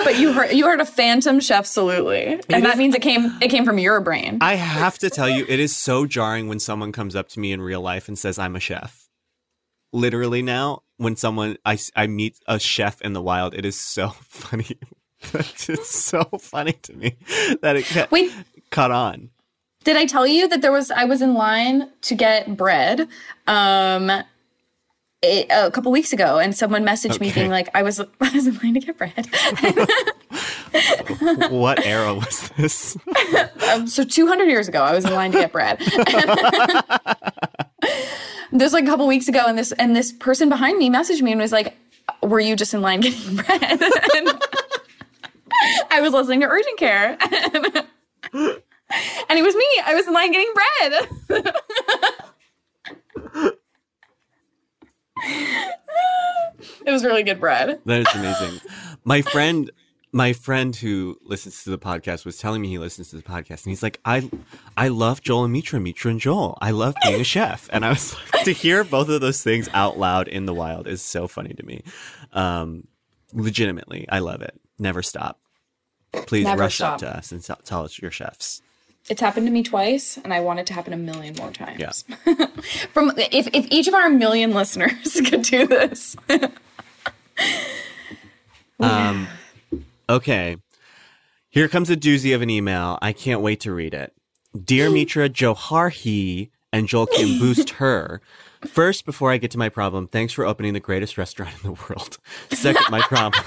but 0.04 0.05
you 0.16 0.32
heard 0.32 0.52
you 0.52 0.64
heard 0.64 0.80
a 0.80 0.86
phantom 0.86 1.40
chef 1.40 1.58
absolutely 1.58 2.40
and 2.48 2.64
that 2.64 2.78
means 2.78 2.94
it 2.94 3.02
came 3.02 3.36
it 3.40 3.48
came 3.48 3.64
from 3.64 3.78
your 3.78 4.00
brain 4.00 4.38
I 4.40 4.54
have 4.54 4.98
to 5.00 5.10
tell 5.10 5.28
you, 5.28 5.44
it 5.48 5.58
is 5.60 5.76
so 5.76 6.06
jarring 6.06 6.48
when 6.48 6.58
someone 6.60 6.92
comes 6.92 7.16
up 7.16 7.28
to 7.30 7.40
me 7.40 7.52
in 7.52 7.60
real 7.60 7.80
life 7.80 8.08
and 8.08 8.18
says, 8.18 8.38
I'm 8.38 8.54
a 8.56 8.60
chef. 8.60 9.08
Literally 9.92 10.42
now, 10.42 10.82
when 10.98 11.16
someone, 11.16 11.56
I 11.64 11.78
I 11.94 12.06
meet 12.06 12.38
a 12.46 12.58
chef 12.58 13.00
in 13.02 13.12
the 13.12 13.22
wild, 13.22 13.54
it 13.54 13.64
is 13.64 13.78
so 13.78 14.08
funny. 14.22 14.78
it's 15.32 15.88
so 15.90 16.24
funny 16.40 16.72
to 16.82 16.92
me 16.92 17.16
that 17.62 17.76
it 17.76 17.86
ca- 17.86 18.06
wait 18.10 18.32
caught 18.70 18.90
on. 18.90 19.30
Did 19.84 19.96
I 19.96 20.04
tell 20.06 20.26
you 20.26 20.48
that 20.48 20.62
there 20.62 20.72
was 20.72 20.90
I 20.90 21.04
was 21.04 21.22
in 21.22 21.34
line 21.34 21.90
to 22.02 22.14
get 22.14 22.56
bread 22.56 23.08
um 23.46 24.10
a, 25.26 25.46
a 25.66 25.70
couple 25.70 25.90
weeks 25.92 26.12
ago 26.12 26.38
and 26.38 26.56
someone 26.56 26.84
messaged 26.84 27.20
me 27.20 27.32
being 27.32 27.50
like 27.50 27.68
I 27.74 27.82
was 27.82 28.00
I 28.20 28.30
was 28.30 28.46
in 28.46 28.56
line 28.58 28.74
to 28.74 28.80
get 28.80 28.96
bread. 28.96 29.28
What 31.48 31.84
era 31.86 32.14
was 32.14 32.50
this? 32.56 32.96
um, 33.72 33.86
so 33.86 34.04
200 34.04 34.44
years 34.44 34.68
ago 34.68 34.82
I 34.82 34.94
was 34.94 35.04
in 35.04 35.12
line 35.12 35.32
to 35.32 35.38
get 35.38 35.52
bread. 35.52 35.78
this 38.52 38.72
like 38.72 38.84
a 38.84 38.86
couple 38.86 39.06
weeks 39.06 39.28
ago, 39.28 39.44
and 39.46 39.56
this 39.56 39.72
and 39.72 39.96
this 39.96 40.12
person 40.12 40.48
behind 40.48 40.78
me 40.78 40.90
messaged 40.90 41.22
me 41.22 41.32
and 41.32 41.40
was 41.40 41.52
like, 41.52 41.76
"Were 42.22 42.40
you 42.40 42.56
just 42.56 42.74
in 42.74 42.82
line 42.82 43.00
getting 43.00 43.36
bread?" 43.36 43.62
And 43.62 44.42
I 45.90 46.00
was 46.00 46.12
listening 46.12 46.40
to 46.40 46.46
Urgent 46.46 46.78
Care, 46.78 47.16
and, 47.20 47.86
it 49.30 49.42
was 49.42 49.54
me. 49.54 49.66
I 49.84 49.94
was 49.94 50.06
in 50.06 50.12
line 50.12 50.32
getting 50.32 50.52
bread. 50.54 51.52
It 56.86 56.90
was 56.92 57.04
really 57.04 57.22
good 57.22 57.40
bread. 57.40 57.80
That 57.84 58.00
is 58.00 58.06
amazing. 58.14 58.60
my 59.04 59.20
friend, 59.22 59.70
my 60.12 60.32
friend 60.32 60.74
who 60.74 61.18
listens 61.22 61.62
to 61.64 61.70
the 61.70 61.78
podcast 61.78 62.24
was 62.24 62.38
telling 62.38 62.62
me 62.62 62.68
he 62.68 62.78
listens 62.78 63.10
to 63.10 63.16
the 63.16 63.22
podcast, 63.22 63.64
and 63.64 63.70
he's 63.72 63.82
like, 63.82 64.00
"I, 64.04 64.30
I 64.76 64.88
love 64.88 65.20
Joel 65.22 65.44
and 65.44 65.52
Mitra, 65.52 65.78
Mitra 65.80 66.10
and 66.12 66.20
Joel. 66.20 66.56
I 66.62 66.70
love 66.70 66.94
being 67.02 67.20
a 67.20 67.24
chef." 67.34 67.68
And 67.72 67.84
I 67.84 67.90
was 67.90 68.14
like, 68.32 68.44
to 68.44 68.52
hear 68.52 68.82
both 68.84 69.08
of 69.10 69.20
those 69.20 69.42
things 69.42 69.68
out 69.74 69.98
loud 69.98 70.28
in 70.28 70.46
the 70.46 70.54
wild 70.54 70.86
is 70.86 71.02
so 71.02 71.28
funny 71.28 71.52
to 71.54 71.62
me. 71.66 71.82
Um, 72.32 72.86
legitimately, 73.32 74.06
I 74.08 74.20
love 74.20 74.40
it. 74.42 74.58
Never 74.78 75.02
stop. 75.02 75.40
Please 76.12 76.44
Never 76.44 76.60
rush 76.62 76.76
stop. 76.76 76.94
up 76.94 77.00
to 77.00 77.08
us 77.16 77.32
and 77.32 77.42
tell- 77.44 77.60
tell 77.64 77.84
us 77.84 77.98
you're 78.00 78.10
chefs. 78.10 78.62
It's 79.08 79.20
happened 79.20 79.46
to 79.46 79.52
me 79.52 79.62
twice, 79.62 80.18
and 80.24 80.32
I 80.32 80.40
want 80.40 80.58
it 80.60 80.66
to 80.66 80.72
happen 80.74 80.92
a 80.92 80.96
million 80.96 81.34
more 81.38 81.50
times. 81.52 82.04
Yeah. 82.26 82.46
From 82.92 83.12
if 83.16 83.48
if 83.52 83.66
each 83.70 83.86
of 83.86 83.94
our 83.94 84.08
million 84.10 84.52
listeners 84.54 85.20
could 85.28 85.42
do 85.42 85.66
this. 85.66 86.16
Um, 88.78 89.26
okay. 90.08 90.56
Here 91.50 91.68
comes 91.68 91.88
a 91.88 91.96
doozy 91.96 92.34
of 92.34 92.42
an 92.42 92.50
email. 92.50 92.98
I 93.00 93.12
can't 93.12 93.40
wait 93.40 93.60
to 93.60 93.72
read 93.72 93.94
it. 93.94 94.12
Dear 94.64 94.90
Mitra, 94.90 95.28
Jouhari 95.28 96.50
and 96.72 96.88
Joel 96.88 97.06
Kim 97.06 97.38
Booster. 97.38 98.20
First, 98.66 99.04
before 99.04 99.30
I 99.30 99.38
get 99.38 99.50
to 99.52 99.58
my 99.58 99.68
problem, 99.68 100.06
thanks 100.08 100.32
for 100.32 100.44
opening 100.44 100.74
the 100.74 100.80
greatest 100.80 101.16
restaurant 101.16 101.54
in 101.62 101.74
the 101.74 101.82
world. 101.88 102.18
Second, 102.50 102.86
my 102.90 103.00
problem. 103.00 103.42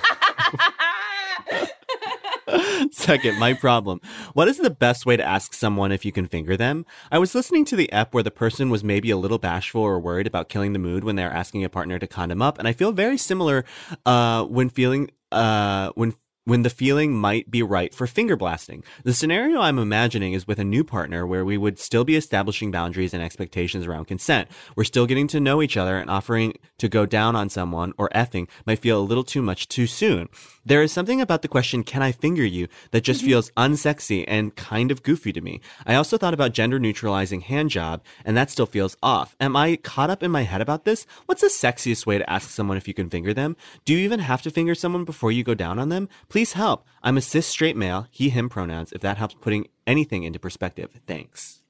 Second, 2.92 3.40
my 3.40 3.54
problem. 3.54 4.02
What 4.34 4.48
is 4.48 4.58
the 4.58 4.70
best 4.70 5.06
way 5.06 5.18
to 5.18 5.24
ask 5.24 5.54
someone 5.54 5.92
if 5.92 6.06
you 6.06 6.12
can 6.12 6.28
finger 6.28 6.58
them? 6.58 6.86
I 7.12 7.20
was 7.20 7.36
listening 7.36 7.66
to 7.66 7.76
the 7.76 7.92
ep 7.92 8.14
where 8.14 8.24
the 8.24 8.32
person 8.32 8.70
was 8.70 8.84
maybe 8.84 9.12
a 9.12 9.18
little 9.18 9.38
bashful 9.38 9.82
or 9.82 10.00
worried 10.00 10.28
about 10.28 10.50
killing 10.50 10.74
the 10.74 10.80
mood 10.80 11.04
when 11.04 11.16
they're 11.16 11.32
asking 11.32 11.64
a 11.64 11.70
partner 11.70 12.00
to 12.00 12.08
condom 12.08 12.42
up, 12.42 12.58
and 12.60 12.68
I 12.68 12.74
feel 12.74 12.92
very 12.92 13.18
similar 13.18 13.66
uh, 14.06 14.44
when 14.46 14.70
feeling 14.70 15.12
uh, 15.32 15.92
when 15.96 16.14
when 16.50 16.64
the 16.64 16.70
feeling 16.70 17.14
might 17.14 17.52
be 17.52 17.62
right 17.62 17.94
for 17.94 18.08
finger 18.08 18.36
blasting. 18.36 18.84
The 19.04 19.14
scenario 19.14 19.62
I'm 19.62 19.78
imagining 19.78 20.34
is 20.34 20.48
with 20.48 20.58
a 20.58 20.64
new 20.64 20.84
partner 20.84 21.28
where 21.28 21.46
we 21.46 21.58
would 21.58 21.78
still 21.78 22.04
be 22.04 22.16
establishing 22.16 22.72
boundaries 22.72 23.14
and 23.14 23.22
expectations 23.22 23.86
around 23.86 24.06
consent. 24.06 24.50
We're 24.76 24.84
still 24.84 25.06
getting 25.06 25.28
to 25.28 25.40
know 25.40 25.62
each 25.62 25.78
other 25.78 25.98
and 25.98 26.10
offering 26.10 26.56
to 26.80 26.90
go 26.90 27.06
down 27.06 27.36
on 27.36 27.50
someone 27.50 27.94
or 28.00 28.10
effing 28.16 28.48
might 28.66 28.80
feel 28.80 29.00
a 29.00 29.06
little 29.06 29.24
too 29.24 29.44
much 29.44 29.68
too 29.68 29.86
soon. 29.86 30.28
There 30.70 30.84
is 30.84 30.92
something 30.92 31.20
about 31.20 31.42
the 31.42 31.48
question, 31.48 31.84
can 31.84 32.04
I 32.04 32.12
finger 32.12 32.46
you, 32.46 32.68
that 32.92 33.02
just 33.02 33.24
feels 33.24 33.50
unsexy 33.58 34.24
and 34.28 34.56
kind 34.56 34.92
of 34.92 35.02
goofy 35.02 35.34
to 35.34 35.42
me. 35.42 35.62
I 35.88 35.96
also 35.96 36.16
thought 36.16 36.36
about 36.36 36.54
gender 36.54 36.78
neutralizing 36.78 37.42
hand 37.42 37.72
job, 37.72 38.04
and 38.24 38.38
that 38.38 38.52
still 38.52 38.68
feels 38.68 38.96
off. 39.02 39.36
Am 39.40 39.56
I 39.56 39.78
caught 39.78 40.12
up 40.12 40.22
in 40.22 40.30
my 40.30 40.44
head 40.44 40.62
about 40.62 40.86
this? 40.86 41.08
What's 41.26 41.42
the 41.42 41.48
sexiest 41.48 42.06
way 42.06 42.20
to 42.20 42.30
ask 42.30 42.52
someone 42.52 42.78
if 42.78 42.88
you 42.88 42.94
can 42.94 43.10
finger 43.10 43.34
them? 43.34 43.58
Do 43.84 43.94
you 43.94 44.00
even 44.02 44.20
have 44.20 44.44
to 44.44 44.52
finger 44.52 44.76
someone 44.76 45.06
before 45.06 45.32
you 45.32 45.44
go 45.44 45.56
down 45.56 45.80
on 45.80 45.90
them? 45.90 46.08
Please 46.28 46.54
help. 46.54 46.86
I'm 47.02 47.18
a 47.18 47.22
cis 47.22 47.48
straight 47.48 47.76
male, 47.76 48.06
he, 48.12 48.30
him 48.30 48.48
pronouns, 48.48 48.92
if 48.92 49.02
that 49.02 49.18
helps 49.18 49.34
putting 49.42 49.70
anything 49.88 50.22
into 50.22 50.38
perspective. 50.38 50.92
Thanks. 51.08 51.64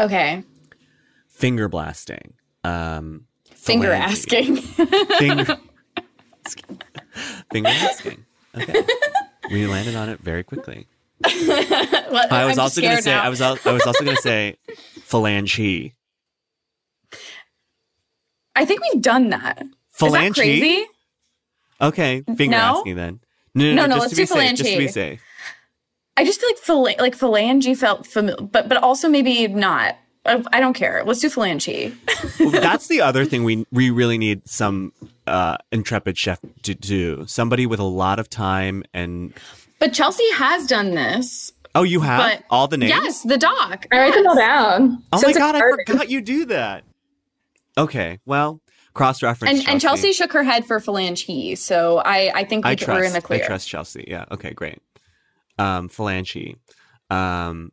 Okay. 0.00 0.44
Finger 1.28 1.68
blasting. 1.68 2.32
Um, 2.64 3.26
Finger 3.52 3.92
asking. 3.92 4.56
Finger. 5.18 5.58
Finger 7.52 7.68
asking. 7.70 8.24
Okay. 8.56 8.82
We 9.50 9.66
landed 9.66 9.94
on 9.96 10.08
it 10.08 10.20
very 10.20 10.42
quickly. 10.44 10.86
Well, 11.24 12.26
I 12.30 12.44
was 12.44 12.58
I'm 12.58 12.62
also 12.64 12.80
going 12.80 12.96
to 12.96 13.02
say. 13.02 13.10
now. 13.12 13.22
I 13.22 13.28
was. 13.28 13.40
al- 13.40 13.58
I 13.64 13.72
was 13.72 13.86
also 13.86 14.04
going 14.04 14.16
to 14.16 14.22
say, 14.22 14.56
phalange. 15.00 15.92
I 18.56 18.64
think 18.64 18.80
we've 18.82 19.02
done 19.02 19.30
that. 19.30 19.62
Is 19.62 19.68
Phalange. 19.98 20.28
that 20.28 20.34
crazy? 20.34 20.86
Okay, 21.80 22.22
finger 22.36 22.56
No? 22.56 22.78
asking 22.78 22.96
then. 22.96 23.20
No, 23.54 23.64
no, 23.64 23.74
No, 23.74 23.86
no. 23.86 23.86
no, 23.86 23.94
just 23.96 24.00
let's 24.02 24.14
do 24.16 24.26
safe. 24.26 24.56
Just 24.56 24.70
to 24.70 24.78
be 24.78 24.88
safe. 24.88 25.22
I 26.16 26.24
just 26.24 26.40
feel 26.40 26.48
like 26.50 26.58
phila- 26.58 27.02
like 27.02 27.16
phalange 27.18 27.76
felt 27.76 28.06
familiar, 28.06 28.40
but 28.46 28.68
but 28.68 28.78
also 28.82 29.08
maybe 29.08 29.46
not. 29.48 29.96
I, 30.26 30.42
I 30.52 30.60
don't 30.60 30.74
care. 30.74 31.02
Let's 31.04 31.20
do 31.20 31.28
phalange. 31.28 31.94
Well, 32.40 32.50
That's 32.50 32.88
the 32.88 33.00
other 33.02 33.24
thing 33.24 33.44
we 33.44 33.66
we 33.70 33.90
really 33.90 34.18
need 34.18 34.48
some 34.48 34.92
uh, 35.26 35.58
intrepid 35.72 36.16
chef 36.16 36.40
to 36.62 36.74
do. 36.74 37.24
Somebody 37.26 37.66
with 37.66 37.80
a 37.80 37.84
lot 37.84 38.18
of 38.18 38.28
time 38.30 38.84
and. 38.94 39.32
But 39.78 39.92
Chelsea 39.92 40.28
has 40.32 40.66
done 40.66 40.92
this. 40.92 41.52
Oh, 41.74 41.82
you 41.82 42.00
have 42.00 42.20
But 42.20 42.44
all 42.50 42.68
the 42.68 42.76
names. 42.76 42.90
Yes, 42.90 43.22
the 43.22 43.36
doc. 43.36 43.86
I 43.92 43.98
write 43.98 44.14
them 44.14 44.26
all 44.26 44.36
down. 44.36 45.02
Oh 45.12 45.18
So 45.18 45.26
my 45.26 45.30
it's 45.30 45.36
a 45.36 45.40
god, 45.40 45.56
I 45.56 45.60
forgot 45.60 46.08
you 46.08 46.20
do 46.20 46.44
that. 46.46 46.84
Okay, 47.76 48.20
well, 48.24 48.60
cross 48.94 49.22
reference. 49.22 49.58
And, 49.60 49.68
and 49.68 49.80
Chelsea 49.80 50.12
shook 50.12 50.32
her 50.32 50.44
head 50.44 50.64
for 50.64 50.78
phalange. 50.78 51.58
So 51.58 51.98
I, 51.98 52.30
I 52.34 52.44
think 52.44 52.64
we, 52.64 52.70
I 52.70 52.72
are 52.74 52.76
trust. 52.76 53.06
in 53.06 53.12
the 53.12 53.20
clear. 53.20 53.42
I 53.42 53.46
trust 53.46 53.68
Chelsea. 53.68 54.04
Yeah. 54.06 54.24
Okay. 54.30 54.52
Great. 54.52 54.78
Um, 55.58 55.88
phalange. 55.88 56.56
Um, 57.10 57.72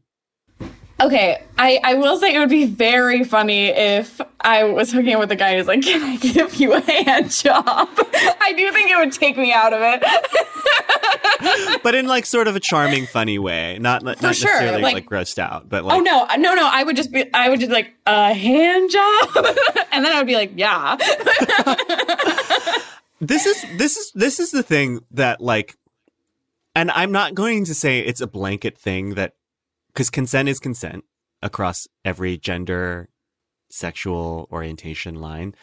Okay, 1.01 1.43
I, 1.57 1.79
I 1.83 1.93
will 1.95 2.17
say 2.19 2.35
it 2.35 2.39
would 2.39 2.49
be 2.49 2.65
very 2.65 3.23
funny 3.23 3.69
if 3.69 4.21
I 4.39 4.65
was 4.65 4.91
hooking 4.91 5.15
up 5.15 5.19
with 5.19 5.31
a 5.31 5.35
guy 5.35 5.57
who's 5.57 5.65
like, 5.65 5.81
"Can 5.81 6.03
I 6.03 6.17
give 6.17 6.53
you 6.55 6.73
a 6.73 6.79
hand 6.79 7.31
job?" 7.31 7.65
I 7.65 8.53
do 8.55 8.71
think 8.71 8.91
it 8.91 8.97
would 8.97 9.11
take 9.11 9.35
me 9.35 9.51
out 9.51 9.73
of 9.73 9.79
it. 9.81 10.03
but 11.83 11.95
in 11.95 12.05
like 12.05 12.27
sort 12.27 12.47
of 12.47 12.55
a 12.55 12.59
charming, 12.59 13.07
funny 13.07 13.39
way, 13.39 13.79
not 13.79 14.03
not 14.03 14.17
For 14.17 14.31
sure, 14.31 14.51
necessarily 14.51 14.83
like, 14.83 14.93
like- 14.93 15.09
grossed 15.09 15.39
out, 15.39 15.67
but 15.67 15.83
oh, 15.83 15.87
like 15.87 15.97
oh 15.97 16.01
no, 16.01 16.27
no, 16.35 16.53
no! 16.53 16.69
I 16.71 16.83
would 16.83 16.95
just 16.95 17.11
be, 17.11 17.25
I 17.33 17.49
would 17.49 17.59
just 17.59 17.71
like 17.71 17.95
a 18.05 18.31
hand 18.35 18.91
job, 18.91 19.29
and 19.91 20.05
then 20.05 20.13
I 20.13 20.19
would 20.19 20.27
be 20.27 20.35
like, 20.35 20.51
"Yeah." 20.55 20.97
this 23.21 23.47
is 23.47 23.65
this 23.77 23.97
is 23.97 24.11
this 24.13 24.39
is 24.39 24.51
the 24.51 24.61
thing 24.61 24.99
that 25.09 25.41
like, 25.41 25.75
and 26.75 26.91
I'm 26.91 27.11
not 27.11 27.33
going 27.33 27.65
to 27.65 27.73
say 27.73 28.01
it's 28.01 28.21
a 28.21 28.27
blanket 28.27 28.77
thing 28.77 29.15
that 29.15 29.33
because 29.93 30.09
consent 30.09 30.49
is 30.49 30.59
consent 30.59 31.03
across 31.41 31.87
every 32.05 32.37
gender, 32.37 33.09
sexual 33.69 34.47
orientation 34.51 35.15
line. 35.15 35.55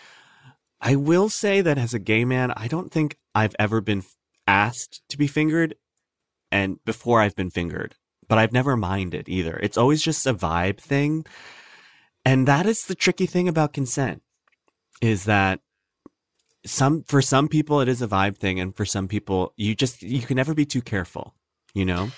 I 0.81 0.97
will 0.97 1.29
say 1.29 1.61
that 1.61 1.79
as 1.79 1.95
a 1.95 1.99
gay 1.99 2.25
man, 2.25 2.53
I 2.57 2.69
don't 2.69 2.93
think 2.93 3.17
I've 3.35 3.57
ever 3.59 3.81
been 3.81 4.03
asked 4.47 5.03
to 5.09 5.19
be 5.19 5.27
fingered 5.27 5.75
and 6.51 6.83
before 6.85 7.21
I've 7.21 7.37
been 7.37 7.51
fingered, 7.51 7.95
but 8.29 8.39
I've 8.39 8.53
never 8.53 8.77
minded 8.77 9.29
either. 9.29 9.59
It's 9.63 9.77
always 9.77 10.03
just 10.03 10.27
a 10.27 10.35
vibe 10.35 10.79
thing. 10.79 11.27
And 12.25 12.47
that 12.49 12.67
is 12.67 12.85
the 12.85 12.95
tricky 12.95 13.27
thing 13.27 13.49
about 13.49 13.73
consent 13.73 14.23
is 15.01 15.25
that 15.25 15.61
some 16.65 17.03
for 17.05 17.23
some 17.23 17.49
people 17.49 17.81
it 17.81 17.89
is 17.89 18.03
a 18.03 18.09
vibe 18.09 18.37
thing 18.37 18.59
and 18.59 18.77
for 18.77 18.85
some 18.85 19.09
people 19.09 19.53
you 19.57 19.75
just 19.75 20.03
you 20.03 20.21
can 20.21 20.37
never 20.37 20.55
be 20.55 20.67
too 20.67 20.83
careful, 20.83 21.35
you 21.75 21.85
know? 21.85 22.11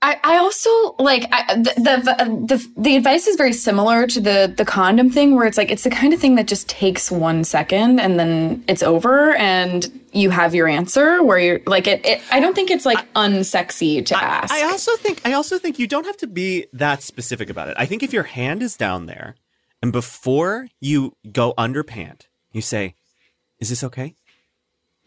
I, 0.00 0.16
I 0.22 0.36
also 0.36 0.70
like 1.00 1.28
I, 1.32 1.56
the, 1.56 1.74
the 1.76 2.46
the 2.56 2.70
the 2.76 2.96
advice 2.96 3.26
is 3.26 3.34
very 3.34 3.52
similar 3.52 4.06
to 4.06 4.20
the 4.20 4.52
the 4.56 4.64
condom 4.64 5.10
thing 5.10 5.34
where 5.34 5.44
it's 5.44 5.58
like 5.58 5.72
it's 5.72 5.82
the 5.82 5.90
kind 5.90 6.14
of 6.14 6.20
thing 6.20 6.36
that 6.36 6.46
just 6.46 6.68
takes 6.68 7.10
one 7.10 7.42
second 7.42 7.98
and 7.98 8.18
then 8.18 8.62
it's 8.68 8.84
over 8.84 9.34
and 9.34 9.90
you 10.12 10.30
have 10.30 10.54
your 10.54 10.68
answer 10.68 11.22
where 11.24 11.38
you're 11.40 11.60
like 11.66 11.88
it, 11.88 12.06
it 12.06 12.22
I 12.30 12.38
don't 12.38 12.54
think 12.54 12.70
it's 12.70 12.86
like 12.86 13.12
unsexy 13.14 14.06
to 14.06 14.16
ask. 14.16 14.54
I 14.54 14.62
also 14.62 14.94
think 14.96 15.20
I 15.24 15.32
also 15.32 15.58
think 15.58 15.80
you 15.80 15.88
don't 15.88 16.06
have 16.06 16.16
to 16.18 16.28
be 16.28 16.66
that 16.72 17.02
specific 17.02 17.50
about 17.50 17.68
it. 17.68 17.74
I 17.76 17.84
think 17.84 18.04
if 18.04 18.12
your 18.12 18.22
hand 18.22 18.62
is 18.62 18.76
down 18.76 19.06
there 19.06 19.34
and 19.82 19.90
before 19.90 20.68
you 20.80 21.16
go 21.32 21.54
under 21.58 21.82
pant, 21.82 22.28
you 22.52 22.60
say, 22.60 22.94
"Is 23.58 23.68
this 23.68 23.82
okay?" 23.82 24.14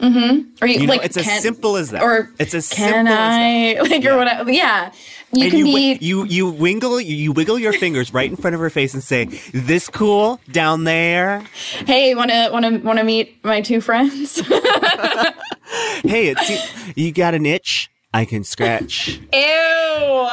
Or 0.01 0.67
you, 0.67 0.79
You 0.81 0.87
know, 0.87 0.93
like 0.93 1.05
it's 1.05 1.17
as 1.17 1.41
simple 1.41 1.77
as 1.77 1.91
that. 1.91 2.01
or 2.01 2.31
it's 2.39 2.53
as 2.53 2.69
can 2.69 3.05
simple 3.05 3.13
as 3.13 3.17
I 3.17 3.81
like 3.89 4.03
Yeah. 4.03 4.13
or 4.13 4.17
whatever 4.17 4.51
yeah 4.51 4.91
you 5.33 5.43
and 5.43 5.51
can 5.51 5.59
you, 5.59 5.65
be 5.65 5.97
you 6.01 6.23
you 6.25 6.49
wiggle 6.49 6.99
you, 6.99 7.15
you 7.15 7.31
wiggle 7.31 7.57
your 7.59 7.71
fingers 7.73 8.13
right 8.13 8.29
in 8.29 8.35
front 8.35 8.53
of 8.53 8.59
her 8.59 8.69
face 8.69 8.93
and 8.93 9.01
say, 9.03 9.25
"This 9.53 9.87
cool 9.89 10.41
down 10.51 10.83
there." 10.83 11.43
hey 11.85 12.15
want 12.15 12.31
to 12.31 12.49
want 12.51 12.65
to 12.65 12.77
want 12.79 12.99
to 12.99 13.05
meet 13.05 13.43
my 13.45 13.61
two 13.61 13.79
friends 13.79 14.41
Hey, 16.03 16.27
it's, 16.35 16.97
you 16.97 17.13
got 17.13 17.33
an 17.33 17.45
itch? 17.45 17.89
I 18.13 18.25
can 18.25 18.43
scratch. 18.43 19.19
ew 19.33 20.27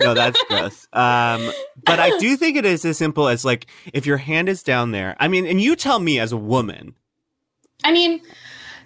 no, 0.00 0.14
that's 0.14 0.42
gross. 0.44 0.86
Um, 0.92 1.50
but 1.88 1.98
I 1.98 2.16
do 2.18 2.36
think 2.36 2.56
it 2.56 2.64
is 2.64 2.84
as 2.84 2.98
simple 2.98 3.28
as 3.28 3.44
like 3.44 3.66
if 3.92 4.06
your 4.06 4.18
hand 4.18 4.48
is 4.48 4.62
down 4.62 4.92
there. 4.92 5.16
I 5.18 5.28
mean, 5.28 5.46
and 5.46 5.60
you 5.60 5.74
tell 5.76 5.98
me 5.98 6.18
as 6.20 6.32
a 6.32 6.36
woman. 6.36 6.94
I 7.84 7.92
mean, 7.92 8.20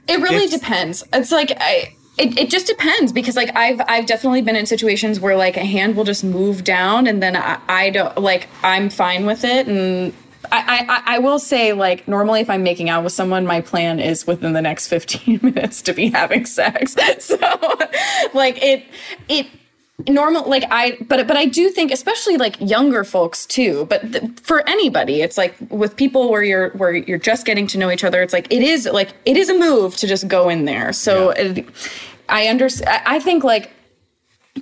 it 0.08 0.20
really 0.20 0.44
If- 0.44 0.50
depends. 0.52 1.04
It's 1.12 1.32
like 1.32 1.52
I 1.58 1.94
it, 2.18 2.38
it 2.38 2.50
just 2.50 2.66
depends 2.66 3.12
because 3.12 3.36
like 3.36 3.54
I've 3.56 3.80
I've 3.88 4.06
definitely 4.06 4.42
been 4.42 4.56
in 4.56 4.66
situations 4.66 5.18
where 5.18 5.36
like 5.36 5.56
a 5.56 5.64
hand 5.64 5.96
will 5.96 6.04
just 6.04 6.24
move 6.24 6.62
down 6.64 7.06
and 7.06 7.22
then 7.22 7.36
I, 7.36 7.58
I 7.68 7.90
don't 7.90 8.18
like 8.18 8.48
I'm 8.62 8.90
fine 8.90 9.24
with 9.24 9.44
it 9.44 9.66
and 9.66 10.12
I, 10.50 10.84
I 11.06 11.16
I 11.16 11.18
will 11.20 11.38
say 11.38 11.72
like 11.72 12.06
normally 12.06 12.40
if 12.40 12.50
I'm 12.50 12.62
making 12.62 12.90
out 12.90 13.02
with 13.02 13.14
someone 13.14 13.46
my 13.46 13.62
plan 13.62 13.98
is 13.98 14.26
within 14.26 14.52
the 14.52 14.60
next 14.60 14.88
15 14.88 15.40
minutes 15.42 15.80
to 15.82 15.94
be 15.94 16.10
having 16.10 16.44
sex 16.44 16.94
so 17.20 17.36
like 18.34 18.62
it 18.62 18.84
it 19.30 19.46
normal 20.08 20.48
like 20.48 20.64
i 20.70 20.96
but 21.08 21.26
but 21.26 21.36
i 21.36 21.44
do 21.44 21.70
think 21.70 21.90
especially 21.90 22.36
like 22.36 22.56
younger 22.60 23.04
folks 23.04 23.46
too 23.46 23.86
but 23.86 24.00
th- 24.12 24.24
for 24.40 24.68
anybody 24.68 25.20
it's 25.20 25.36
like 25.38 25.54
with 25.70 25.96
people 25.96 26.30
where 26.30 26.42
you're 26.42 26.70
where 26.70 26.94
you're 26.94 27.18
just 27.18 27.44
getting 27.46 27.66
to 27.66 27.78
know 27.78 27.90
each 27.90 28.04
other 28.04 28.22
it's 28.22 28.32
like 28.32 28.46
it 28.52 28.62
is 28.62 28.86
like 28.86 29.12
it 29.24 29.36
is 29.36 29.48
a 29.48 29.58
move 29.58 29.96
to 29.96 30.06
just 30.06 30.28
go 30.28 30.48
in 30.48 30.64
there. 30.64 30.92
So 30.92 31.30
it, 31.30 31.66
i 32.28 32.46
understand 32.46 33.02
i 33.06 33.18
think 33.18 33.44
like 33.44 33.72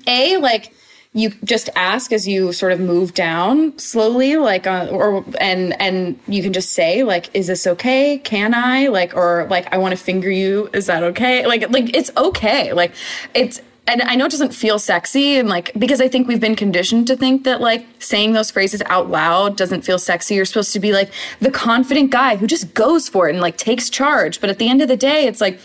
a 0.06 0.36
like 0.38 0.72
you 1.12 1.30
just 1.42 1.68
ask 1.74 2.12
as 2.12 2.28
you 2.28 2.52
sort 2.52 2.70
of 2.70 2.78
move 2.78 3.14
down 3.14 3.76
slowly 3.78 4.36
like 4.36 4.66
uh, 4.66 4.86
or 4.92 5.24
and 5.40 5.80
and 5.80 6.18
you 6.28 6.40
can 6.42 6.52
just 6.52 6.70
say 6.70 7.02
like 7.02 7.28
is 7.34 7.48
this 7.48 7.66
okay? 7.66 8.18
Can 8.18 8.54
i? 8.54 8.86
Like 8.86 9.16
or 9.16 9.46
like 9.50 9.72
i 9.72 9.78
want 9.78 9.90
to 9.90 9.96
finger 9.96 10.30
you. 10.30 10.70
Is 10.72 10.86
that 10.86 11.02
okay? 11.02 11.46
Like 11.46 11.68
like 11.70 11.96
it's 11.96 12.10
okay. 12.16 12.72
Like 12.72 12.92
it's 13.34 13.60
and 13.86 14.02
I 14.02 14.14
know 14.14 14.26
it 14.26 14.30
doesn't 14.30 14.54
feel 14.54 14.78
sexy 14.78 15.36
and 15.38 15.48
like 15.48 15.72
because 15.78 16.00
I 16.00 16.08
think 16.08 16.28
we've 16.28 16.40
been 16.40 16.54
conditioned 16.56 17.06
to 17.08 17.16
think 17.16 17.44
that 17.44 17.60
like 17.60 17.86
saying 17.98 18.32
those 18.34 18.50
phrases 18.50 18.82
out 18.86 19.10
loud 19.10 19.56
doesn't 19.56 19.82
feel 19.82 19.98
sexy. 19.98 20.34
You're 20.36 20.44
supposed 20.44 20.72
to 20.74 20.80
be 20.80 20.92
like 20.92 21.10
the 21.40 21.50
confident 21.50 22.10
guy 22.10 22.36
who 22.36 22.46
just 22.46 22.72
goes 22.74 23.08
for 23.08 23.28
it 23.28 23.32
and 23.32 23.40
like 23.40 23.56
takes 23.56 23.90
charge. 23.90 24.40
But 24.40 24.50
at 24.50 24.58
the 24.58 24.68
end 24.68 24.80
of 24.82 24.88
the 24.88 24.96
day, 24.96 25.26
it's 25.26 25.40
like 25.40 25.58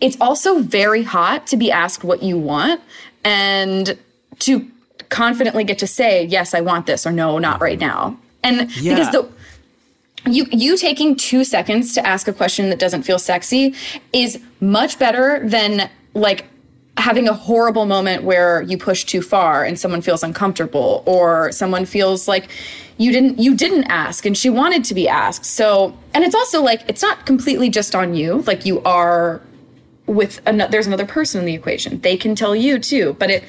it's 0.00 0.16
also 0.20 0.60
very 0.60 1.02
hot 1.02 1.46
to 1.48 1.56
be 1.56 1.70
asked 1.70 2.02
what 2.04 2.22
you 2.22 2.38
want 2.38 2.80
and 3.24 3.96
to 4.40 4.66
confidently 5.10 5.64
get 5.64 5.78
to 5.80 5.86
say, 5.86 6.24
yes, 6.24 6.54
I 6.54 6.60
want 6.62 6.86
this 6.86 7.06
or 7.06 7.12
no, 7.12 7.38
not 7.38 7.60
right 7.60 7.78
now. 7.78 8.16
And 8.42 8.70
Yeah. 8.76 8.94
because 8.94 9.12
the 9.12 9.28
you 10.30 10.46
you 10.50 10.76
taking 10.76 11.16
two 11.16 11.44
seconds 11.44 11.94
to 11.94 12.06
ask 12.06 12.28
a 12.28 12.32
question 12.32 12.68
that 12.70 12.78
doesn't 12.78 13.02
feel 13.04 13.18
sexy 13.18 13.74
is 14.12 14.38
much 14.60 14.98
better 14.98 15.40
than 15.46 15.88
like 16.14 16.44
having 17.00 17.28
a 17.28 17.32
horrible 17.32 17.86
moment 17.86 18.22
where 18.22 18.62
you 18.62 18.78
push 18.78 19.04
too 19.04 19.22
far 19.22 19.64
and 19.64 19.78
someone 19.78 20.02
feels 20.02 20.22
uncomfortable 20.22 21.02
or 21.06 21.50
someone 21.50 21.86
feels 21.86 22.28
like 22.28 22.48
you 22.98 23.10
didn't 23.10 23.38
you 23.38 23.56
didn't 23.56 23.84
ask 23.84 24.26
and 24.26 24.36
she 24.36 24.50
wanted 24.50 24.84
to 24.84 24.94
be 24.94 25.08
asked. 25.08 25.44
So 25.46 25.96
and 26.14 26.22
it's 26.22 26.34
also 26.34 26.62
like 26.62 26.82
it's 26.86 27.02
not 27.02 27.26
completely 27.26 27.70
just 27.70 27.94
on 27.94 28.14
you. 28.14 28.42
Like 28.42 28.66
you 28.66 28.80
are 28.82 29.40
with 30.06 30.40
another 30.46 30.70
there's 30.70 30.86
another 30.86 31.06
person 31.06 31.40
in 31.40 31.46
the 31.46 31.54
equation. 31.54 32.00
They 32.00 32.16
can 32.16 32.34
tell 32.34 32.54
you 32.54 32.78
too 32.78 33.16
but 33.18 33.30
it 33.30 33.44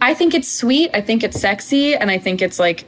i 0.00 0.14
think 0.14 0.34
it's 0.34 0.48
sweet. 0.48 0.90
I 0.94 1.00
think 1.00 1.24
it's 1.24 1.40
sexy. 1.40 1.96
And 1.96 2.10
i 2.10 2.18
think 2.18 2.42
it's 2.42 2.58
like 2.58 2.84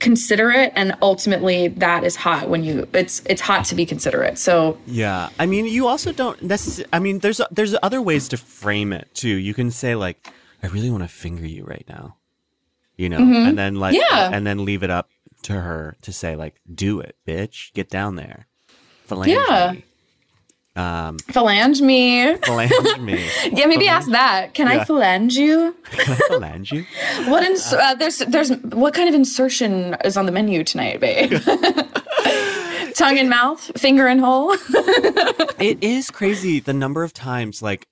considerate 0.00 0.72
and 0.74 0.94
ultimately 1.02 1.68
that 1.68 2.02
is 2.04 2.16
hot 2.16 2.48
when 2.48 2.64
you 2.64 2.88
it's 2.92 3.22
it's 3.26 3.40
hot 3.42 3.64
to 3.66 3.74
be 3.74 3.84
considerate 3.86 4.38
so 4.38 4.78
Yeah, 4.86 5.28
I 5.38 5.46
mean, 5.46 5.66
you 5.66 5.86
also 5.86 6.10
don't 6.12 6.40
necessarily. 6.42 6.88
I 6.92 6.98
mean, 6.98 7.18
there's 7.20 7.40
there's 7.50 7.76
other 7.82 8.00
ways 8.02 8.28
to 8.28 8.36
frame 8.36 8.92
it 8.92 9.08
too. 9.14 9.28
You 9.28 9.54
can 9.54 9.70
say 9.70 9.94
like, 9.94 10.32
"I 10.62 10.66
really 10.68 10.90
want 10.90 11.02
to 11.04 11.08
finger 11.08 11.46
you 11.46 11.64
right 11.64 11.84
now," 11.88 12.16
you 12.96 13.08
know, 13.08 13.18
and 13.18 13.56
then 13.58 13.74
like, 13.76 13.94
Mm-hmm. 13.94 14.14
Yeah. 14.16 14.30
and 14.32 14.46
then 14.46 14.64
leave 14.64 14.82
it 14.82 14.90
up 14.90 15.08
to 15.42 15.52
her 15.54 15.96
to 16.02 16.12
say 16.12 16.34
like, 16.36 16.60
"Do 16.72 17.00
it, 17.00 17.16
bitch, 17.26 17.72
get 17.74 17.88
down 17.90 18.16
there, 18.16 18.46
phalange 19.08 19.28
Yeah. 19.36 19.72
me, 19.72 19.84
um, 20.76 21.18
phalange 21.18 21.80
me. 21.80 22.34
Phalange 22.36 23.00
me, 23.02 23.28
yeah 23.52 23.66
maybe 23.66 23.88
ask 23.88 24.08
that. 24.10 24.54
Can 24.54 24.68
i 24.68 24.74
Yeah. 24.76 24.84
phalange 24.84 25.32
you? 25.34 25.74
Can 25.90 26.12
I 26.12 26.16
phalange 26.30 26.72
you." 26.72 26.84
what 27.30 27.42
ins- 27.42 27.72
uh, 27.72 27.94
there's 27.94 28.18
there's 28.18 28.50
what 28.62 28.94
kind 28.94 29.08
of 29.08 29.14
insertion 29.14 29.96
is 30.04 30.16
on 30.16 30.26
the 30.26 30.32
menu 30.32 30.62
tonight 30.64 31.00
babe? 31.00 31.32
Tongue 32.94 33.18
and 33.18 33.30
mouth 33.30 33.60
finger 33.80 34.06
and 34.06 34.20
hole? 34.20 34.52
It 35.58 35.82
is 35.82 36.10
crazy 36.10 36.60
the 36.60 36.72
number 36.72 37.02
of 37.04 37.12
times 37.12 37.62
like 37.62 37.86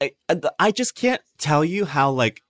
I, 0.00 0.12
I 0.58 0.70
just 0.70 0.94
can't 0.94 1.22
tell 1.38 1.64
you 1.64 1.84
how 1.84 2.10
like 2.10 2.40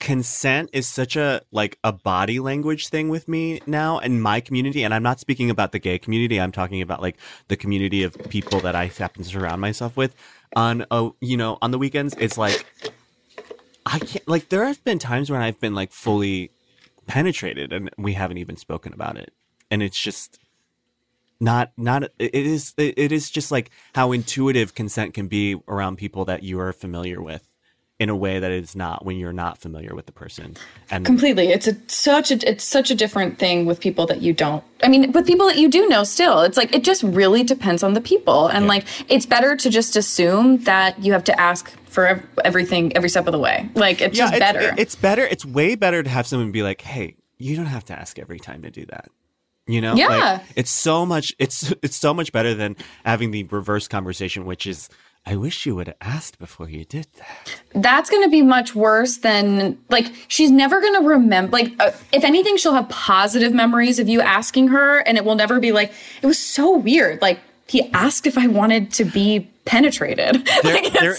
consent 0.00 0.70
is 0.72 0.86
such 0.86 1.16
a 1.16 1.42
like 1.50 1.76
a 1.82 1.92
body 1.92 2.38
language 2.38 2.86
thing 2.86 3.08
with 3.08 3.26
me 3.26 3.60
now 3.66 3.98
in 3.98 4.20
my 4.20 4.40
community 4.40 4.84
and 4.84 4.94
i'm 4.94 5.02
not 5.02 5.18
speaking 5.18 5.50
about 5.50 5.72
the 5.72 5.78
gay 5.80 5.98
community 5.98 6.40
i'm 6.40 6.52
talking 6.52 6.80
about 6.80 7.02
like 7.02 7.16
the 7.48 7.56
community 7.56 8.04
of 8.04 8.16
people 8.28 8.60
that 8.60 8.76
i 8.76 8.86
happen 8.86 9.24
to 9.24 9.28
surround 9.28 9.60
myself 9.60 9.96
with 9.96 10.14
on 10.56 10.86
oh 10.90 11.14
you 11.20 11.36
know 11.36 11.58
on 11.62 11.70
the 11.70 11.78
weekends. 11.78 12.14
It's 12.18 12.38
like 12.38 12.64
i 13.86 13.98
can't 13.98 14.26
like 14.28 14.48
there 14.48 14.64
have 14.66 14.82
been 14.84 14.98
times 14.98 15.30
when 15.30 15.40
i've 15.40 15.60
been 15.60 15.74
like 15.74 15.92
fully 15.92 16.50
penetrated 17.06 17.72
and 17.72 17.90
we 17.96 18.12
haven't 18.14 18.38
even 18.38 18.56
spoken 18.56 18.92
about 18.92 19.16
it. 19.16 19.32
And 19.70 19.82
it's 19.82 19.98
just 19.98 20.38
not 21.40 21.72
not 21.76 22.04
it 22.18 22.34
is 22.34 22.74
it 22.76 23.12
is 23.12 23.30
just 23.30 23.50
like 23.50 23.70
how 23.94 24.12
intuitive 24.12 24.74
consent 24.74 25.14
can 25.14 25.28
be 25.28 25.56
around 25.68 25.96
people 25.96 26.24
that 26.24 26.42
you 26.42 26.58
are 26.60 26.72
familiar 26.72 27.22
with 27.22 27.47
in 27.98 28.08
a 28.08 28.16
way 28.16 28.38
that 28.38 28.52
it's 28.52 28.76
not 28.76 29.04
when 29.04 29.16
you're 29.16 29.32
not 29.32 29.58
familiar 29.58 29.92
with 29.94 30.06
the 30.06 30.12
person. 30.12 30.56
And 30.90 31.04
completely. 31.04 31.48
It's 31.48 31.66
a 31.66 31.76
such 31.88 32.30
a 32.30 32.48
it's 32.48 32.62
such 32.62 32.90
a 32.90 32.94
different 32.94 33.38
thing 33.38 33.66
with 33.66 33.80
people 33.80 34.06
that 34.06 34.22
you 34.22 34.32
don't 34.32 34.62
i 34.84 34.88
mean 34.88 35.10
with 35.10 35.26
people 35.26 35.46
that 35.48 35.58
you 35.58 35.68
do 35.68 35.88
know 35.88 36.04
still. 36.04 36.42
It's 36.42 36.56
like 36.56 36.72
it 36.72 36.84
just 36.84 37.02
really 37.02 37.42
depends 37.42 37.82
on 37.82 37.94
the 37.94 38.00
people. 38.00 38.46
And 38.46 38.68
like 38.68 38.84
it's 39.10 39.26
better 39.26 39.56
to 39.56 39.70
just 39.70 39.96
assume 39.96 40.58
that 40.58 41.02
you 41.02 41.12
have 41.12 41.24
to 41.24 41.40
ask 41.40 41.70
for 41.86 42.22
everything 42.44 42.96
every 42.96 43.08
step 43.08 43.26
of 43.26 43.32
the 43.32 43.38
way. 43.38 43.68
Like 43.74 44.00
it's 44.00 44.16
just 44.16 44.32
it's, 44.32 44.38
better. 44.40 44.74
it's 44.78 44.94
better 44.94 45.24
it's 45.24 45.44
way 45.44 45.74
better 45.74 46.02
to 46.02 46.10
have 46.10 46.26
someone 46.26 46.52
be 46.52 46.62
like 46.62 46.80
hey 46.82 47.16
you 47.36 47.56
don't 47.56 47.66
have 47.66 47.84
to 47.86 47.98
ask 47.98 48.18
every 48.18 48.38
time 48.38 48.62
to 48.62 48.70
do 48.70 48.84
that. 48.86 49.08
You 49.66 49.80
know? 49.80 49.94
Like, 49.94 50.08
Yeah. 50.08 50.42
it's 50.54 50.70
so 50.70 51.04
much 51.04 51.34
it's 51.40 51.74
it's 51.82 51.96
so 51.96 52.14
much 52.14 52.30
better 52.30 52.54
than 52.54 52.76
having 53.04 53.32
the 53.32 53.42
reverse 53.44 53.88
conversation 53.88 54.44
which 54.44 54.66
is 54.68 54.88
i 55.26 55.36
wish 55.36 55.66
you 55.66 55.74
would 55.74 55.86
have 55.86 55.96
asked 56.00 56.38
before 56.38 56.68
you 56.68 56.84
did 56.84 57.06
that 57.14 57.60
that's 57.74 58.10
going 58.10 58.22
to 58.22 58.30
be 58.30 58.42
much 58.42 58.74
worse 58.74 59.18
than 59.18 59.78
like 59.88 60.06
she's 60.28 60.50
never 60.50 60.80
going 60.80 60.94
to 60.94 61.06
remember 61.06 61.52
like 61.52 61.72
uh, 61.80 61.90
if 62.12 62.24
anything 62.24 62.56
she'll 62.56 62.74
have 62.74 62.88
positive 62.88 63.52
memories 63.52 63.98
of 63.98 64.08
you 64.08 64.20
asking 64.20 64.68
her 64.68 64.98
and 65.00 65.16
it 65.16 65.24
will 65.24 65.36
never 65.36 65.60
be 65.60 65.72
like 65.72 65.92
it 66.22 66.26
was 66.26 66.38
so 66.38 66.76
weird 66.76 67.20
like 67.20 67.38
he 67.66 67.90
asked 67.92 68.26
if 68.26 68.38
i 68.38 68.46
wanted 68.46 68.90
to 68.92 69.04
be 69.04 69.48
penetrated 69.68 70.46
there, 70.62 70.90
there, 71.00 71.16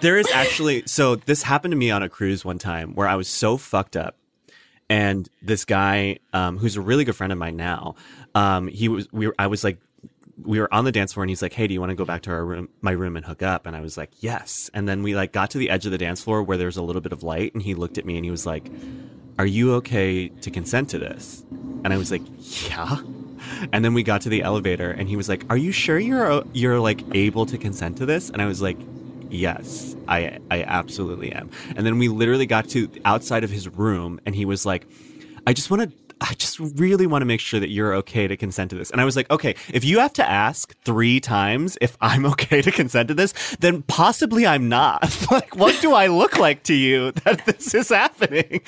there 0.00 0.18
is 0.18 0.28
actually 0.32 0.84
so 0.86 1.16
this 1.16 1.42
happened 1.42 1.72
to 1.72 1.76
me 1.76 1.90
on 1.90 2.02
a 2.02 2.08
cruise 2.08 2.44
one 2.44 2.58
time 2.58 2.94
where 2.94 3.08
I 3.08 3.16
was 3.16 3.28
so 3.28 3.56
fucked 3.56 3.96
up, 3.96 4.16
and 4.88 5.28
this 5.42 5.64
guy, 5.64 6.18
um, 6.32 6.56
who's 6.58 6.76
a 6.76 6.80
really 6.80 7.04
good 7.04 7.16
friend 7.16 7.32
of 7.32 7.38
mine 7.38 7.56
now, 7.56 7.96
um, 8.34 8.68
he 8.68 8.88
was 8.88 9.12
we 9.12 9.26
were, 9.26 9.34
I 9.38 9.48
was 9.48 9.64
like. 9.64 9.78
We 10.44 10.60
were 10.60 10.72
on 10.72 10.84
the 10.84 10.92
dance 10.92 11.12
floor 11.12 11.24
and 11.24 11.30
he's 11.30 11.42
like, 11.42 11.52
"Hey, 11.52 11.66
do 11.66 11.74
you 11.74 11.80
want 11.80 11.90
to 11.90 11.96
go 11.96 12.04
back 12.04 12.22
to 12.22 12.30
our 12.30 12.44
room, 12.44 12.68
my 12.80 12.92
room, 12.92 13.16
and 13.16 13.26
hook 13.26 13.42
up?" 13.42 13.66
And 13.66 13.74
I 13.74 13.80
was 13.80 13.96
like, 13.96 14.10
"Yes." 14.20 14.70
And 14.72 14.88
then 14.88 15.02
we 15.02 15.14
like 15.14 15.32
got 15.32 15.50
to 15.50 15.58
the 15.58 15.70
edge 15.70 15.84
of 15.86 15.92
the 15.92 15.98
dance 15.98 16.22
floor 16.22 16.42
where 16.42 16.56
there 16.56 16.66
was 16.66 16.76
a 16.76 16.82
little 16.82 17.02
bit 17.02 17.12
of 17.12 17.22
light, 17.22 17.54
and 17.54 17.62
he 17.62 17.74
looked 17.74 17.98
at 17.98 18.06
me 18.06 18.16
and 18.16 18.24
he 18.24 18.30
was 18.30 18.46
like, 18.46 18.70
"Are 19.38 19.46
you 19.46 19.74
okay 19.74 20.28
to 20.28 20.50
consent 20.50 20.90
to 20.90 20.98
this?" 20.98 21.44
And 21.84 21.92
I 21.92 21.96
was 21.96 22.10
like, 22.10 22.22
"Yeah." 22.68 22.98
And 23.72 23.84
then 23.84 23.94
we 23.94 24.02
got 24.02 24.20
to 24.22 24.28
the 24.28 24.42
elevator, 24.42 24.90
and 24.90 25.08
he 25.08 25.16
was 25.16 25.28
like, 25.28 25.44
"Are 25.50 25.56
you 25.56 25.72
sure 25.72 25.98
you're 25.98 26.44
you're 26.52 26.80
like 26.80 27.02
able 27.14 27.46
to 27.46 27.58
consent 27.58 27.96
to 27.98 28.06
this?" 28.06 28.30
And 28.30 28.40
I 28.42 28.46
was 28.46 28.60
like, 28.62 28.78
"Yes, 29.30 29.96
I 30.06 30.38
I 30.50 30.62
absolutely 30.62 31.32
am." 31.32 31.50
And 31.76 31.86
then 31.86 31.98
we 31.98 32.08
literally 32.08 32.46
got 32.46 32.68
to 32.70 32.88
outside 33.04 33.44
of 33.44 33.50
his 33.50 33.68
room, 33.68 34.20
and 34.26 34.34
he 34.34 34.44
was 34.44 34.64
like, 34.66 34.86
"I 35.46 35.52
just 35.52 35.70
want 35.70 35.82
to." 35.82 36.07
I 36.20 36.34
just 36.34 36.58
really 36.58 37.06
want 37.06 37.22
to 37.22 37.26
make 37.26 37.40
sure 37.40 37.60
that 37.60 37.70
you're 37.70 37.94
okay 37.96 38.26
to 38.26 38.36
consent 38.36 38.70
to 38.70 38.76
this. 38.76 38.90
And 38.90 39.00
I 39.00 39.04
was 39.04 39.16
like, 39.16 39.30
okay, 39.30 39.54
if 39.72 39.84
you 39.84 39.98
have 39.98 40.12
to 40.14 40.28
ask 40.28 40.74
three 40.82 41.20
times 41.20 41.78
if 41.80 41.96
I'm 42.00 42.26
okay 42.32 42.62
to 42.62 42.70
consent 42.70 43.08
to 43.08 43.14
this, 43.14 43.56
then 43.60 43.82
possibly 43.82 44.46
I'm 44.46 44.68
not. 44.68 45.02
like, 45.30 45.56
what 45.56 45.80
do 45.80 45.94
I 45.94 46.08
look 46.08 46.38
like 46.38 46.64
to 46.64 46.74
you 46.74 47.12
that 47.24 47.44
this 47.46 47.74
is 47.74 47.88
happening? 47.88 48.60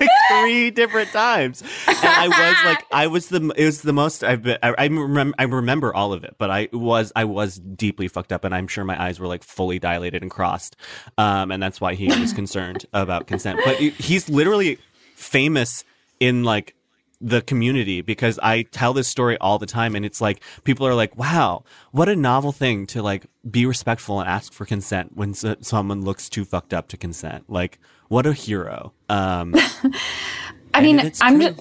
like 0.00 0.10
three 0.30 0.70
different 0.70 1.10
times. 1.10 1.62
And 1.86 1.98
I 2.02 2.28
was 2.28 2.64
like, 2.64 2.84
I 2.92 3.06
was 3.06 3.28
the, 3.28 3.52
it 3.56 3.64
was 3.64 3.82
the 3.82 3.92
most 3.92 4.22
I've 4.22 4.42
been, 4.42 4.58
I, 4.62 4.74
I, 4.78 4.86
remember, 4.86 5.34
I 5.38 5.44
remember 5.44 5.94
all 5.94 6.12
of 6.12 6.24
it, 6.24 6.34
but 6.38 6.50
I 6.50 6.68
was, 6.72 7.12
I 7.16 7.24
was 7.24 7.58
deeply 7.58 8.08
fucked 8.08 8.32
up 8.32 8.44
and 8.44 8.54
I'm 8.54 8.68
sure 8.68 8.84
my 8.84 9.00
eyes 9.00 9.18
were 9.18 9.26
like 9.26 9.42
fully 9.42 9.78
dilated 9.78 10.22
and 10.22 10.30
crossed. 10.30 10.76
Um, 11.16 11.50
and 11.50 11.62
that's 11.62 11.80
why 11.80 11.94
he 11.94 12.06
was 12.06 12.32
concerned 12.32 12.86
about 12.92 13.26
consent. 13.26 13.60
But 13.64 13.76
he's 13.76 14.28
literally 14.28 14.78
famous 15.14 15.84
in 16.20 16.44
like, 16.44 16.74
the 17.20 17.42
community 17.42 18.00
because 18.00 18.38
I 18.42 18.62
tell 18.62 18.92
this 18.92 19.08
story 19.08 19.36
all 19.38 19.58
the 19.58 19.66
time 19.66 19.96
and 19.96 20.04
it's 20.04 20.20
like 20.20 20.42
people 20.64 20.86
are 20.86 20.94
like, 20.94 21.16
"Wow, 21.18 21.64
what 21.90 22.08
a 22.08 22.14
novel 22.16 22.52
thing 22.52 22.86
to 22.88 23.02
like 23.02 23.26
be 23.50 23.66
respectful 23.66 24.20
and 24.20 24.28
ask 24.28 24.52
for 24.52 24.64
consent 24.64 25.16
when 25.16 25.30
s- 25.30 25.44
someone 25.60 26.04
looks 26.04 26.28
too 26.28 26.44
fucked 26.44 26.72
up 26.72 26.88
to 26.88 26.96
consent." 26.96 27.44
Like, 27.48 27.78
what 28.08 28.26
a 28.26 28.32
hero. 28.32 28.92
Um 29.08 29.54
I 30.74 30.80
mean, 30.82 31.12
I'm 31.20 31.40
just, 31.40 31.60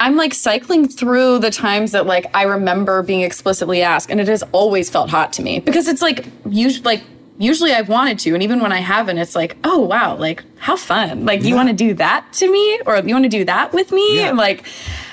I'm 0.00 0.16
like 0.16 0.34
cycling 0.34 0.88
through 0.88 1.38
the 1.38 1.50
times 1.50 1.92
that 1.92 2.06
like 2.06 2.26
I 2.34 2.42
remember 2.42 3.02
being 3.02 3.20
explicitly 3.20 3.82
asked, 3.82 4.10
and 4.10 4.20
it 4.20 4.28
has 4.28 4.42
always 4.52 4.90
felt 4.90 5.10
hot 5.10 5.32
to 5.34 5.42
me 5.42 5.60
because 5.60 5.88
it's 5.88 6.02
like 6.02 6.26
usually 6.48 6.82
like 6.84 7.04
usually 7.38 7.72
I've 7.72 7.88
wanted 7.88 8.18
to, 8.20 8.34
and 8.34 8.42
even 8.42 8.60
when 8.60 8.72
I 8.72 8.78
haven't, 8.80 9.18
it's 9.18 9.34
like, 9.34 9.56
oh 9.64 9.78
wow, 9.80 10.16
like 10.16 10.42
how 10.58 10.76
fun! 10.76 11.24
Like 11.24 11.42
you 11.42 11.54
want 11.54 11.68
to 11.68 11.74
do 11.74 11.94
that 11.94 12.26
to 12.34 12.50
me, 12.50 12.80
or 12.86 12.96
you 12.98 13.14
want 13.14 13.24
to 13.24 13.28
do 13.28 13.44
that 13.44 13.72
with 13.72 13.92
me, 13.92 14.18
Yeah. 14.20 14.32
like. 14.32 14.64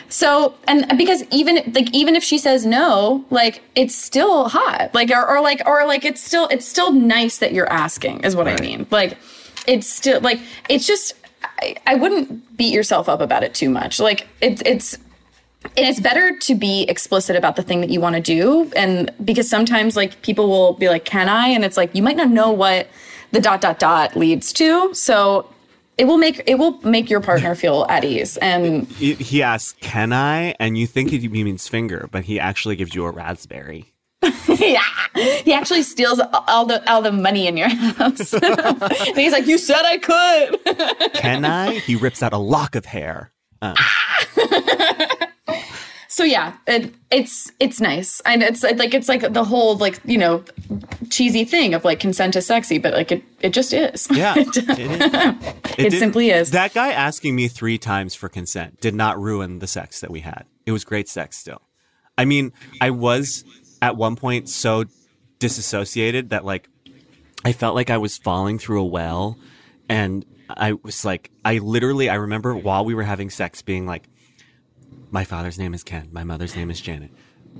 So 0.09 0.53
and 0.67 0.95
because 0.95 1.23
even 1.31 1.55
like 1.73 1.91
even 1.91 2.15
if 2.15 2.23
she 2.23 2.37
says 2.37 2.67
no, 2.67 3.25
like 3.31 3.63
it's 3.73 3.95
still 3.95 4.47
hot. 4.47 4.93
Like 4.93 5.09
or, 5.09 5.27
or 5.27 5.41
like 5.41 5.63
or 5.65 5.87
like 5.87 6.05
it's 6.05 6.21
still 6.21 6.47
it's 6.49 6.67
still 6.67 6.91
nice 6.91 7.39
that 7.39 7.51
you're 7.51 7.71
asking 7.71 8.19
is 8.19 8.35
what 8.35 8.47
I 8.47 8.55
mean. 8.61 8.85
Like 8.91 9.17
it's 9.65 9.87
still 9.89 10.21
like 10.21 10.39
it's 10.69 10.85
just 10.85 11.15
I, 11.43 11.75
I 11.87 11.95
wouldn't 11.95 12.55
beat 12.55 12.71
yourself 12.71 13.09
up 13.09 13.21
about 13.21 13.43
it 13.43 13.55
too 13.55 13.71
much. 13.71 13.99
Like 13.99 14.27
it's 14.39 14.61
it's 14.67 14.97
and 15.65 15.87
it's 15.87 15.99
better 15.99 16.37
to 16.37 16.55
be 16.55 16.83
explicit 16.83 17.35
about 17.35 17.55
the 17.55 17.63
thing 17.63 17.81
that 17.81 17.89
you 17.89 17.99
want 17.99 18.15
to 18.15 18.21
do 18.21 18.71
and 18.75 19.11
because 19.23 19.49
sometimes 19.49 19.95
like 19.95 20.21
people 20.21 20.47
will 20.49 20.73
be 20.73 20.89
like 20.89 21.05
can 21.05 21.29
i 21.29 21.47
and 21.47 21.63
it's 21.65 21.77
like 21.77 21.93
you 21.95 22.03
might 22.03 22.17
not 22.17 22.29
know 22.29 22.51
what 22.51 22.87
the 23.31 23.39
dot 23.41 23.61
dot 23.61 23.79
dot 23.79 24.15
leads 24.15 24.53
to 24.53 24.93
so 24.93 25.49
it 25.97 26.05
will 26.05 26.17
make 26.17 26.41
it 26.47 26.55
will 26.55 26.79
make 26.81 27.09
your 27.09 27.21
partner 27.21 27.55
feel 27.63 27.85
at 27.89 28.03
ease 28.03 28.37
and 28.37 28.87
He, 28.87 29.41
asks, 29.43 29.75
"Can 29.81 30.11
I?" 30.11 30.55
And 30.59 30.77
you 30.77 30.87
think 30.87 31.09
he 31.11 31.27
means 31.27 31.67
finger, 31.67 32.07
but 32.11 32.23
he 32.25 32.39
actually 32.39 32.75
gives 32.75 32.95
you 32.95 33.05
a 33.05 33.11
raspberry. 33.11 33.93
yeah 34.47 34.81
he 35.43 35.51
actually 35.53 35.83
steals 35.83 36.21
all 36.47 36.65
the 36.65 36.81
all 36.89 37.01
the 37.01 37.11
money 37.11 37.45
in 37.45 37.57
your 37.57 37.67
house 37.97 38.33
and 38.33 39.17
he's 39.17 39.33
like 39.33 39.45
you 39.45 39.57
said 39.57 39.83
i 39.83 39.97
could 39.97 41.13
Can 41.13 41.43
I? 41.43 41.79
He 41.79 41.95
rips 41.97 42.23
out 42.23 42.31
a 42.33 42.37
lock 42.37 42.75
of 42.75 42.85
hair. 42.85 43.31
Uh, 43.61 43.75
so 46.13 46.23
yeah 46.23 46.53
it, 46.67 46.93
it's 47.11 47.51
it's 47.59 47.81
nice 47.81 48.21
and 48.21 48.43
it's 48.43 48.63
like 48.63 48.93
it's 48.93 49.09
like 49.09 49.33
the 49.33 49.43
whole 49.43 49.77
like 49.77 49.99
you 50.05 50.17
know 50.17 50.43
cheesy 51.09 51.43
thing 51.43 51.73
of 51.73 51.83
like 51.83 51.99
consent 51.99 52.35
is 52.35 52.45
sexy 52.45 52.77
but 52.77 52.93
like 52.93 53.11
it 53.11 53.23
it 53.41 53.51
just 53.51 53.73
is 53.73 54.07
yeah, 54.11 54.33
it, 54.37 54.57
is. 55.79 55.95
It 55.95 55.99
simply 55.99 56.29
is. 56.29 56.51
That 56.51 56.73
guy 56.73 56.91
asking 56.91 57.35
me 57.35 57.47
three 57.47 57.77
times 57.77 58.15
for 58.15 58.29
consent 58.29 58.79
did 58.79 58.95
not 58.95 59.19
ruin 59.19 59.59
the 59.59 59.67
sex 59.67 60.01
that 60.01 60.09
we 60.09 60.21
had. 60.21 60.45
It 60.65 60.71
was 60.71 60.83
great 60.83 61.09
sex 61.09 61.37
still. 61.37 61.61
I 62.17 62.25
mean, 62.25 62.53
I 62.79 62.91
was 62.91 63.43
at 63.81 63.97
one 63.97 64.15
point 64.15 64.49
so 64.49 64.85
disassociated 65.39 66.29
that 66.29 66.45
like 66.45 66.69
I 67.43 67.51
felt 67.51 67.75
like 67.75 67.89
I 67.89 67.97
was 67.97 68.17
falling 68.17 68.59
through 68.59 68.81
a 68.81 68.85
well 68.85 69.37
and 69.89 70.25
I 70.49 70.73
was 70.73 71.03
like 71.03 71.31
I 71.43 71.57
literally 71.57 72.09
I 72.09 72.15
remember 72.15 72.55
while 72.55 72.85
we 72.85 72.95
were 72.95 73.03
having 73.03 73.29
sex 73.29 73.61
being 73.61 73.85
like 73.85 74.07
my 75.13 75.23
father's 75.23 75.59
name 75.59 75.75
is 75.75 75.83
Ken, 75.83 76.09
my 76.11 76.23
mother's 76.23 76.55
name 76.55 76.71
is 76.71 76.81
Janet. 76.81 77.11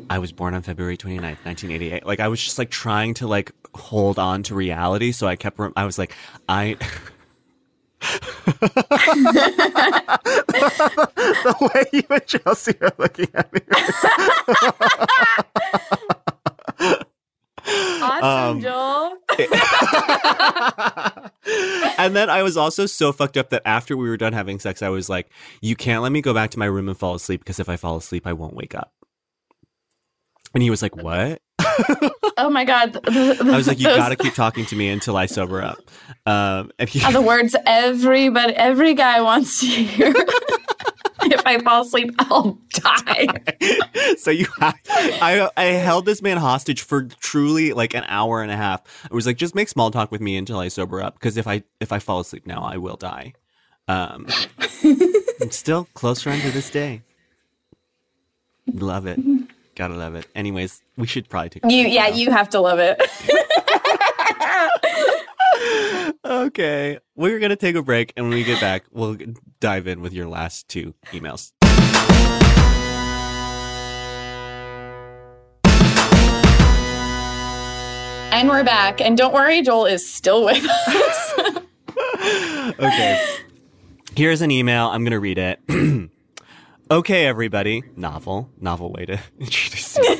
I 0.10 0.18
was 0.18 0.32
born 0.32 0.56
on 0.56 0.64
February 0.64 0.98
29th, 0.98 1.46
1988. 1.46 2.04
Like 2.04 2.20
I 2.20 2.28
was 2.28 2.44
just 2.44 2.58
like 2.58 2.72
trying 2.72 3.14
to 3.16 3.28
like 3.28 3.52
hold 3.76 4.18
on 4.18 4.42
to 4.44 4.56
reality 4.56 5.12
so 5.12 5.28
I 5.28 5.36
kept 5.36 5.60
rem- 5.60 5.74
I 5.76 5.86
was 5.86 6.00
like 6.00 6.16
I 6.50 6.78
the 11.22 11.72
way 11.74 11.84
you 11.94 12.04
and 12.10 12.26
Chelsea 12.26 12.74
are 12.82 12.92
looking 12.98 13.28
at 13.36 13.54
me. 13.54 13.62
awesome 18.04 18.62
joel 18.62 19.18
and 21.98 22.16
then 22.16 22.30
I 22.30 22.44
was 22.44 22.58
also 22.58 22.86
so 22.86 23.12
fucked 23.12 23.38
up 23.38 23.50
that 23.50 23.62
after 23.66 23.98
we 23.98 24.08
were 24.08 24.18
done 24.18 24.34
having 24.34 24.60
sex, 24.60 24.82
I 24.82 24.90
was 24.90 25.10
like, 25.10 25.30
"You 25.62 25.76
can't 25.76 26.04
let 26.04 26.12
me 26.12 26.22
go 26.22 26.34
back 26.34 26.52
to 26.52 26.60
my 26.60 26.66
room 26.66 26.90
and 26.90 26.98
fall 26.98 27.16
asleep 27.16 27.42
because 27.42 27.60
if 27.60 27.70
I 27.70 27.78
fall 27.78 27.98
asleep, 27.98 28.28
I 28.28 28.34
won't 28.34 28.56
wake 28.56 28.76
up." 28.76 28.94
And 30.54 30.62
he 30.62 30.70
was 30.70 30.82
like, 30.82 30.96
"What?" 30.96 31.42
oh 32.38 32.50
my 32.50 32.66
god 32.66 33.00
I 33.08 33.56
was 33.56 33.68
like, 33.68 33.80
"You 33.80 33.86
Those 33.86 33.98
got 33.98 34.10
to 34.10 34.16
keep 34.16 34.34
talking 34.34 34.66
to 34.68 34.76
me 34.76 34.90
until 34.90 35.18
I 35.18 35.26
sober 35.26 35.62
up." 35.62 35.80
Um, 36.26 36.72
and 36.78 36.90
he, 36.90 37.00
the 37.12 37.22
words 37.22 37.56
everybody 37.66 38.54
every 38.54 38.94
guy 38.94 39.22
wants 39.22 39.60
to 39.62 39.66
hear 39.66 40.14
if 41.32 41.46
i 41.46 41.60
fall 41.60 41.84
asleep 41.84 42.12
i'll 42.20 42.58
die 42.72 43.28
so 44.18 44.32
you, 44.32 44.46
have, 44.60 44.76
I, 44.88 45.50
I 45.56 45.64
held 45.66 46.06
this 46.06 46.22
man 46.22 46.38
hostage 46.38 46.82
for 46.82 47.04
truly 47.04 47.74
like 47.74 47.94
an 47.94 48.04
hour 48.08 48.42
and 48.42 48.52
a 48.52 48.56
half. 48.56 48.82
I 49.10 49.14
was 49.14 49.26
like, 49.26 49.38
"Just 49.38 49.56
make 49.56 49.70
small 49.70 49.92
talk 49.92 50.12
with 50.12 50.22
me 50.22 50.38
until 50.38 50.60
I 50.60 50.68
sober 50.68 51.02
up 51.02 51.16
because 51.16 51.38
if 51.38 51.48
I 51.48 51.64
if 51.80 51.92
I 51.92 52.00
fall 52.00 52.20
asleep 52.20 52.46
now, 52.46 52.62
I 52.62 52.78
will 52.78 52.96
die." 52.96 53.34
Um, 53.88 54.28
I'm 55.42 55.52
still 55.52 55.88
close 55.94 56.22
friend 56.22 56.42
to 56.42 56.52
this 56.52 56.70
day. 56.70 57.02
Love 58.74 59.08
it. 59.08 59.20
Gotta 59.76 59.96
love 59.96 60.16
it. 60.16 60.26
Anyways, 60.36 60.82
we 60.98 61.08
should 61.08 61.30
probably 61.30 61.50
take. 61.50 61.72
you 61.72 61.88
yeah 61.88 62.10
now. 62.10 62.16
you 62.16 62.32
have 62.32 62.50
to 62.50 62.60
love 62.60 62.80
it 62.80 63.02
Okay, 66.26 67.00
we're 67.16 67.40
gonna 67.40 67.56
take 67.56 67.76
a 67.76 67.84
break, 67.84 68.14
and 68.16 68.26
when 68.28 68.36
we 68.36 68.44
get 68.44 68.60
back, 68.62 68.84
we'll 68.92 69.18
dive 69.60 69.88
in 69.88 70.02
with 70.02 70.14
your 70.14 70.28
last 70.28 70.68
two 70.68 70.94
emails. 71.12 71.52
and 78.34 78.50
we're 78.50 78.64
back 78.64 79.00
and 79.00 79.16
don't 79.18 79.34
worry 79.34 79.62
joel 79.62 79.86
is 79.86 80.08
still 80.12 80.44
with 80.44 80.64
us 80.66 81.34
Okay, 82.80 83.26
here's 84.16 84.42
an 84.42 84.50
email. 84.50 84.88
I'm 84.88 85.04
gonna 85.04 85.20
read 85.20 85.38
it. 85.38 85.60
okay, 86.92 87.26
everybody. 87.26 87.84
Novel, 87.98 88.50
novel 88.60 88.92
way 88.92 89.06
to 89.06 89.20
introduce. 89.40 89.98
it. 90.00 90.20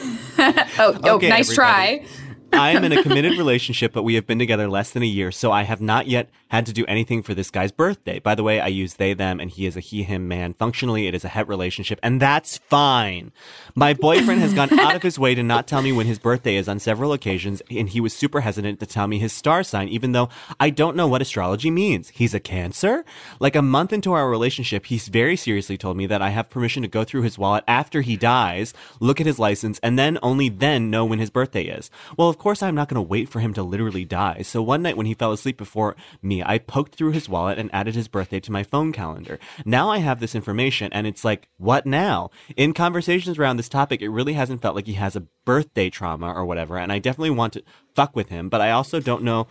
oh, 0.80 1.00
oh 1.04 1.16
Okay, 1.16 1.30
nice 1.30 1.50
everybody. 1.58 2.00
try 2.00 2.06
I 2.54 2.72
am 2.72 2.84
in 2.84 2.92
a 2.92 3.04
committed 3.04 3.38
relationship, 3.38 3.94
but 3.94 4.04
we 4.04 4.16
have 4.16 4.26
been 4.26 4.40
together 4.40 4.68
less 4.68 4.92
than 4.92 5.04
a 5.04 5.08
year, 5.08 5.32
so 5.32 5.52
I 5.52 5.64
have 5.64 5.82
not 5.82 6.08
yet 6.08 6.30
had 6.50 6.66
to 6.68 6.74
do 6.74 6.86
anything 6.86 7.24
for 7.24 7.34
this 7.34 7.50
guy's 7.50 7.72
birthday. 7.72 8.20
By 8.20 8.36
the 8.36 8.44
way, 8.44 8.60
I 8.60 8.68
use 8.68 8.94
they, 8.96 9.14
them, 9.14 9.40
and 9.40 9.50
he 9.50 9.66
is 9.66 9.76
a 9.76 9.80
he, 9.80 10.04
him 10.04 10.28
man. 10.28 10.54
Functionally, 10.54 11.08
it 11.08 11.16
is 11.16 11.26
a 11.26 11.30
het 11.30 11.48
relationship, 11.48 12.00
and 12.04 12.22
that's 12.22 12.58
fine. 12.58 13.32
My 13.74 13.94
boyfriend 13.94 14.42
has 14.42 14.54
gone 14.54 14.78
out 14.80 14.96
of 14.96 15.02
his 15.02 15.18
way 15.18 15.34
to 15.34 15.42
not 15.42 15.68
tell 15.68 15.82
me 15.82 15.92
when 15.92 16.06
his 16.06 16.20
birthday 16.20 16.56
is 16.56 16.70
on 16.70 16.80
several 16.80 17.12
occasions, 17.12 17.62
and 17.72 17.90
he 17.90 18.00
was 18.00 18.14
super 18.14 18.42
hesitant 18.42 18.80
to 18.80 18.86
tell 18.86 19.08
me 19.08 19.18
his 19.18 19.34
star 19.34 19.64
sign, 19.64 19.90
even 19.90 20.12
though 20.12 20.30
I 20.60 20.70
don't 20.70 20.96
know 20.96 21.08
what 21.08 21.22
astrology 21.22 21.72
means. 21.72 22.10
He's 22.10 22.34
a 22.34 22.40
Cancer? 22.40 23.04
Like 23.40 23.56
a 23.56 23.62
month 23.64 23.92
into 23.92 24.14
our 24.14 24.30
relationship, 24.30 24.86
he's 24.86 25.08
very 25.08 25.36
seriously 25.36 25.78
told 25.78 25.98
me 25.98 26.06
that 26.06 26.22
I 26.22 26.30
have 26.30 26.50
permission 26.52 26.84
to 26.84 26.88
go 26.88 27.04
through 27.04 27.24
his 27.24 27.40
wallet 27.40 27.64
after 27.68 28.02
he 28.02 28.16
dies, 28.16 28.74
look 29.00 29.20
at 29.20 29.26
his 29.26 29.40
license, 29.40 29.80
and 29.82 29.98
then 29.98 30.20
only 30.22 30.50
then 30.50 30.92
know 30.92 31.04
when 31.04 31.20
his 31.20 31.32
birthday 31.32 31.64
is. 31.64 31.90
Well, 32.16 32.30
of 32.30 32.38
course, 32.44 32.62
I'm 32.62 32.76
not 32.76 32.90
going 32.90 33.04
to 33.04 33.10
wait 33.10 33.30
for 33.30 33.40
him 33.40 33.54
to 33.54 33.64
literally 33.64 34.04
die. 34.04 34.42
So 34.42 34.62
one 34.62 34.82
night 34.82 34.98
when 34.98 35.06
he 35.06 35.14
fell 35.14 35.32
asleep 35.32 35.58
before 35.58 35.96
me, 36.22 36.44
I 36.44 36.58
poked 36.58 36.96
through 36.96 37.14
his 37.14 37.30
wallet 37.30 37.58
and 37.58 37.74
added 37.74 37.96
his 37.96 38.10
birthday 38.10 38.42
to 38.42 38.52
my 38.52 38.64
phone 38.64 38.92
calendar. 38.92 39.40
Now 39.66 39.90
I 39.90 40.00
have 40.00 40.20
this 40.20 40.36
information, 40.36 40.92
and 40.92 41.08
it's 41.08 41.24
like, 41.24 41.48
what 41.58 41.86
now? 41.86 42.32
In 42.58 42.74
conversations 42.74 43.40
around 43.40 43.58
this 43.58 43.70
topic, 43.70 44.02
it 44.02 44.10
really 44.10 44.34
hasn't 44.34 44.62
felt 44.62 44.76
like 44.76 44.88
he 44.88 44.94
has 44.94 45.16
a 45.16 45.26
birthday 45.46 45.90
trauma 45.90 46.34
or 46.34 46.46
whatever, 46.46 46.78
and 46.78 46.92
I 46.92 47.00
definitely 47.00 47.32
want 47.32 47.54
to 47.54 47.64
fuck 47.96 48.16
with 48.16 48.30
him, 48.30 48.50
but 48.50 48.62
I 48.62 48.72
also 48.72 49.00
don't 49.00 49.24
know 49.24 49.48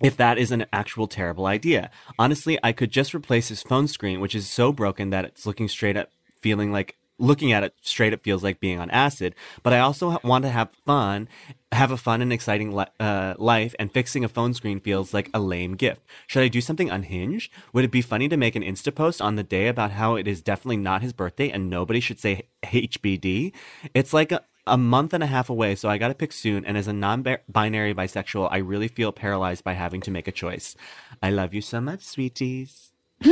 if 0.00 0.16
that 0.16 0.38
is 0.38 0.50
an 0.50 0.66
actual 0.72 1.08
terrible 1.08 1.46
idea. 1.46 1.90
Honestly, 2.18 2.58
I 2.62 2.72
could 2.72 2.90
just 2.90 3.14
replace 3.14 3.48
his 3.48 3.62
phone 3.62 3.88
screen, 3.88 4.20
which 4.20 4.34
is 4.34 4.48
so 4.48 4.72
broken 4.72 5.10
that 5.10 5.24
it's 5.24 5.46
looking 5.46 5.68
straight 5.68 5.96
at 5.96 6.10
feeling 6.40 6.72
like 6.72 6.96
looking 7.18 7.52
at 7.52 7.64
it 7.64 7.74
straight 7.80 8.12
up 8.12 8.20
feels 8.20 8.42
like 8.42 8.60
being 8.60 8.78
on 8.78 8.90
acid. 8.90 9.34
But 9.62 9.72
I 9.72 9.80
also 9.80 10.18
want 10.22 10.44
to 10.44 10.50
have 10.50 10.70
fun, 10.86 11.28
have 11.72 11.90
a 11.90 11.96
fun 11.96 12.22
and 12.22 12.32
exciting 12.32 12.74
li- 12.74 12.86
uh, 13.00 13.34
life, 13.38 13.74
and 13.78 13.92
fixing 13.92 14.24
a 14.24 14.28
phone 14.28 14.54
screen 14.54 14.80
feels 14.80 15.12
like 15.12 15.30
a 15.34 15.40
lame 15.40 15.74
gift. 15.74 16.02
Should 16.26 16.42
I 16.42 16.48
do 16.48 16.60
something 16.60 16.90
unhinged? 16.90 17.52
Would 17.72 17.84
it 17.84 17.90
be 17.90 18.02
funny 18.02 18.28
to 18.28 18.36
make 18.36 18.56
an 18.56 18.62
Insta 18.62 18.94
post 18.94 19.20
on 19.20 19.36
the 19.36 19.42
day 19.42 19.68
about 19.68 19.92
how 19.92 20.16
it 20.16 20.28
is 20.28 20.40
definitely 20.40 20.78
not 20.78 21.02
his 21.02 21.12
birthday 21.12 21.50
and 21.50 21.68
nobody 21.68 22.00
should 22.00 22.20
say 22.20 22.42
HBD? 22.62 23.52
It's 23.94 24.12
like 24.12 24.32
a 24.32 24.42
a 24.68 24.76
month 24.76 25.14
and 25.14 25.24
a 25.24 25.26
half 25.26 25.48
away, 25.48 25.74
so 25.74 25.88
I 25.88 25.96
gotta 25.98 26.14
pick 26.14 26.30
soon. 26.30 26.64
And 26.66 26.76
as 26.76 26.86
a 26.86 26.92
non 26.92 27.24
binary 27.48 27.94
bisexual, 27.94 28.48
I 28.50 28.58
really 28.58 28.88
feel 28.88 29.12
paralyzed 29.12 29.64
by 29.64 29.72
having 29.72 30.02
to 30.02 30.10
make 30.10 30.28
a 30.28 30.32
choice. 30.32 30.76
I 31.22 31.30
love 31.30 31.54
you 31.54 31.62
so 31.62 31.80
much, 31.80 32.02
sweeties. 32.02 32.92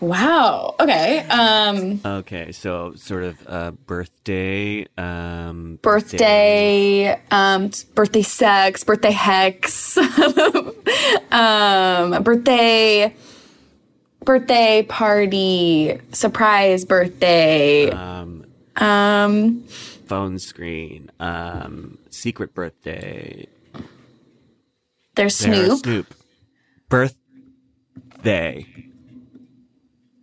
wow. 0.00 0.74
Okay 0.80 1.20
um 1.28 2.00
Okay, 2.04 2.52
so 2.52 2.92
sort 2.94 3.24
of 3.24 3.36
uh, 3.46 3.70
birthday, 3.72 4.86
um, 4.96 5.78
birthday, 5.82 7.20
um, 7.30 7.70
birthday 7.94 8.22
sex, 8.22 8.84
birthday 8.84 9.10
hex, 9.10 9.96
um, 11.32 12.22
birthday, 12.22 13.14
birthday 14.24 14.82
party, 14.88 16.00
surprise 16.12 16.84
birthday, 16.84 17.90
um, 17.90 18.44
um, 18.76 19.62
phone 20.06 20.38
screen, 20.38 21.10
um, 21.20 21.98
secret 22.10 22.54
birthday, 22.54 23.46
there's 25.14 25.38
There, 25.38 25.52
Snoop. 25.54 25.78
Snoop, 25.80 26.14
birthday, 26.88 28.66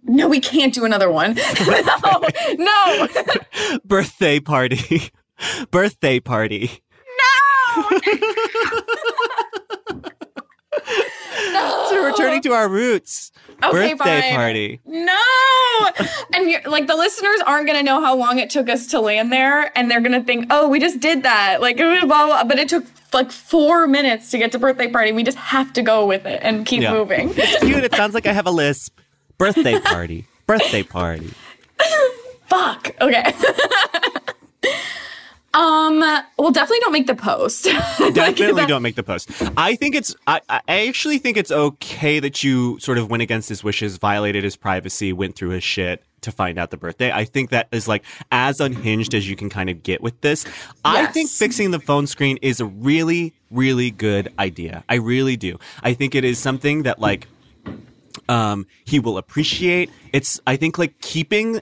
No, 0.08 0.28
we 0.28 0.40
can't 0.40 0.74
do 0.74 0.86
another 0.86 1.10
one. 1.12 1.36
no, 1.68 2.28
no, 2.58 3.08
birthday 3.86 4.40
party, 4.40 5.10
birthday 5.72 6.20
party. 6.20 6.72
no. 11.52 11.86
So 11.90 12.02
we're 12.02 12.08
returning 12.08 12.42
to 12.44 12.52
our 12.54 12.68
roots. 12.68 13.32
Okay, 13.64 13.94
Birthday 13.94 14.22
fine. 14.22 14.36
party. 14.36 14.82
No. 14.86 15.18
and 16.34 16.50
you're, 16.50 16.62
like 16.64 16.88
the 16.88 16.96
listeners 16.96 17.40
aren't 17.46 17.68
going 17.68 17.78
to 17.80 17.84
know 17.84 18.02
how 18.02 18.16
long 18.16 18.40
it 18.40 18.50
took 18.50 18.70
us 18.70 18.88
to 18.88 19.00
land 19.00 19.32
there 19.32 19.72
and 19.78 19.90
they're 19.90 20.02
going 20.02 20.12
to 20.20 20.24
think, 20.24 20.48
"Oh, 20.50 20.68
we 20.68 20.80
just 20.80 21.00
did 21.00 21.24
that." 21.24 21.62
Like 21.62 21.78
blah, 21.78 22.02
blah, 22.06 22.26
blah. 22.28 22.44
but 22.44 22.60
it 22.60 22.68
took 22.70 22.86
like 23.14 23.32
4 23.32 23.88
minutes 23.88 24.30
to 24.32 24.38
get 24.38 24.52
to 24.52 24.60
birthday 24.60 24.90
party. 24.90 25.12
We 25.14 25.24
just 25.24 25.38
have 25.38 25.72
to 25.74 25.82
go 25.82 26.06
with 26.06 26.26
it 26.26 26.42
and 26.44 26.66
keep 26.66 26.82
Yeah. 26.82 26.92
moving. 26.94 27.34
Cute. 27.34 27.84
It 27.84 27.96
sounds 27.96 28.14
like 28.14 28.26
I 28.28 28.34
have 28.34 28.46
a 28.48 28.52
lisp. 28.52 29.00
Birthday 29.38 29.80
party. 29.80 30.26
Birthday 30.48 30.84
party. 30.84 31.34
Fuck. 32.48 32.92
Okay. 33.02 33.24
um, 35.54 36.00
well 36.38 36.52
definitely 36.52 36.80
don't 36.82 36.92
make 36.92 37.08
the 37.08 37.16
post. 37.16 37.64
Definitely 38.14 38.66
don't 38.66 38.82
make 38.82 38.96
the 38.96 39.04
post. 39.04 39.30
I 39.58 39.76
think 39.76 39.96
it's. 39.96 40.16
I, 40.28 40.42
I 40.50 40.88
actually 40.88 41.18
think 41.18 41.38
it's 41.38 41.52
okay 41.52 42.20
that 42.20 42.44
you 42.44 42.80
sort 42.80 42.98
of 42.98 43.10
went 43.10 43.24
against 43.24 43.50
his 43.50 43.64
wishes, 43.64 43.98
violated 43.98 44.44
his 44.44 44.56
privacy, 44.56 45.12
went 45.12 45.36
through 45.36 45.50
his 45.50 45.64
shit 45.64 46.04
to 46.22 46.32
find 46.32 46.58
out 46.58 46.72
the 46.72 46.78
birthday. 46.78 47.12
I 47.12 47.26
think 47.26 47.52
that 47.52 47.68
is 47.72 47.88
like 47.88 48.04
as 48.32 48.60
unhinged 48.60 49.14
as 49.14 49.30
you 49.30 49.36
can 49.36 49.50
kind 49.50 49.70
of 49.70 49.82
get 49.84 50.02
with 50.02 50.20
this. 50.22 50.46
I 50.84 51.08
think 51.08 51.30
fixing 51.30 51.72
the 51.72 51.80
phone 51.80 52.08
screen 52.08 52.38
is 52.42 52.60
a 52.60 52.66
really, 52.66 53.34
really 53.50 53.92
good 53.92 54.34
idea. 54.38 54.84
I 54.90 54.96
really 54.96 55.38
do. 55.38 55.58
I 55.84 55.94
think 55.94 56.16
it 56.16 56.24
is 56.24 56.38
something 56.38 56.84
that 56.84 57.00
like 57.00 57.28
um 58.30 58.68
he 58.86 59.00
will 59.00 59.18
appreciate. 59.18 59.90
It's 60.14 60.40
I 60.46 60.56
think 60.56 60.78
like 60.78 61.00
keeping 61.02 61.62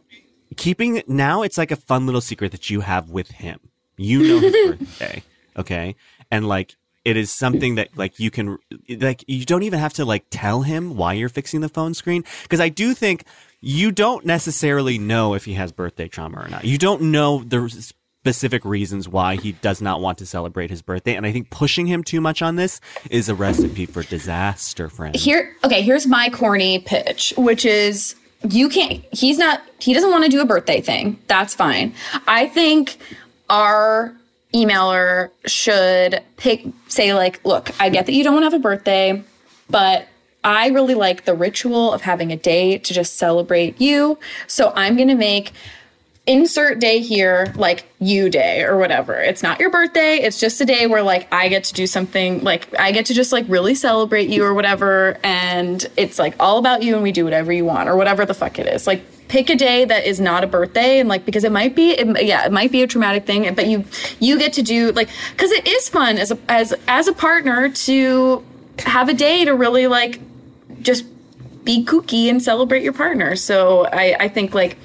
keeping 0.57 1.01
now 1.07 1.41
it's 1.41 1.57
like 1.57 1.71
a 1.71 1.75
fun 1.75 2.05
little 2.05 2.21
secret 2.21 2.51
that 2.51 2.69
you 2.69 2.81
have 2.81 3.09
with 3.09 3.31
him. 3.31 3.59
You 3.97 4.23
know 4.23 4.39
his 4.39 4.53
birthday, 4.77 5.23
okay? 5.57 5.95
And 6.31 6.47
like 6.47 6.75
it 7.05 7.17
is 7.17 7.31
something 7.31 7.75
that 7.75 7.89
like 7.97 8.19
you 8.19 8.31
can 8.31 8.57
like 8.89 9.23
you 9.27 9.45
don't 9.45 9.63
even 9.63 9.79
have 9.79 9.93
to 9.93 10.05
like 10.05 10.25
tell 10.29 10.61
him 10.61 10.95
why 10.95 11.13
you're 11.13 11.29
fixing 11.29 11.61
the 11.61 11.69
phone 11.69 11.93
screen 11.93 12.23
because 12.43 12.59
I 12.59 12.69
do 12.69 12.93
think 12.93 13.25
you 13.59 13.91
don't 13.91 14.25
necessarily 14.25 14.97
know 14.97 15.33
if 15.33 15.45
he 15.45 15.53
has 15.53 15.71
birthday 15.71 16.07
trauma 16.07 16.39
or 16.39 16.47
not. 16.49 16.65
You 16.65 16.77
don't 16.77 17.01
know 17.01 17.43
the 17.43 17.93
specific 18.23 18.63
reasons 18.63 19.09
why 19.09 19.35
he 19.35 19.51
does 19.51 19.81
not 19.81 19.99
want 19.99 20.17
to 20.17 20.25
celebrate 20.25 20.69
his 20.69 20.81
birthday 20.81 21.13
and 21.13 21.25
I 21.25 21.33
think 21.33 21.49
pushing 21.49 21.87
him 21.87 22.05
too 22.05 22.21
much 22.21 22.41
on 22.41 22.55
this 22.55 22.79
is 23.09 23.27
a 23.27 23.35
recipe 23.35 23.85
for 23.85 24.01
disaster, 24.01 24.87
friend. 24.87 25.13
here 25.13 25.53
okay 25.65 25.81
here's 25.81 26.07
my 26.07 26.29
corny 26.29 26.79
pitch 26.79 27.33
which 27.35 27.65
is 27.65 28.15
you 28.49 28.69
can't 28.69 29.03
he's 29.11 29.37
not 29.37 29.61
he 29.79 29.93
doesn't 29.93 30.09
want 30.09 30.23
to 30.23 30.29
do 30.29 30.39
a 30.39 30.45
birthday 30.45 30.79
thing. 30.79 31.19
That's 31.27 31.53
fine. 31.53 31.93
I 32.25 32.47
think 32.47 32.97
our 33.49 34.15
emailer 34.53 35.29
should 35.45 36.21
pick 36.37 36.63
say 36.87 37.13
like 37.13 37.43
look 37.43 37.71
i 37.81 37.89
get 37.89 38.05
that 38.05 38.13
you 38.13 38.23
don't 38.23 38.33
want 38.33 38.43
to 38.43 38.45
have 38.45 38.53
a 38.53 38.59
birthday 38.61 39.21
but 39.69 40.07
i 40.43 40.67
really 40.67 40.93
like 40.93 41.25
the 41.25 41.33
ritual 41.33 41.91
of 41.91 42.01
having 42.01 42.31
a 42.31 42.37
day 42.37 42.77
to 42.77 42.93
just 42.93 43.17
celebrate 43.17 43.81
you. 43.81 44.17
So 44.47 44.71
i'm 44.77 44.95
going 44.95 45.09
to 45.09 45.15
make 45.15 45.51
insert 46.25 46.79
day 46.79 46.99
here 46.99 47.53
like 47.55 47.83
you 47.99 48.29
day 48.29 48.63
or 48.63 48.77
whatever. 48.77 49.13
It's 49.15 49.43
not 49.43 49.59
your 49.59 49.69
birthday. 49.69 50.15
It's 50.17 50.39
just 50.39 50.61
a 50.61 50.65
day 50.65 50.87
where 50.87 51.03
like 51.03 51.31
i 51.33 51.49
get 51.49 51.65
to 51.65 51.73
do 51.73 51.85
something 51.85 52.41
like 52.43 52.73
i 52.79 52.91
get 52.91 53.07
to 53.07 53.13
just 53.13 53.33
like 53.33 53.45
really 53.49 53.75
celebrate 53.75 54.29
you 54.29 54.43
or 54.43 54.53
whatever. 54.53 55.17
And 55.23 55.85
it's 55.97 56.19
like 56.19 56.35
all 56.39 56.59
about 56.59 56.81
you 56.81 56.93
and 56.93 57.03
we 57.03 57.11
do 57.11 57.25
whatever 57.25 57.51
you 57.51 57.65
want 57.65 57.89
or 57.89 57.97
whatever 57.97 58.25
the 58.25 58.33
fuck 58.33 58.57
it 58.57 58.67
is. 58.67 58.87
Like 58.87 59.03
pick 59.27 59.49
a 59.49 59.55
day 59.55 59.83
that 59.83 60.05
is 60.05 60.21
not 60.21 60.43
a 60.43 60.47
birthday 60.47 60.99
and 60.99 61.09
like 61.09 61.25
because 61.25 61.43
it 61.43 61.51
might 61.51 61.75
be 61.75 61.91
it, 61.91 62.25
yeah 62.25 62.45
it 62.45 62.51
might 62.51 62.71
be 62.71 62.83
a 62.83 62.87
traumatic 62.87 63.25
thing 63.25 63.51
but 63.55 63.67
you 63.67 63.83
you 64.19 64.37
get 64.37 64.53
to 64.53 64.61
do 64.61 64.91
like 64.91 65.09
because 65.31 65.49
it 65.51 65.65
is 65.67 65.89
fun 65.89 66.17
as 66.17 66.29
a 66.29 66.37
as 66.47 66.73
as 66.87 67.07
a 67.07 67.13
partner 67.13 67.69
to 67.69 68.45
have 68.79 69.09
a 69.09 69.13
day 69.13 69.43
to 69.43 69.55
really 69.55 69.87
like 69.87 70.19
just 70.81 71.05
be 71.63 71.85
kooky 71.85 72.29
and 72.29 72.41
celebrate 72.41 72.83
your 72.83 72.93
partner. 72.93 73.35
So 73.35 73.85
I, 73.85 74.15
I 74.19 74.27
think 74.27 74.53
like 74.53 74.77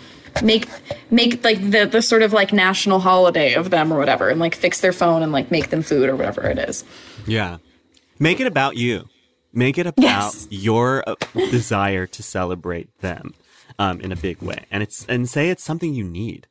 make 0.43 0.69
make 1.11 1.43
like 1.45 1.71
the 1.71 1.87
the 1.87 2.03
sort 2.03 2.23
of 2.23 2.33
like 2.33 2.53
national 2.53 3.01
holiday 3.01 3.55
of 3.55 3.71
them 3.71 3.93
or 3.93 3.99
whatever, 3.99 4.29
and 4.29 4.41
like 4.41 4.55
fix 4.55 4.81
their 4.81 4.93
phone 4.93 5.23
and 5.23 5.33
like 5.33 5.51
make 5.51 5.71
them 5.71 5.83
food 5.83 6.09
or 6.09 6.17
whatever 6.17 6.43
it 6.49 6.59
is. 6.59 6.85
Yeah. 7.27 7.59
Make 8.19 8.41
it 8.41 8.47
about 8.47 8.77
you. 8.77 9.09
Make 9.53 9.79
it 9.79 9.87
about 9.87 10.03
Yes. 10.03 10.47
your 10.51 11.05
uh, 11.09 11.15
desire 11.35 12.07
to 12.07 12.23
celebrate 12.23 12.89
them 13.01 13.35
um, 13.79 14.01
in 14.01 14.13
a 14.13 14.17
big 14.17 14.43
way. 14.43 14.67
And 14.71 14.83
it's 14.83 15.07
and 15.07 15.29
say 15.29 15.51
it's 15.51 15.63
something 15.65 15.95
you 15.95 16.05
need. 16.05 16.47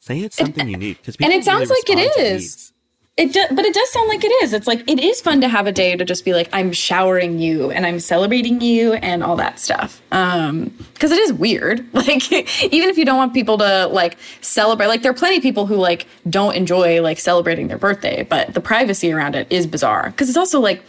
Say 0.00 0.20
it's 0.20 0.36
something 0.36 0.68
you 0.68 0.76
need 0.76 0.98
because 0.98 1.16
and 1.20 1.32
it 1.32 1.44
sounds 1.44 1.70
like 1.70 1.88
it 1.88 2.18
is. 2.18 2.71
It 3.18 3.34
do, 3.34 3.44
but 3.50 3.66
it 3.66 3.74
does 3.74 3.92
sound 3.92 4.08
like 4.08 4.24
it 4.24 4.32
is. 4.42 4.54
It's 4.54 4.66
like 4.66 4.88
it 4.88 4.98
is 4.98 5.20
fun 5.20 5.42
to 5.42 5.48
have 5.48 5.66
a 5.66 5.72
day 5.72 5.94
to 5.94 6.02
just 6.04 6.24
be 6.24 6.32
like 6.32 6.48
I'm 6.50 6.72
showering 6.72 7.38
you 7.38 7.70
and 7.70 7.84
I'm 7.84 8.00
celebrating 8.00 8.62
you 8.62 8.94
and 8.94 9.22
all 9.22 9.36
that 9.36 9.60
stuff. 9.60 10.00
Um 10.12 10.72
cuz 10.98 11.10
it 11.10 11.18
is 11.18 11.32
weird. 11.32 11.86
Like 11.92 12.32
even 12.32 12.88
if 12.88 12.96
you 12.96 13.04
don't 13.04 13.18
want 13.18 13.34
people 13.34 13.58
to 13.58 13.86
like 13.88 14.16
celebrate 14.40 14.86
like 14.86 15.02
there 15.02 15.10
are 15.10 15.14
plenty 15.14 15.36
of 15.36 15.42
people 15.42 15.66
who 15.66 15.76
like 15.76 16.06
don't 16.28 16.56
enjoy 16.56 17.02
like 17.02 17.20
celebrating 17.20 17.68
their 17.68 17.76
birthday, 17.76 18.22
but 18.22 18.54
the 18.54 18.60
privacy 18.60 19.12
around 19.12 19.34
it 19.34 19.46
is 19.50 19.66
bizarre 19.66 20.10
cuz 20.16 20.30
it's 20.30 20.38
also 20.38 20.58
like 20.58 20.82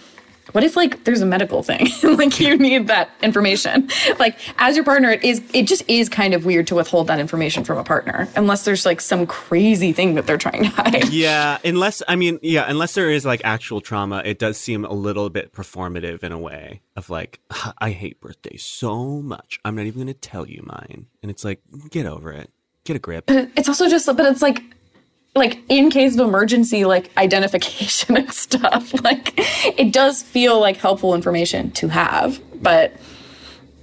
what 0.51 0.63
if 0.63 0.75
like 0.75 1.03
there's 1.05 1.21
a 1.21 1.25
medical 1.25 1.63
thing 1.63 1.87
like 2.17 2.39
you 2.39 2.57
need 2.57 2.87
that 2.87 3.09
information 3.21 3.89
like 4.19 4.37
as 4.59 4.75
your 4.75 4.85
partner 4.85 5.09
it 5.09 5.23
is 5.23 5.41
it 5.53 5.63
just 5.63 5.83
is 5.87 6.09
kind 6.09 6.33
of 6.33 6.45
weird 6.45 6.67
to 6.67 6.75
withhold 6.75 7.07
that 7.07 7.19
information 7.19 7.63
from 7.63 7.77
a 7.77 7.83
partner 7.83 8.27
unless 8.35 8.65
there's 8.65 8.85
like 8.85 9.01
some 9.01 9.25
crazy 9.25 9.93
thing 9.93 10.15
that 10.15 10.27
they're 10.27 10.37
trying 10.37 10.63
to 10.63 10.69
hide 10.69 11.09
Yeah, 11.13 11.57
unless 11.63 12.01
I 12.07 12.15
mean, 12.15 12.39
yeah, 12.41 12.65
unless 12.67 12.93
there 12.95 13.09
is 13.09 13.25
like 13.25 13.41
actual 13.43 13.81
trauma, 13.81 14.21
it 14.25 14.39
does 14.39 14.57
seem 14.57 14.83
a 14.83 14.93
little 14.93 15.29
bit 15.29 15.53
performative 15.53 16.23
in 16.23 16.31
a 16.31 16.37
way 16.39 16.81
of 16.95 17.09
like, 17.09 17.39
I 17.77 17.91
hate 17.91 18.19
birthdays 18.19 18.63
so 18.63 19.21
much. 19.21 19.59
I'm 19.63 19.75
not 19.75 19.85
even 19.85 20.03
going 20.03 20.07
to 20.07 20.13
tell 20.13 20.47
you 20.47 20.63
mine. 20.65 21.07
And 21.21 21.31
it's 21.31 21.45
like, 21.45 21.61
get 21.89 22.05
over 22.05 22.31
it. 22.31 22.51
Get 22.83 22.95
a 22.95 22.99
grip. 22.99 23.25
it's 23.29 23.69
also 23.69 23.87
just 23.89 24.05
but 24.05 24.19
it's 24.21 24.41
like 24.41 24.61
like 25.35 25.59
in 25.69 25.89
case 25.89 26.13
of 26.15 26.27
emergency 26.27 26.85
like 26.85 27.09
identification 27.17 28.17
and 28.17 28.31
stuff 28.31 28.93
like 29.03 29.33
it 29.79 29.91
does 29.91 30.21
feel 30.21 30.59
like 30.59 30.77
helpful 30.77 31.15
information 31.15 31.71
to 31.71 31.87
have 31.87 32.39
but 32.61 32.93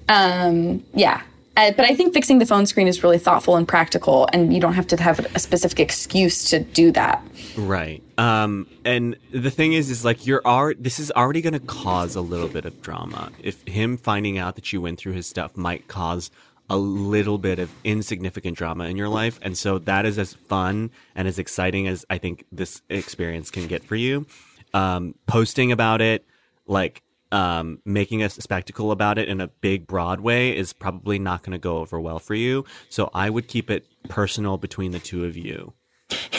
um 0.08 0.84
yeah 0.94 1.22
but 1.56 1.80
i 1.80 1.94
think 1.94 2.12
fixing 2.14 2.38
the 2.38 2.46
phone 2.46 2.66
screen 2.66 2.86
is 2.86 3.02
really 3.02 3.18
thoughtful 3.18 3.56
and 3.56 3.66
practical 3.66 4.28
and 4.32 4.54
you 4.54 4.60
don't 4.60 4.74
have 4.74 4.86
to 4.86 4.96
have 4.96 5.18
a 5.34 5.38
specific 5.38 5.80
excuse 5.80 6.44
to 6.50 6.60
do 6.60 6.90
that 6.92 7.22
Right. 7.56 8.02
Um, 8.18 8.66
and 8.84 9.16
the 9.32 9.50
thing 9.50 9.72
is, 9.72 9.90
is 9.90 10.04
like 10.04 10.26
you're 10.26 10.42
already, 10.44 10.80
this 10.80 10.98
is 10.98 11.10
already 11.12 11.40
going 11.40 11.54
to 11.54 11.60
cause 11.60 12.14
a 12.14 12.20
little 12.20 12.48
bit 12.48 12.64
of 12.64 12.80
drama. 12.82 13.30
If 13.42 13.66
him 13.66 13.96
finding 13.96 14.38
out 14.38 14.56
that 14.56 14.72
you 14.72 14.80
went 14.80 14.98
through 14.98 15.12
his 15.12 15.26
stuff 15.26 15.56
might 15.56 15.88
cause 15.88 16.30
a 16.70 16.78
little 16.78 17.36
bit 17.36 17.58
of 17.58 17.70
insignificant 17.84 18.56
drama 18.56 18.84
in 18.84 18.96
your 18.96 19.08
life. 19.08 19.38
And 19.42 19.58
so 19.58 19.78
that 19.80 20.06
is 20.06 20.18
as 20.18 20.32
fun 20.32 20.90
and 21.14 21.28
as 21.28 21.38
exciting 21.38 21.88
as 21.88 22.06
I 22.08 22.18
think 22.18 22.46
this 22.50 22.80
experience 22.88 23.50
can 23.50 23.66
get 23.66 23.84
for 23.84 23.96
you. 23.96 24.26
Um, 24.72 25.16
posting 25.26 25.72
about 25.72 26.00
it, 26.00 26.24
like, 26.66 27.02
um, 27.32 27.80
making 27.84 28.22
a 28.22 28.30
spectacle 28.30 28.92
about 28.92 29.18
it 29.18 29.28
in 29.28 29.40
a 29.40 29.48
big, 29.48 29.86
broad 29.86 30.20
way 30.20 30.56
is 30.56 30.72
probably 30.72 31.18
not 31.18 31.42
going 31.42 31.52
to 31.52 31.58
go 31.58 31.78
over 31.78 32.00
well 32.00 32.18
for 32.18 32.34
you. 32.34 32.64
So 32.88 33.10
I 33.12 33.30
would 33.30 33.48
keep 33.48 33.70
it 33.70 33.86
personal 34.08 34.56
between 34.56 34.92
the 34.92 34.98
two 35.00 35.24
of 35.24 35.36
you. 35.36 35.74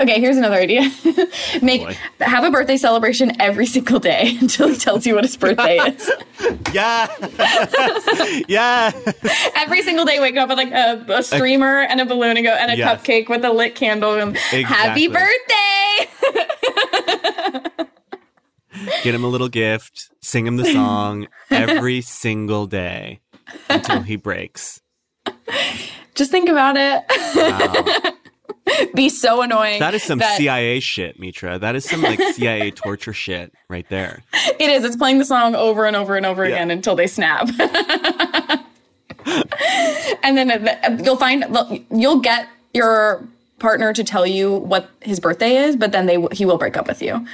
okay 0.00 0.20
here's 0.20 0.36
another 0.36 0.56
idea 0.56 0.82
make 1.62 1.82
Boy. 1.82 1.96
have 2.20 2.44
a 2.44 2.50
birthday 2.50 2.76
celebration 2.76 3.40
every 3.40 3.66
single 3.66 3.98
day 3.98 4.36
until 4.40 4.68
he 4.68 4.76
tells 4.76 5.06
you 5.06 5.14
what 5.14 5.24
his 5.24 5.36
birthday 5.36 5.78
is 5.78 6.10
Yeah. 6.72 7.06
yeah. 8.48 8.92
every 9.56 9.82
single 9.82 10.04
day 10.04 10.20
wake 10.20 10.36
up 10.36 10.48
with 10.48 10.58
like 10.58 10.70
a, 10.72 11.04
a 11.08 11.22
streamer 11.22 11.80
and 11.82 12.00
a 12.00 12.04
balloon 12.04 12.36
and 12.36 12.44
go 12.46 12.52
and 12.52 12.70
a 12.70 12.76
Yes. 12.76 13.00
cupcake 13.00 13.28
with 13.28 13.44
a 13.44 13.50
lit 13.52 13.74
candle 13.74 14.14
and 14.14 14.36
happy 14.36 15.08
birthday 15.08 16.10
Get 19.02 19.14
him 19.14 19.24
a 19.24 19.28
little 19.28 19.48
gift, 19.48 20.10
sing 20.20 20.46
him 20.46 20.56
the 20.58 20.66
song 20.70 21.28
every 21.50 22.02
single 22.02 22.66
day 22.66 23.20
until 23.70 24.02
he 24.02 24.16
breaks. 24.16 24.82
just 26.14 26.30
think 26.30 26.48
about 26.50 26.76
it 26.76 27.04
Wow. 27.34 28.12
be 28.94 29.08
so 29.08 29.42
annoying 29.42 29.78
That 29.80 29.94
is 29.94 30.02
some 30.02 30.18
that- 30.18 30.36
CIA 30.36 30.80
shit, 30.80 31.18
Mitra. 31.20 31.58
That 31.58 31.76
is 31.76 31.84
some 31.84 32.02
like 32.02 32.20
CIA 32.34 32.70
torture 32.72 33.12
shit 33.12 33.52
right 33.68 33.88
there. 33.88 34.22
it 34.58 34.68
is 34.70 34.84
it's 34.84 34.96
playing 34.96 35.18
the 35.18 35.24
song 35.24 35.54
over 35.54 35.84
and 35.86 35.94
over 35.96 36.16
and 36.16 36.26
over 36.26 36.44
Yeah. 36.44 36.56
again 36.56 36.70
until 36.70 36.96
they 36.96 37.06
snap 37.06 37.48
and 40.22 40.36
then 40.36 40.68
you'll 41.04 41.16
find 41.16 41.44
you'll 41.90 42.20
get 42.20 42.48
your 42.74 43.26
partner 43.58 43.92
to 43.92 44.04
tell 44.04 44.26
you 44.26 44.52
what 44.56 44.90
his 45.00 45.18
birthday 45.18 45.56
is 45.56 45.76
but 45.76 45.90
then 45.92 46.06
they 46.06 46.22
he 46.32 46.44
will 46.44 46.58
break 46.58 46.76
up 46.76 46.86
with 46.86 47.00
you 47.02 47.26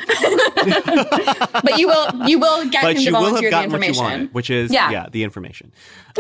but 1.65 1.79
you 1.79 1.89
will 1.89 2.29
you 2.29 2.39
will 2.39 2.65
get 2.69 2.83
But 2.83 2.93
him 2.93 2.97
to 2.99 3.03
you 3.03 3.13
will 3.13 3.21
have 3.21 3.31
volunteer 3.31 3.51
the 3.51 3.51
gotten 3.51 3.73
what 3.73 3.81
you 3.81 3.87
information 3.89 4.05
wanted, 4.05 4.35
which 4.35 4.49
is 4.51 4.73
Yeah. 4.73 4.91
yeah, 4.91 5.07
the 5.11 5.25
information, 5.25 5.73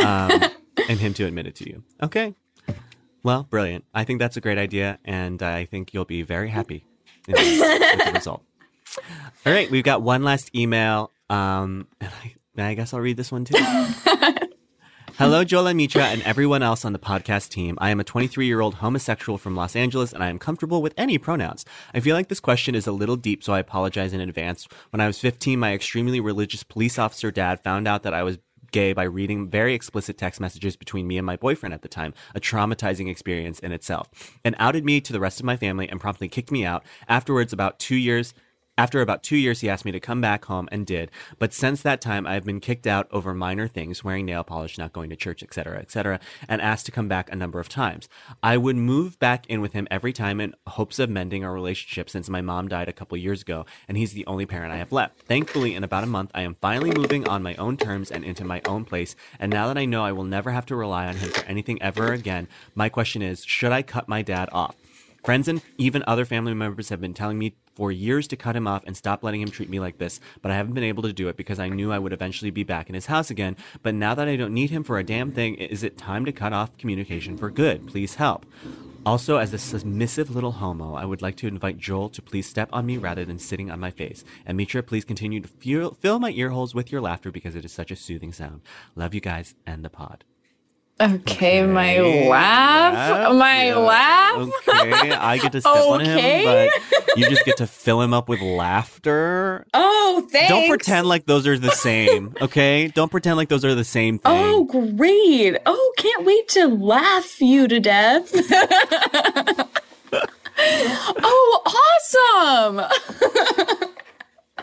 um, 0.02 0.30
and 0.88 0.98
him 0.98 1.14
to 1.14 1.24
admit 1.26 1.46
it 1.46 1.54
to 1.56 1.68
you. 1.68 1.82
Okay. 2.02 2.34
Well, 3.22 3.44
brilliant. 3.44 3.84
I 3.94 4.04
think 4.04 4.18
that's 4.18 4.36
a 4.36 4.40
great 4.40 4.58
idea, 4.58 4.98
and 5.04 5.42
I 5.42 5.64
think 5.64 5.94
you'll 5.94 6.04
be 6.04 6.22
very 6.22 6.48
happy 6.50 6.84
in 7.28 7.34
the- 7.34 7.96
with 7.98 8.06
the 8.06 8.12
result. 8.14 8.42
All 9.46 9.52
right, 9.52 9.70
we've 9.70 9.84
got 9.84 10.02
one 10.02 10.22
last 10.24 10.54
email. 10.54 11.10
Um, 11.30 11.86
and 12.00 12.10
I, 12.58 12.62
I 12.70 12.74
guess 12.74 12.92
I'll 12.92 13.00
read 13.00 13.16
this 13.16 13.32
one 13.32 13.44
too. 13.44 13.56
Hello, 15.18 15.44
Joel 15.44 15.68
and 15.68 15.76
Mitra, 15.76 16.04
and 16.04 16.22
everyone 16.22 16.62
else 16.62 16.84
on 16.84 16.92
the 16.92 16.98
podcast 16.98 17.50
team. 17.50 17.76
I 17.80 17.90
am 17.90 18.00
a 18.00 18.04
23 18.04 18.46
year 18.46 18.60
old 18.60 18.76
homosexual 18.76 19.38
from 19.38 19.54
Los 19.54 19.76
Angeles, 19.76 20.12
and 20.12 20.22
I 20.24 20.28
am 20.28 20.38
comfortable 20.38 20.82
with 20.82 20.94
any 20.96 21.16
pronouns. 21.18 21.64
I 21.94 22.00
feel 22.00 22.16
like 22.16 22.28
this 22.28 22.40
question 22.40 22.74
is 22.74 22.86
a 22.86 22.92
little 22.92 23.16
deep, 23.16 23.44
so 23.44 23.52
I 23.52 23.60
apologize 23.60 24.12
in 24.12 24.20
advance. 24.20 24.66
When 24.90 25.00
I 25.00 25.06
was 25.06 25.18
15, 25.20 25.58
my 25.58 25.74
extremely 25.74 26.18
religious 26.18 26.62
police 26.64 26.98
officer 26.98 27.30
dad 27.30 27.62
found 27.62 27.86
out 27.86 28.02
that 28.02 28.14
I 28.14 28.22
was 28.22 28.38
gay 28.72 28.92
by 28.92 29.04
reading 29.04 29.48
very 29.48 29.74
explicit 29.74 30.18
text 30.18 30.40
messages 30.40 30.76
between 30.76 31.06
me 31.06 31.18
and 31.18 31.26
my 31.26 31.36
boyfriend 31.36 31.72
at 31.72 31.82
the 31.82 31.88
time, 31.88 32.12
a 32.34 32.40
traumatizing 32.40 33.08
experience 33.08 33.58
in 33.60 33.72
itself, 33.72 34.10
and 34.44 34.56
outed 34.58 34.84
me 34.84 35.00
to 35.00 35.12
the 35.12 35.20
rest 35.20 35.38
of 35.38 35.46
my 35.46 35.56
family 35.56 35.88
and 35.88 36.00
promptly 36.00 36.28
kicked 36.28 36.50
me 36.50 36.64
out. 36.64 36.84
Afterwards, 37.08 37.52
about 37.52 37.78
two 37.78 37.96
years 37.96 38.34
after 38.78 39.02
about 39.02 39.22
two 39.22 39.36
years, 39.36 39.60
he 39.60 39.68
asked 39.68 39.84
me 39.84 39.92
to 39.92 40.00
come 40.00 40.22
back 40.22 40.46
home 40.46 40.66
and 40.72 40.86
did. 40.86 41.10
But 41.38 41.52
since 41.52 41.82
that 41.82 42.00
time, 42.00 42.26
I've 42.26 42.44
been 42.44 42.60
kicked 42.60 42.86
out 42.86 43.06
over 43.10 43.34
minor 43.34 43.68
things, 43.68 44.02
wearing 44.02 44.24
nail 44.24 44.44
polish, 44.44 44.78
not 44.78 44.94
going 44.94 45.10
to 45.10 45.16
church, 45.16 45.42
etc., 45.42 45.78
etc., 45.78 46.20
and 46.48 46.62
asked 46.62 46.86
to 46.86 46.92
come 46.92 47.06
back 47.06 47.30
a 47.30 47.36
number 47.36 47.60
of 47.60 47.68
times. 47.68 48.08
I 48.42 48.56
would 48.56 48.76
move 48.76 49.18
back 49.18 49.46
in 49.46 49.60
with 49.60 49.74
him 49.74 49.86
every 49.90 50.14
time 50.14 50.40
in 50.40 50.54
hopes 50.66 50.98
of 50.98 51.10
mending 51.10 51.44
our 51.44 51.52
relationship 51.52 52.08
since 52.08 52.30
my 52.30 52.40
mom 52.40 52.68
died 52.68 52.88
a 52.88 52.94
couple 52.94 53.18
years 53.18 53.42
ago, 53.42 53.66
and 53.88 53.98
he's 53.98 54.14
the 54.14 54.26
only 54.26 54.46
parent 54.46 54.72
I 54.72 54.78
have 54.78 54.92
left. 54.92 55.20
Thankfully, 55.20 55.74
in 55.74 55.84
about 55.84 56.04
a 56.04 56.06
month, 56.06 56.30
I 56.34 56.40
am 56.40 56.56
finally 56.60 56.92
moving 56.92 57.28
on 57.28 57.42
my 57.42 57.54
own 57.56 57.76
terms 57.76 58.10
and 58.10 58.24
into 58.24 58.44
my 58.44 58.62
own 58.66 58.86
place. 58.86 59.14
And 59.38 59.52
now 59.52 59.66
that 59.66 59.76
I 59.78 59.84
know 59.84 60.02
I 60.02 60.12
will 60.12 60.24
never 60.24 60.50
have 60.50 60.66
to 60.66 60.76
rely 60.76 61.06
on 61.06 61.16
him 61.16 61.30
for 61.30 61.44
anything 61.44 61.80
ever 61.82 62.12
again, 62.12 62.48
my 62.74 62.88
question 62.88 63.20
is, 63.20 63.44
should 63.44 63.72
I 63.72 63.82
cut 63.82 64.08
my 64.08 64.22
dad 64.22 64.48
off? 64.50 64.76
Friends 65.24 65.46
and 65.46 65.62
even 65.78 66.02
other 66.04 66.24
family 66.24 66.52
members 66.52 66.88
have 66.88 67.00
been 67.00 67.14
telling 67.14 67.38
me 67.38 67.54
for 67.74 67.92
years 67.92 68.28
to 68.28 68.36
cut 68.36 68.56
him 68.56 68.66
off 68.66 68.84
and 68.86 68.96
stop 68.96 69.22
letting 69.22 69.40
him 69.40 69.50
treat 69.50 69.70
me 69.70 69.80
like 69.80 69.98
this, 69.98 70.20
but 70.40 70.50
I 70.50 70.56
haven't 70.56 70.74
been 70.74 70.84
able 70.84 71.02
to 71.04 71.12
do 71.12 71.28
it 71.28 71.36
because 71.36 71.58
I 71.58 71.68
knew 71.68 71.92
I 71.92 71.98
would 71.98 72.12
eventually 72.12 72.50
be 72.50 72.64
back 72.64 72.88
in 72.88 72.94
his 72.94 73.06
house 73.06 73.30
again. 73.30 73.56
But 73.82 73.94
now 73.94 74.14
that 74.14 74.28
I 74.28 74.36
don't 74.36 74.54
need 74.54 74.70
him 74.70 74.84
for 74.84 74.98
a 74.98 75.04
damn 75.04 75.32
thing, 75.32 75.54
is 75.54 75.82
it 75.82 75.98
time 75.98 76.24
to 76.24 76.32
cut 76.32 76.52
off 76.52 76.76
communication 76.78 77.36
for 77.36 77.50
good? 77.50 77.86
Please 77.86 78.16
help. 78.16 78.46
Also, 79.04 79.36
as 79.38 79.52
a 79.52 79.58
submissive 79.58 80.30
little 80.30 80.52
homo, 80.52 80.94
I 80.94 81.04
would 81.04 81.22
like 81.22 81.34
to 81.38 81.48
invite 81.48 81.76
Joel 81.76 82.08
to 82.10 82.22
please 82.22 82.48
step 82.48 82.68
on 82.72 82.86
me 82.86 82.98
rather 82.98 83.24
than 83.24 83.38
sitting 83.38 83.68
on 83.68 83.80
my 83.80 83.90
face. 83.90 84.24
And 84.46 84.56
Mitra, 84.56 84.82
please 84.84 85.04
continue 85.04 85.40
to 85.40 85.96
fill, 86.00 86.20
my 86.20 86.30
ear 86.30 86.50
holes 86.50 86.72
with 86.72 86.92
your 86.92 87.00
laughter 87.00 87.32
because 87.32 87.56
it 87.56 87.64
is 87.64 87.72
such 87.72 87.90
a 87.90 87.96
soothing 87.96 88.32
sound. 88.32 88.60
Love 88.94 89.12
you 89.12 89.20
guys 89.20 89.56
and 89.66 89.84
the 89.84 89.90
pod. 89.90 90.24
Okay, 91.02 91.66
my 91.66 91.98
laugh. 91.98 92.94
laugh, 92.94 93.34
My 93.34 93.66
yeah. 93.66 93.76
laugh. 93.76 94.50
Okay, 94.68 95.10
I 95.10 95.36
get 95.38 95.50
to 95.50 95.60
step 95.60 95.74
on 95.74 96.00
him, 96.00 96.44
but 96.44 96.70
you 97.16 97.28
just 97.28 97.44
get 97.44 97.56
to 97.56 97.66
fill 97.66 98.00
him 98.00 98.14
up 98.14 98.28
with 98.28 98.40
laughter. 98.40 99.66
Oh, 99.74 100.28
thanks. 100.30 100.48
Don't 100.48 100.68
pretend 100.68 101.08
like 101.08 101.26
those 101.26 101.44
are 101.48 101.58
the 101.58 101.72
same, 101.72 102.36
okay? 102.40 102.86
Don't 102.86 103.10
pretend 103.10 103.36
like 103.36 103.48
those 103.48 103.64
are 103.64 103.74
the 103.74 103.82
same 103.82 104.20
oh, 104.24 104.30
thing. 104.30 104.46
Oh, 104.46 104.94
great. 104.94 105.56
Oh, 105.66 105.92
can't 105.98 106.24
wait 106.24 106.46
to 106.50 106.68
laugh 106.68 107.40
you 107.40 107.66
to 107.66 107.80
death. 107.80 108.30
oh, 111.18 111.62
awesome. 112.70 112.80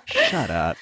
Shut 0.05 0.49
up. 0.49 0.77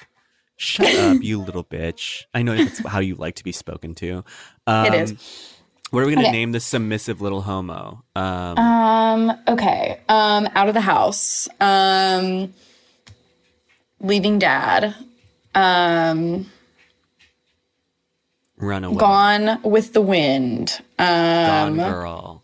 Shut 0.60 0.92
up, 0.96 1.22
you 1.22 1.40
little 1.40 1.62
bitch. 1.62 2.24
I 2.34 2.42
know 2.42 2.56
that's 2.56 2.84
how 2.84 2.98
you 2.98 3.14
like 3.14 3.36
to 3.36 3.44
be 3.44 3.52
spoken 3.52 3.94
to. 3.96 4.24
Um, 4.68 4.86
It 4.86 4.94
is. 4.94 5.54
What 5.90 6.02
are 6.02 6.06
we 6.06 6.12
going 6.12 6.22
to 6.24 6.28
Okay. 6.28 6.36
name 6.38 6.52
this 6.52 6.66
submissive 6.66 7.20
little 7.22 7.40
homo? 7.42 8.04
Um, 8.14 8.58
Um, 8.58 9.38
okay. 9.48 9.98
Um, 10.08 10.46
out 10.54 10.68
of 10.68 10.74
the 10.74 10.82
house. 10.82 11.48
Um, 11.60 12.52
leaving 14.00 14.38
dad. 14.38 14.94
Um, 15.54 16.50
run 18.58 18.84
away. 18.84 18.98
gone 18.98 19.62
with 19.62 19.94
the 19.94 20.02
wind. 20.02 20.78
Um, 20.98 21.06
Gone 21.06 21.80
Um, 21.80 21.88
girl. 21.88 22.42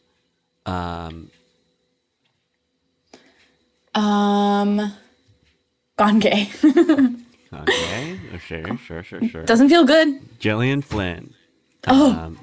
Um, 0.65 1.31
um, 3.95 4.93
gone 5.99 6.19
gay. 6.19 6.49
okay. 7.53 8.19
Sure, 8.35 8.77
sure, 8.79 9.03
sure, 9.03 9.29
sure. 9.29 9.43
Doesn't 9.45 9.69
feel 9.69 9.85
good. 9.85 10.39
Gillian 10.41 10.81
Flynn. 10.81 11.35
Oh. 11.87 12.35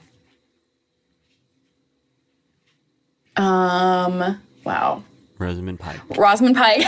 Um, 3.37 3.43
Um, 3.43 4.41
wow. 4.65 5.03
Rosamund 5.39 5.79
Pike. 5.79 5.99
Rosamund 6.17 6.55
Pike. 6.55 6.83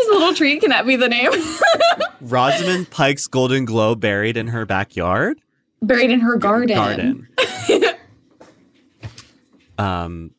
as 0.00 0.08
a 0.08 0.12
little 0.12 0.34
treat, 0.34 0.60
can 0.60 0.70
that 0.70 0.86
be 0.86 0.94
the 0.96 1.08
name? 1.08 1.30
Rosamund 2.20 2.90
Pike's 2.90 3.26
Golden 3.26 3.64
Globe 3.64 4.00
buried 4.00 4.36
in 4.36 4.46
her 4.48 4.64
backyard? 4.66 5.40
buried 5.82 6.10
in 6.12 6.20
her 6.20 6.36
garden. 6.36 6.76
Garden. 6.76 7.26
um, 9.78 10.30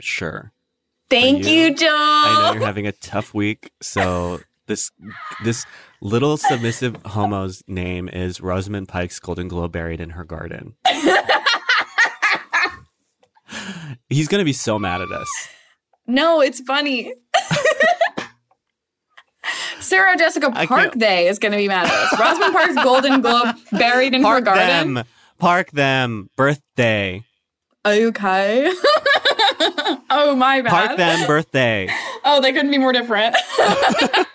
sure. 0.00 0.52
Thank 1.10 1.44
you, 1.44 1.52
you, 1.52 1.74
Joe. 1.74 1.88
I 1.90 2.46
know 2.46 2.54
you're 2.54 2.66
having 2.66 2.86
a 2.86 2.92
tough 2.92 3.34
week, 3.34 3.72
so 3.82 4.40
this 4.66 4.92
this 5.44 5.66
little 6.00 6.36
submissive 6.36 6.96
homo's 7.04 7.62
name 7.66 8.08
is 8.08 8.40
Rosamund 8.40 8.88
Pike's 8.88 9.18
Golden 9.18 9.48
Globe 9.48 9.72
buried 9.72 10.00
in 10.00 10.10
her 10.10 10.24
garden. 10.24 10.76
He's 14.08 14.28
gonna 14.28 14.44
be 14.44 14.52
so 14.52 14.78
mad 14.78 15.00
at 15.00 15.10
us. 15.10 15.28
No, 16.06 16.40
it's 16.40 16.60
funny. 16.60 17.12
Sarah 19.80 20.16
Jessica 20.16 20.50
Park 20.50 20.92
Day 20.98 21.26
is 21.26 21.38
going 21.38 21.52
to 21.52 21.58
be 21.58 21.66
mad 21.66 21.86
at 21.86 21.92
us. 21.92 22.20
Rosamund 22.20 22.52
Park's 22.54 22.74
Golden 22.84 23.20
Globe 23.20 23.56
buried 23.72 24.14
in 24.14 24.20
her 24.22 24.26
Park 24.26 24.44
garden. 24.44 24.94
them. 24.94 25.04
Park 25.38 25.70
them. 25.72 26.28
Birthday. 26.36 27.24
Are 27.84 27.94
you 27.94 28.08
okay. 28.08 28.70
oh, 30.10 30.36
my 30.36 30.60
bad. 30.60 30.70
Park 30.70 30.96
them. 30.96 31.26
Birthday. 31.26 31.88
Oh, 32.24 32.40
they 32.40 32.52
couldn't 32.52 32.70
be 32.70 32.78
more 32.78 32.92
different. 32.92 33.34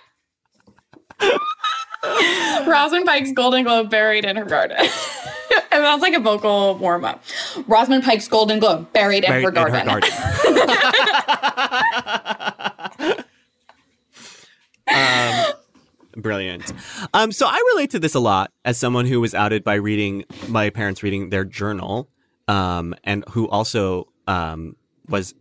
Rosamund 2.67 3.05
Pike's 3.05 3.31
Golden 3.31 3.63
Globe 3.63 3.89
buried 3.89 4.25
in 4.25 4.35
her 4.35 4.43
garden. 4.45 4.77
it 4.79 5.63
sounds 5.71 6.01
like 6.01 6.13
a 6.13 6.19
vocal 6.19 6.77
warm 6.77 7.05
up. 7.05 7.23
Rosamund 7.67 8.03
Pike's 8.03 8.27
Golden 8.27 8.59
Globe 8.59 8.91
buried 8.93 9.23
in, 9.23 9.29
Buried 9.31 9.43
her, 9.43 9.49
in 9.49 9.55
garden. 9.55 9.87
her 9.87 9.95
garden. 9.99 10.09
um, 14.87 15.45
brilliant. 16.21 16.71
Um, 17.13 17.31
so 17.31 17.45
I 17.47 17.55
relate 17.73 17.91
to 17.91 17.99
this 17.99 18.15
a 18.15 18.19
lot 18.19 18.51
as 18.63 18.77
someone 18.77 19.05
who 19.05 19.19
was 19.21 19.33
outed 19.33 19.63
by 19.63 19.75
reading 19.75 20.25
my 20.47 20.69
parents 20.69 21.03
reading 21.03 21.29
their 21.29 21.45
journal, 21.45 22.09
um, 22.47 22.95
and 23.03 23.23
who 23.29 23.47
also 23.49 24.07
um, 24.27 24.75
was 25.09 25.33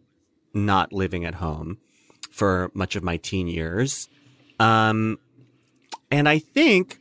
not 0.52 0.92
living 0.92 1.24
at 1.24 1.36
home 1.36 1.78
for 2.30 2.70
much 2.74 2.96
of 2.96 3.02
my 3.02 3.16
teen 3.16 3.48
years. 3.48 4.08
Um, 4.58 5.18
and 6.10 6.28
I 6.28 6.38
think, 6.38 6.98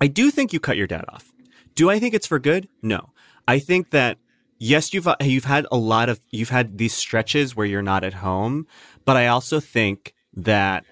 I 0.00 0.06
do 0.06 0.30
think 0.30 0.52
you 0.52 0.60
cut 0.60 0.76
your 0.76 0.86
dad 0.86 1.04
off. 1.08 1.32
Do 1.74 1.90
I 1.90 1.98
think 1.98 2.14
it's 2.14 2.26
for 2.26 2.38
good? 2.38 2.68
No. 2.82 3.10
I 3.46 3.58
think 3.58 3.90
that 3.90 4.18
yes, 4.58 4.94
you've 4.94 5.08
you've 5.20 5.44
had 5.44 5.66
a 5.72 5.76
lot 5.76 6.08
of 6.08 6.20
you've 6.30 6.50
had 6.50 6.78
these 6.78 6.92
stretches 6.92 7.56
where 7.56 7.66
you're 7.66 7.82
not 7.82 8.04
at 8.04 8.14
home, 8.14 8.66
but 9.04 9.16
I 9.16 9.26
also 9.26 9.58
think 9.58 10.14
that 10.34 10.84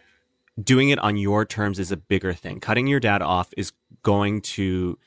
doing 0.61 0.89
it 0.89 0.99
on 0.99 1.17
your 1.17 1.45
terms 1.45 1.79
is 1.79 1.93
a 1.93 1.97
bigger 1.97 2.33
thing. 2.33 2.59
Cutting 2.59 2.87
your 2.87 3.01
dad 3.01 3.23
off 3.23 3.53
is 3.57 3.73
going 4.03 4.41
to 4.41 4.99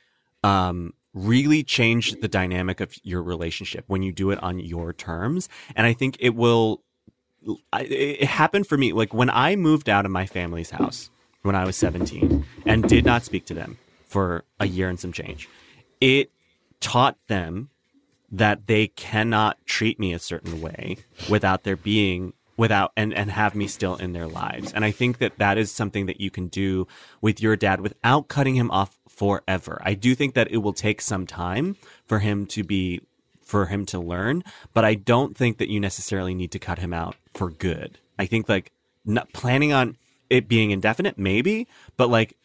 um, 0.44 0.94
really 1.14 1.64
change 1.64 2.20
the 2.22 2.28
dynamic 2.28 2.80
of 2.80 2.96
your 3.04 3.22
relationship 3.22 3.84
when 3.88 4.02
you 4.04 4.12
do 4.12 4.32
it 4.32 4.42
on 4.42 4.60
your 4.60 4.94
terms, 4.94 5.50
and 5.76 5.86
I 5.88 5.94
think 5.94 6.18
it 6.20 6.36
will. 6.36 6.84
It 7.74 8.26
happened 8.26 8.68
for 8.68 8.78
me 8.78 8.94
like 8.94 9.16
when 9.16 9.30
I 9.32 9.56
moved 9.56 9.90
out 9.90 10.06
of 10.06 10.12
my 10.12 10.28
family's 10.28 10.70
house 10.70 11.10
when 11.42 11.56
I 11.56 11.66
was 11.66 11.76
17 11.76 12.46
and 12.68 12.84
did 12.88 13.04
not 13.04 13.24
speak 13.24 13.46
to 13.48 13.56
them 13.56 13.80
for 14.06 14.44
a 14.60 14.68
year 14.68 14.90
and 14.90 15.00
some 15.00 15.12
change. 15.12 15.50
It 16.00 16.30
taught 16.80 17.18
them 17.28 17.70
that 18.32 18.68
they 18.68 18.88
cannot 18.88 19.58
treat 19.66 20.00
me 20.00 20.14
a 20.14 20.20
certain 20.20 20.62
way 20.62 20.98
without 21.30 21.64
there 21.64 21.76
being 21.76 22.34
without 22.62 22.92
and 22.96 23.12
and 23.12 23.32
have 23.32 23.56
me 23.56 23.66
still 23.66 23.96
in 23.96 24.14
their 24.14 24.28
lives. 24.28 24.72
And 24.72 24.86
i 24.86 24.92
think 24.92 25.18
that 25.18 25.40
that 25.40 25.58
is 25.58 25.72
something 25.72 26.06
that 26.06 26.22
you 26.22 26.30
can 26.30 26.48
do 26.48 26.88
with 27.20 27.42
your 27.42 27.56
dad 27.56 27.82
without 27.82 28.28
cutting 28.28 28.54
him 28.54 28.70
off 28.70 29.00
forever. 29.10 29.82
I 29.84 29.96
do 29.96 30.14
think 30.14 30.36
that 30.36 30.52
it 30.52 30.58
will 30.58 30.72
take 30.88 31.02
some 31.02 31.26
time 31.26 31.76
for 32.06 32.20
him 32.20 32.46
to 32.54 32.64
be 32.64 33.02
for 33.42 33.66
him 33.66 33.86
to 33.88 34.00
learn 34.00 34.44
but 34.76 34.86
i 34.86 34.94
don't 34.94 35.36
think 35.36 35.58
that 35.58 35.70
you 35.70 35.80
necessarily 35.80 36.34
need 36.34 36.52
to 36.52 36.60
cut 36.60 36.78
him 36.78 36.94
out 36.94 37.16
for 37.34 37.50
good. 37.50 37.98
I 38.20 38.28
think 38.28 38.48
like 38.48 38.72
not 39.04 39.34
planning 39.34 39.74
on 39.74 39.98
it 40.30 40.48
being 40.48 40.70
indefinite 40.70 41.18
maybe 41.18 41.68
but 41.98 42.10
like 42.10 42.38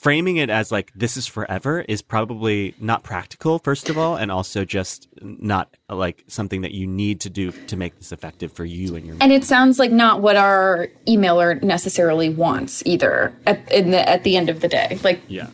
framing 0.00 0.36
it 0.36 0.50
as 0.50 0.72
like 0.72 0.92
this 0.94 1.16
is 1.16 1.26
forever 1.26 1.84
is 1.88 2.02
probably 2.02 2.74
not 2.80 3.02
practical 3.02 3.58
first 3.58 3.90
of 3.90 3.98
all 3.98 4.16
and 4.16 4.30
also 4.30 4.64
just 4.64 5.08
not 5.20 5.76
like 5.88 6.24
something 6.26 6.62
that 6.62 6.72
you 6.72 6.86
need 6.86 7.20
to 7.20 7.28
do 7.28 7.52
to 7.66 7.76
make 7.76 7.96
this 7.98 8.10
effective 8.10 8.52
for 8.52 8.64
you 8.64 8.96
and 8.96 9.06
your 9.06 9.16
And 9.20 9.32
it 9.32 9.44
sounds 9.44 9.78
like 9.78 9.90
not 9.90 10.20
what 10.20 10.36
our 10.36 10.88
emailer 11.06 11.62
necessarily 11.62 12.28
wants 12.28 12.82
either 12.86 13.34
at, 13.46 13.70
in 13.70 13.90
the, 13.90 14.08
at 14.08 14.24
the 14.24 14.36
end 14.36 14.48
of 14.48 14.60
the 14.60 14.68
day. 14.68 14.98
Like, 15.02 15.20
yeah 15.28 15.48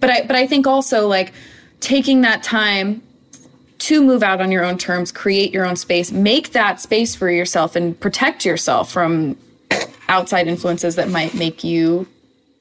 but 0.00 0.10
I 0.10 0.22
but 0.22 0.34
I 0.34 0.46
think 0.46 0.66
also 0.66 1.06
like 1.06 1.32
taking 1.78 2.22
that 2.22 2.42
time 2.42 3.02
to 3.78 4.02
move 4.02 4.22
out 4.22 4.40
on 4.40 4.50
your 4.50 4.64
own 4.64 4.76
terms, 4.76 5.12
create 5.12 5.52
your 5.52 5.64
own 5.64 5.76
space, 5.76 6.10
make 6.10 6.52
that 6.52 6.80
space 6.80 7.14
for 7.14 7.30
yourself, 7.30 7.76
and 7.76 7.98
protect 7.98 8.44
yourself 8.44 8.90
from 8.90 9.36
outside 10.08 10.48
influences 10.48 10.96
that 10.96 11.08
might 11.08 11.34
make 11.34 11.62
you 11.62 12.06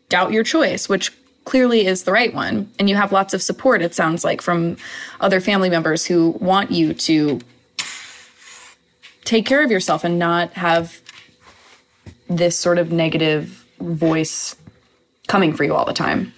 doubt 0.10 0.32
your 0.32 0.44
choice, 0.44 0.90
which 0.90 1.12
clearly 1.46 1.86
is 1.86 2.04
the 2.04 2.12
right 2.12 2.34
one. 2.34 2.70
And 2.78 2.90
you 2.90 2.96
have 2.96 3.12
lots 3.12 3.34
of 3.34 3.42
support, 3.42 3.82
it 3.82 3.96
sounds 3.96 4.24
like, 4.24 4.42
from 4.42 4.78
other 5.20 5.40
family 5.40 5.70
members 5.70 6.06
who 6.06 6.32
want 6.40 6.72
you 6.72 6.94
to 6.94 7.40
take 9.24 9.46
care 9.46 9.64
of 9.64 9.72
yourself 9.72 10.04
and 10.04 10.20
not 10.20 10.54
have 10.54 11.02
this 12.28 12.58
sort 12.58 12.78
of 12.78 12.92
negative 12.92 13.66
voice 13.80 14.56
coming 15.28 15.54
for 15.54 15.64
you 15.64 15.74
all 15.74 15.86
the 15.86 15.94
time. 15.94 16.34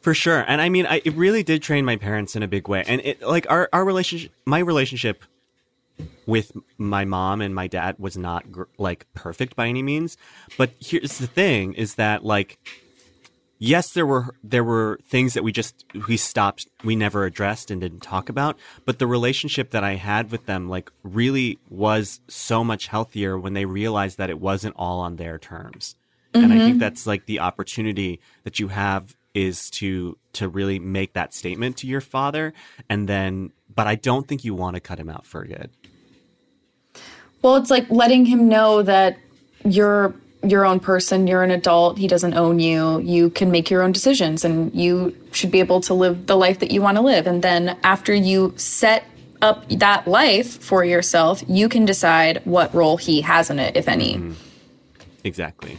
For 0.00 0.14
sure. 0.14 0.44
And 0.46 0.60
I 0.60 0.68
mean, 0.68 0.86
I, 0.86 1.02
it 1.04 1.14
really 1.14 1.42
did 1.42 1.62
train 1.62 1.84
my 1.84 1.96
parents 1.96 2.36
in 2.36 2.42
a 2.42 2.48
big 2.48 2.68
way. 2.68 2.84
And 2.86 3.00
it, 3.00 3.22
like, 3.22 3.46
our, 3.50 3.68
our 3.72 3.84
relationship, 3.84 4.30
my 4.44 4.60
relationship 4.60 5.24
with 6.26 6.52
my 6.78 7.04
mom 7.04 7.40
and 7.40 7.54
my 7.54 7.66
dad 7.66 7.96
was 7.98 8.16
not 8.16 8.44
like 8.78 9.06
perfect 9.14 9.56
by 9.56 9.66
any 9.66 9.82
means. 9.82 10.16
But 10.58 10.70
here's 10.78 11.18
the 11.18 11.26
thing 11.26 11.72
is 11.74 11.94
that 11.94 12.24
like, 12.24 12.58
yes, 13.58 13.92
there 13.92 14.06
were, 14.06 14.34
there 14.42 14.64
were 14.64 14.98
things 15.04 15.34
that 15.34 15.42
we 15.42 15.52
just, 15.52 15.84
we 16.08 16.16
stopped, 16.16 16.66
we 16.84 16.96
never 16.96 17.24
addressed 17.24 17.70
and 17.70 17.80
didn't 17.80 18.00
talk 18.00 18.28
about. 18.28 18.58
But 18.84 18.98
the 18.98 19.06
relationship 19.06 19.70
that 19.70 19.84
I 19.84 19.94
had 19.94 20.30
with 20.30 20.46
them, 20.46 20.68
like, 20.68 20.90
really 21.02 21.58
was 21.70 22.20
so 22.28 22.62
much 22.64 22.88
healthier 22.88 23.38
when 23.38 23.54
they 23.54 23.64
realized 23.64 24.18
that 24.18 24.30
it 24.30 24.40
wasn't 24.40 24.74
all 24.76 25.00
on 25.00 25.16
their 25.16 25.38
terms. 25.38 25.96
And 26.34 26.52
I 26.52 26.58
think 26.58 26.70
mm-hmm. 26.72 26.78
that's 26.80 27.06
like 27.06 27.24
the 27.24 27.40
opportunity 27.40 28.20
that 28.44 28.58
you 28.58 28.68
have 28.68 29.16
is 29.32 29.70
to 29.70 30.18
to 30.32 30.48
really 30.48 30.78
make 30.78 31.12
that 31.14 31.34
statement 31.34 31.76
to 31.78 31.86
your 31.86 32.00
father 32.00 32.52
and 32.88 33.08
then 33.08 33.52
but 33.74 33.86
I 33.86 33.94
don't 33.94 34.26
think 34.26 34.44
you 34.44 34.54
want 34.54 34.74
to 34.74 34.80
cut 34.80 34.98
him 34.98 35.10
out 35.10 35.26
for 35.26 35.44
good. 35.44 35.70
Well, 37.42 37.56
it's 37.56 37.70
like 37.70 37.88
letting 37.90 38.24
him 38.24 38.48
know 38.48 38.82
that 38.82 39.18
you're 39.64 40.14
your 40.50 40.64
own 40.64 40.80
person, 40.80 41.26
you're 41.26 41.42
an 41.42 41.50
adult, 41.50 41.98
he 41.98 42.08
doesn't 42.08 42.34
own 42.34 42.58
you, 42.58 43.00
you 43.00 43.30
can 43.30 43.50
make 43.50 43.70
your 43.70 43.82
own 43.82 43.92
decisions 43.92 44.44
and 44.44 44.74
you 44.74 45.16
should 45.32 45.50
be 45.50 45.60
able 45.60 45.80
to 45.82 45.94
live 45.94 46.26
the 46.26 46.36
life 46.36 46.58
that 46.60 46.70
you 46.70 46.82
want 46.82 46.96
to 46.96 47.02
live. 47.02 47.26
And 47.26 47.42
then 47.42 47.76
after 47.82 48.14
you 48.14 48.54
set 48.56 49.04
up 49.42 49.68
that 49.68 50.06
life 50.06 50.58
for 50.60 50.84
yourself, 50.84 51.42
you 51.46 51.68
can 51.68 51.84
decide 51.84 52.40
what 52.44 52.72
role 52.74 52.96
he 52.96 53.20
has 53.20 53.50
in 53.50 53.58
it, 53.58 53.76
if 53.76 53.88
any. 53.88 54.34
Exactly. 55.24 55.78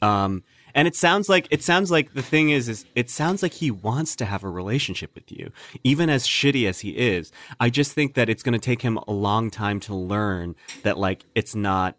Um 0.00 0.42
and 0.74 0.88
it 0.88 0.96
sounds 0.96 1.28
like 1.28 1.46
it 1.50 1.62
sounds 1.62 1.90
like 1.90 2.14
the 2.14 2.22
thing 2.22 2.50
is 2.50 2.68
is 2.68 2.84
it 2.94 3.10
sounds 3.10 3.42
like 3.42 3.52
he 3.52 3.70
wants 3.70 4.16
to 4.16 4.24
have 4.24 4.44
a 4.44 4.48
relationship 4.48 5.14
with 5.14 5.30
you 5.30 5.52
even 5.84 6.08
as 6.08 6.26
shitty 6.26 6.68
as 6.68 6.80
he 6.80 6.90
is 6.90 7.30
i 7.60 7.68
just 7.68 7.92
think 7.92 8.14
that 8.14 8.28
it's 8.28 8.42
going 8.42 8.52
to 8.52 8.58
take 8.58 8.82
him 8.82 8.98
a 9.06 9.12
long 9.12 9.50
time 9.50 9.80
to 9.80 9.94
learn 9.94 10.54
that 10.82 10.98
like 10.98 11.24
it's 11.34 11.54
not 11.54 11.96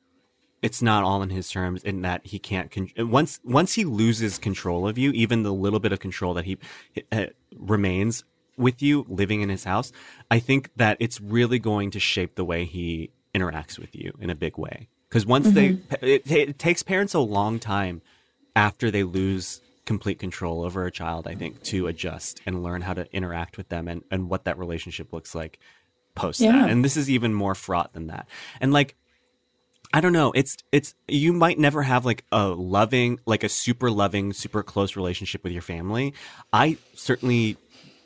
it's 0.64 0.82
not 0.82 1.04
all 1.04 1.22
in 1.22 1.30
his 1.30 1.52
terms 1.52 1.84
in 1.84 2.02
that 2.02 2.26
he 2.26 2.40
can't 2.40 2.72
con- 2.72 2.90
once 2.98 3.40
once 3.44 3.74
he 3.76 3.84
loses 3.86 4.40
control 4.40 4.88
of 4.88 4.98
you 4.98 5.12
even 5.12 5.44
the 5.44 5.54
little 5.54 5.80
bit 5.80 5.92
of 5.92 6.00
control 6.00 6.34
that 6.34 6.46
he 6.46 6.58
uh, 7.12 7.26
remains 7.56 8.24
with 8.58 8.82
you 8.82 9.06
living 9.08 9.42
in 9.42 9.50
his 9.50 9.64
house 9.66 9.92
i 10.32 10.40
think 10.40 10.70
that 10.76 10.98
it's 11.00 11.20
really 11.22 11.60
going 11.60 11.92
to 11.92 12.00
shape 12.00 12.36
the 12.36 12.46
way 12.46 12.66
he 12.66 13.12
interacts 13.36 13.78
with 13.78 13.96
you 13.96 14.12
in 14.20 14.30
a 14.30 14.36
big 14.36 14.58
way 14.58 14.88
because 15.10 15.26
once 15.26 15.52
they 15.52 15.78
it, 16.02 16.30
it 16.32 16.58
takes 16.60 16.82
parents 16.82 17.14
a 17.14 17.20
long 17.20 17.60
time 17.60 18.02
after 18.56 18.90
they 18.92 19.04
lose 19.04 19.62
complete 19.86 20.18
control 20.18 20.64
over 20.64 20.86
a 20.86 20.92
child, 20.92 21.28
I 21.28 21.36
think, 21.36 21.62
to 21.64 21.88
adjust 21.88 22.40
and 22.46 22.64
learn 22.64 22.82
how 22.84 22.94
to 22.94 23.06
interact 23.14 23.58
with 23.58 23.68
them 23.68 23.88
and, 23.90 24.02
and 24.10 24.30
what 24.30 24.46
that 24.46 24.58
relationship 24.58 25.12
looks 25.12 25.36
like 25.36 25.60
post 26.16 26.40
Yeah. 26.40 26.54
that. 26.54 26.70
And 26.70 26.86
this 26.86 26.96
is 26.96 27.10
even 27.10 27.34
more 27.34 27.54
fraught 27.54 27.92
than 27.92 28.08
that. 28.08 28.30
And 28.62 28.72
like, 28.72 28.96
I 29.96 30.02
don't 30.02 30.12
know. 30.12 30.32
It's 30.32 30.58
it's 30.72 30.96
you 31.08 31.34
might 31.34 31.60
never 31.60 31.84
have 31.84 32.04
like 32.04 32.26
a 32.32 32.48
loving, 32.48 33.20
like 33.28 33.44
a 33.44 33.50
super 33.50 33.92
loving, 33.92 34.34
super 34.34 34.64
close 34.64 34.96
relationship 34.96 35.44
with 35.44 35.54
your 35.54 35.62
family. 35.62 36.16
I 36.52 36.78
certainly 36.96 37.58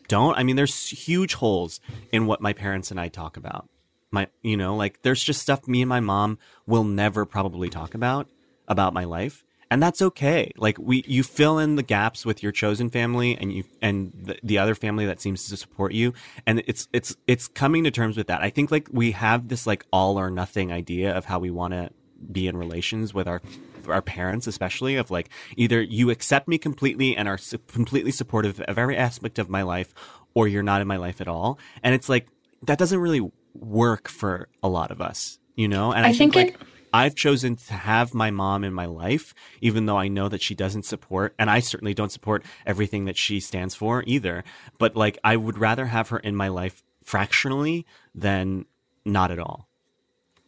don't. 0.10 0.38
I 0.38 0.44
mean, 0.44 0.58
there's 0.58 0.90
huge 0.90 1.36
holes 1.36 1.80
in 2.12 2.26
what 2.26 2.42
my 2.42 2.52
parents 2.52 2.92
and 2.92 3.00
I 3.00 3.08
talk 3.08 3.38
about. 3.38 3.70
My, 4.12 4.28
you 4.42 4.58
know, 4.58 4.76
like 4.76 5.02
there's 5.04 5.24
just 5.24 5.42
stuff 5.42 5.66
me 5.66 5.82
and 5.82 5.90
my 5.90 6.02
mom 6.02 6.40
will 6.66 6.84
never 6.84 7.26
probably 7.26 7.70
talk 7.70 7.94
about 7.94 8.28
about 8.68 8.94
my 8.94 9.06
life, 9.06 9.46
and 9.70 9.84
that's 9.84 10.02
okay. 10.02 10.52
Like 10.58 10.78
we, 10.80 11.04
you 11.08 11.24
fill 11.24 11.60
in 11.60 11.76
the 11.76 11.84
gaps 11.84 12.26
with 12.26 12.42
your 12.42 12.52
chosen 12.52 12.90
family 12.90 13.38
and 13.38 13.52
you 13.52 13.64
and 13.82 14.12
the, 14.16 14.38
the 14.44 14.58
other 14.58 14.76
family 14.76 15.06
that 15.06 15.20
seems 15.20 15.48
to 15.50 15.58
support 15.58 15.94
you, 15.94 16.14
and 16.46 16.64
it's 16.68 16.88
it's 16.94 17.16
it's 17.28 17.48
coming 17.48 17.84
to 17.84 17.92
terms 17.92 18.18
with 18.18 18.28
that. 18.28 18.42
I 18.42 18.50
think 18.50 18.72
like 18.72 18.88
we 18.92 19.12
have 19.12 19.50
this 19.50 19.68
like 19.68 19.86
all 19.92 20.18
or 20.20 20.30
nothing 20.30 20.72
idea 20.72 21.16
of 21.16 21.26
how 21.26 21.40
we 21.40 21.52
want 21.52 21.74
to 21.74 21.90
be 22.32 22.48
in 22.48 22.58
relations 22.58 23.14
with 23.14 23.28
our 23.28 23.42
our 23.88 24.02
parents 24.02 24.48
especially 24.48 24.96
of 24.96 25.10
like 25.10 25.30
either 25.56 25.82
you 25.82 26.10
accept 26.10 26.48
me 26.48 26.58
completely 26.58 27.16
and 27.16 27.28
are 27.28 27.38
su- 27.38 27.58
completely 27.68 28.12
supportive 28.12 28.60
of 28.62 28.78
every 28.78 28.98
aspect 28.98 29.40
of 29.40 29.50
my 29.50 29.62
life 29.62 29.94
or 30.34 30.48
you're 30.48 30.64
not 30.64 30.82
in 30.82 30.88
my 30.88 30.98
life 30.98 31.22
at 31.22 31.28
all 31.28 31.58
and 31.84 31.96
it's 31.96 32.10
like 32.10 32.28
that 32.64 32.78
doesn't 32.78 33.00
really 33.00 33.22
work 33.54 34.10
for 34.10 34.50
a 34.62 34.68
lot 34.68 34.92
of 34.92 35.00
us 35.00 35.40
you 35.56 35.68
know 35.70 35.94
and 35.94 36.06
i, 36.06 36.10
I 36.10 36.14
think, 36.14 36.34
think 36.34 36.58
like 36.60 36.68
I've 36.98 37.16
chosen 37.16 37.56
to 37.56 37.74
have 37.74 38.14
my 38.16 38.32
mom 38.32 38.64
in 38.64 38.74
my 38.74 38.86
life, 38.86 39.36
even 39.62 39.86
though 39.86 39.98
I 39.98 40.08
know 40.08 40.30
that 40.30 40.42
she 40.42 40.56
doesn't 40.56 40.84
support, 40.84 41.36
and 41.38 41.48
I 41.50 41.60
certainly 41.60 41.94
don't 41.94 42.12
support 42.12 42.44
everything 42.66 43.06
that 43.06 43.18
she 43.18 43.40
stands 43.40 43.76
for 43.76 44.04
either. 44.08 44.44
But 44.80 44.96
like, 44.96 45.20
I 45.24 45.38
would 45.38 45.60
rather 45.60 45.86
have 45.86 46.10
her 46.10 46.18
in 46.18 46.36
my 46.36 46.48
life 46.48 46.82
fractionally 47.04 47.86
than 48.16 48.66
not 49.06 49.30
at 49.30 49.38
all. 49.38 49.68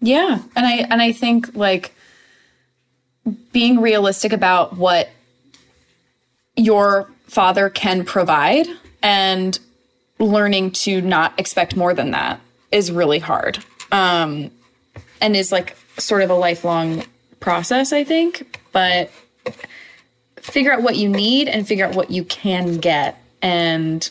Yeah, 0.02 0.40
and 0.56 0.66
I 0.66 0.74
and 0.90 1.02
I 1.02 1.12
think 1.12 1.56
like 1.56 1.94
being 3.52 3.80
realistic 3.80 4.34
about 4.34 4.76
what 4.76 5.10
your 6.56 7.12
father 7.28 7.70
can 7.70 8.04
provide 8.06 8.68
and 9.04 9.60
learning 10.18 10.72
to 10.72 11.00
not 11.02 11.38
expect 11.40 11.76
more 11.76 11.94
than 11.94 12.12
that 12.12 12.42
is 12.72 12.92
really 12.92 13.20
hard. 13.20 13.64
Um 13.92 14.52
and 15.22 15.36
is 15.36 15.52
like 15.52 15.76
sort 15.98 16.22
of 16.22 16.30
a 16.30 16.36
lifelong 16.36 17.04
process, 17.40 17.94
I 17.94 18.04
think, 18.04 18.60
but 18.72 19.12
figure 20.38 20.72
out 20.72 20.82
what 20.82 20.98
you 20.98 21.10
need 21.10 21.48
and 21.48 21.68
figure 21.68 21.86
out 21.86 21.96
what 21.96 22.12
you 22.12 22.24
can 22.24 22.78
get 22.78 23.22
and 23.42 24.10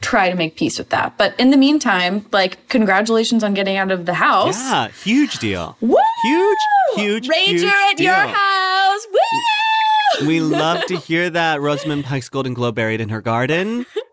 try 0.00 0.30
to 0.30 0.36
make 0.36 0.56
peace 0.56 0.78
with 0.78 0.90
that. 0.90 1.16
But 1.16 1.38
in 1.38 1.50
the 1.50 1.56
meantime, 1.56 2.26
like 2.32 2.68
congratulations 2.68 3.44
on 3.44 3.54
getting 3.54 3.76
out 3.76 3.90
of 3.90 4.06
the 4.06 4.14
house. 4.14 4.58
Yeah, 4.58 4.88
huge 4.88 5.38
deal. 5.38 5.76
Woo! 5.80 5.96
Huge, 6.24 6.58
huge, 6.96 7.22
deal. 7.24 7.30
Ranger 7.30 7.52
huge 7.52 7.74
at 7.74 8.00
your 8.00 8.14
deal. 8.14 8.34
house. 8.34 9.06
Woo! 9.12 10.26
We 10.26 10.40
love 10.40 10.84
to 10.86 10.96
hear 10.96 11.30
that. 11.30 11.60
Rosamund 11.60 12.04
Pike's 12.04 12.28
Golden 12.28 12.52
Globe 12.52 12.74
buried 12.74 13.00
in 13.00 13.08
her 13.10 13.20
garden. 13.20 13.86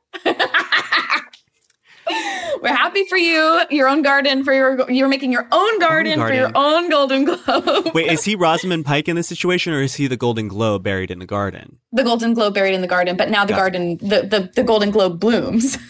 We're 2.62 2.70
happy 2.76 3.06
for 3.06 3.18
you. 3.18 3.62
Your 3.70 3.88
own 3.90 4.02
garden 4.02 4.44
for 4.44 4.54
your 4.54 4.90
you're 4.92 5.08
making 5.08 5.32
your 5.32 5.48
own 5.52 5.80
garden, 5.80 6.20
for 6.20 6.34
your 6.34 6.52
own 6.56 6.90
Golden 6.90 7.26
Globe. 7.26 7.92
Wait, 7.94 8.12
is 8.12 8.24
he 8.26 8.36
Rosamund 8.36 8.86
Pike 8.86 9.08
in 9.08 9.16
this 9.16 9.28
situation, 9.28 9.74
or 9.74 9.82
is 9.82 9.96
he 9.96 10.08
the 10.08 10.18
Golden 10.18 10.48
Globe 10.48 10.84
buried 10.84 11.12
in 11.12 11.20
the 11.20 11.26
garden? 11.26 11.78
the 11.94 12.04
Golden 12.04 12.34
Globe 12.34 12.54
buried 12.54 12.76
in 12.76 12.82
the 12.82 12.88
garden, 12.88 13.16
but 13.18 13.30
now 13.30 13.44
the 13.46 13.54
Gotcha. 13.54 13.62
garden 13.62 13.98
the, 13.98 14.22
the 14.28 14.52
the 14.56 14.64
Golden 14.64 14.92
Globe 14.92 15.20
blooms. 15.20 15.78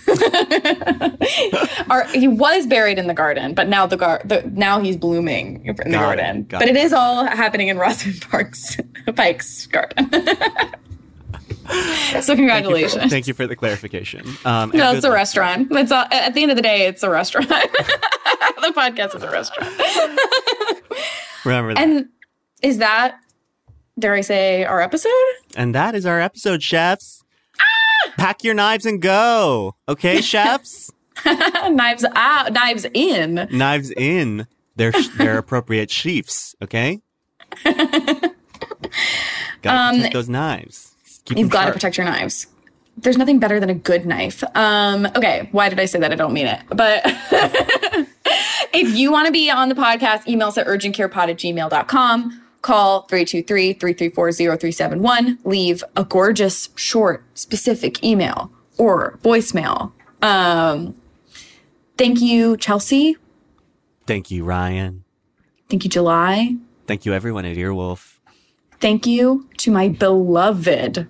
Or 1.89 2.03
he 2.13 2.27
was 2.27 2.65
buried 2.67 2.99
in 2.99 3.07
the 3.07 3.13
garden, 3.13 3.53
but 3.53 3.67
now 3.69 3.85
the 3.87 3.95
gar 3.97 4.21
the, 4.25 4.41
now 4.53 4.79
he's 4.79 4.97
blooming 4.97 5.65
in 5.65 5.75
the 5.75 5.83
Got 5.83 5.91
garden. 6.17 6.43
got 6.43 6.59
But 6.59 6.67
it. 6.69 6.75
it 6.75 6.83
is 6.83 6.91
all 6.93 7.25
happening 7.25 7.69
in 7.69 7.77
Rosamund 7.77 8.21
Park's 8.29 8.77
Pike's 9.15 9.67
garden. 9.67 10.09
so 12.21 12.35
congratulations. 12.35 13.11
Thank 13.11 13.27
you 13.27 13.33
for 13.33 13.47
the 13.47 13.55
clarification. 13.55 14.25
Um, 14.45 14.71
No, 14.73 14.93
it's 14.93 15.05
a 15.05 15.11
restaurant. 15.11 15.67
It's 15.71 15.91
all, 15.91 16.05
at 16.11 16.33
the 16.33 16.41
end 16.41 16.51
of 16.51 16.57
the 16.57 16.61
day, 16.63 16.87
it's 16.87 17.03
a 17.03 17.09
restaurant. 17.09 17.47
the 17.49 18.73
podcast 18.75 19.15
is 19.15 19.23
a 19.23 19.29
restaurant. 19.31 19.71
Remember 21.45 21.73
that. 21.73 21.81
And 21.83 22.09
is 22.61 22.77
that, 22.79 23.19
dare 23.99 24.13
I 24.15 24.21
say, 24.21 24.63
our 24.65 24.81
episode? 24.81 25.11
And 25.55 25.73
that 25.75 25.95
is 25.95 26.05
our 26.05 26.19
episode, 26.19 26.61
chefs. 26.63 27.23
Pack 28.17 28.43
your 28.43 28.53
knives 28.53 28.85
and 28.85 29.01
go. 29.01 29.75
Okay, 29.87 30.21
chefs? 30.21 30.91
knives 31.25 32.05
out, 32.15 32.53
knives 32.53 32.85
in. 32.93 33.47
knives 33.51 33.91
in 33.91 34.47
their 34.75 34.91
their 35.17 35.37
appropriate 35.39 35.89
sheaths, 35.89 36.55
okay? 36.61 37.01
Gotta 37.63 38.31
Um, 39.65 39.95
protect 39.95 40.13
those 40.13 40.29
knives. 40.29 40.93
Keep 41.27 41.37
You've 41.37 41.49
got 41.49 41.65
to 41.65 41.73
protect 41.73 41.97
your 41.97 42.05
knives. 42.05 42.47
There's 42.95 43.17
nothing 43.17 43.39
better 43.39 43.59
than 43.59 43.69
a 43.69 43.75
good 43.75 44.05
knife. 44.05 44.41
Um, 44.55 45.07
okay, 45.07 45.49
why 45.51 45.67
did 45.69 45.79
I 45.79 45.85
say 45.85 45.99
that? 45.99 46.11
I 46.11 46.15
don't 46.15 46.33
mean 46.33 46.47
it. 46.47 46.59
But 46.69 47.01
if 48.73 48.95
you 48.95 49.11
want 49.11 49.27
to 49.27 49.33
be 49.33 49.51
on 49.51 49.69
the 49.69 49.75
podcast, 49.75 50.27
email 50.27 50.47
us 50.47 50.57
at 50.57 50.65
urgentcarepod 50.67 51.29
at 51.29 51.37
gmail.com. 51.37 52.41
Call 52.61 53.07
323-334-0371. 53.07 55.37
Leave 55.43 55.83
a 55.95 56.03
gorgeous, 56.05 56.69
short, 56.75 57.23
specific 57.35 58.03
email 58.03 58.51
or 58.77 59.19
voicemail. 59.21 59.91
Um, 60.21 60.95
thank 61.97 62.21
you, 62.21 62.55
Chelsea. 62.57 63.17
Thank 64.05 64.29
you, 64.31 64.45
Ryan. 64.45 65.03
Thank 65.69 65.83
you, 65.83 65.89
July. 65.89 66.55
Thank 66.87 67.05
you, 67.05 67.13
everyone 67.13 67.45
at 67.45 67.57
Earwolf. 67.57 68.15
Thank 68.79 69.05
you 69.05 69.47
to 69.57 69.71
my 69.71 69.89
beloved, 69.89 71.07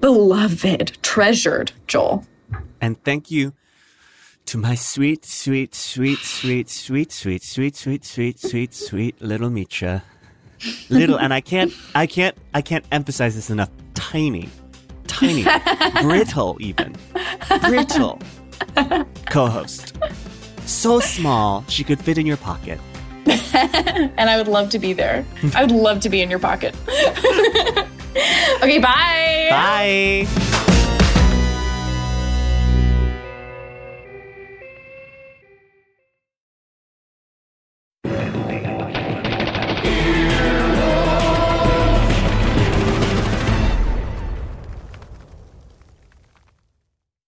beloved, 0.00 0.98
treasured 1.02 1.72
Joel. 1.86 2.24
And 2.80 3.02
thank 3.04 3.30
you 3.30 3.52
to 4.46 4.58
my 4.58 4.74
sweet, 4.74 5.24
sweet, 5.24 5.74
sweet, 5.74 6.20
sweet, 6.20 6.70
sweet, 6.70 7.12
sweet, 7.12 7.42
sweet, 7.42 7.74
sweet, 7.74 8.04
sweet, 8.04 8.38
sweet, 8.38 8.74
sweet 8.74 9.20
little 9.20 9.50
Mitra. 9.50 10.02
Little, 10.88 11.18
and 11.18 11.32
I 11.32 11.40
can't, 11.40 11.72
I 11.94 12.06
can't, 12.06 12.36
I 12.54 12.62
can't 12.62 12.84
emphasize 12.90 13.34
this 13.34 13.50
enough. 13.50 13.70
Tiny, 13.94 14.48
tiny, 15.06 15.44
brittle, 16.02 16.56
even 16.60 16.96
brittle 17.60 18.18
co-host. 19.26 19.96
So 20.66 21.00
small 21.00 21.64
she 21.68 21.84
could 21.84 22.00
fit 22.00 22.18
in 22.18 22.26
your 22.26 22.36
pocket. 22.38 22.80
And 24.18 24.30
I 24.30 24.36
would 24.36 24.48
love 24.48 24.70
to 24.70 24.78
be 24.78 24.92
there. 24.92 25.24
I 25.54 25.62
would 25.62 25.70
love 25.70 26.00
to 26.00 26.08
be 26.08 26.22
in 26.22 26.30
your 26.30 26.38
pocket. 26.38 26.74
okay, 28.62 28.78
bye. 28.78 29.46
Bye. 29.50 30.87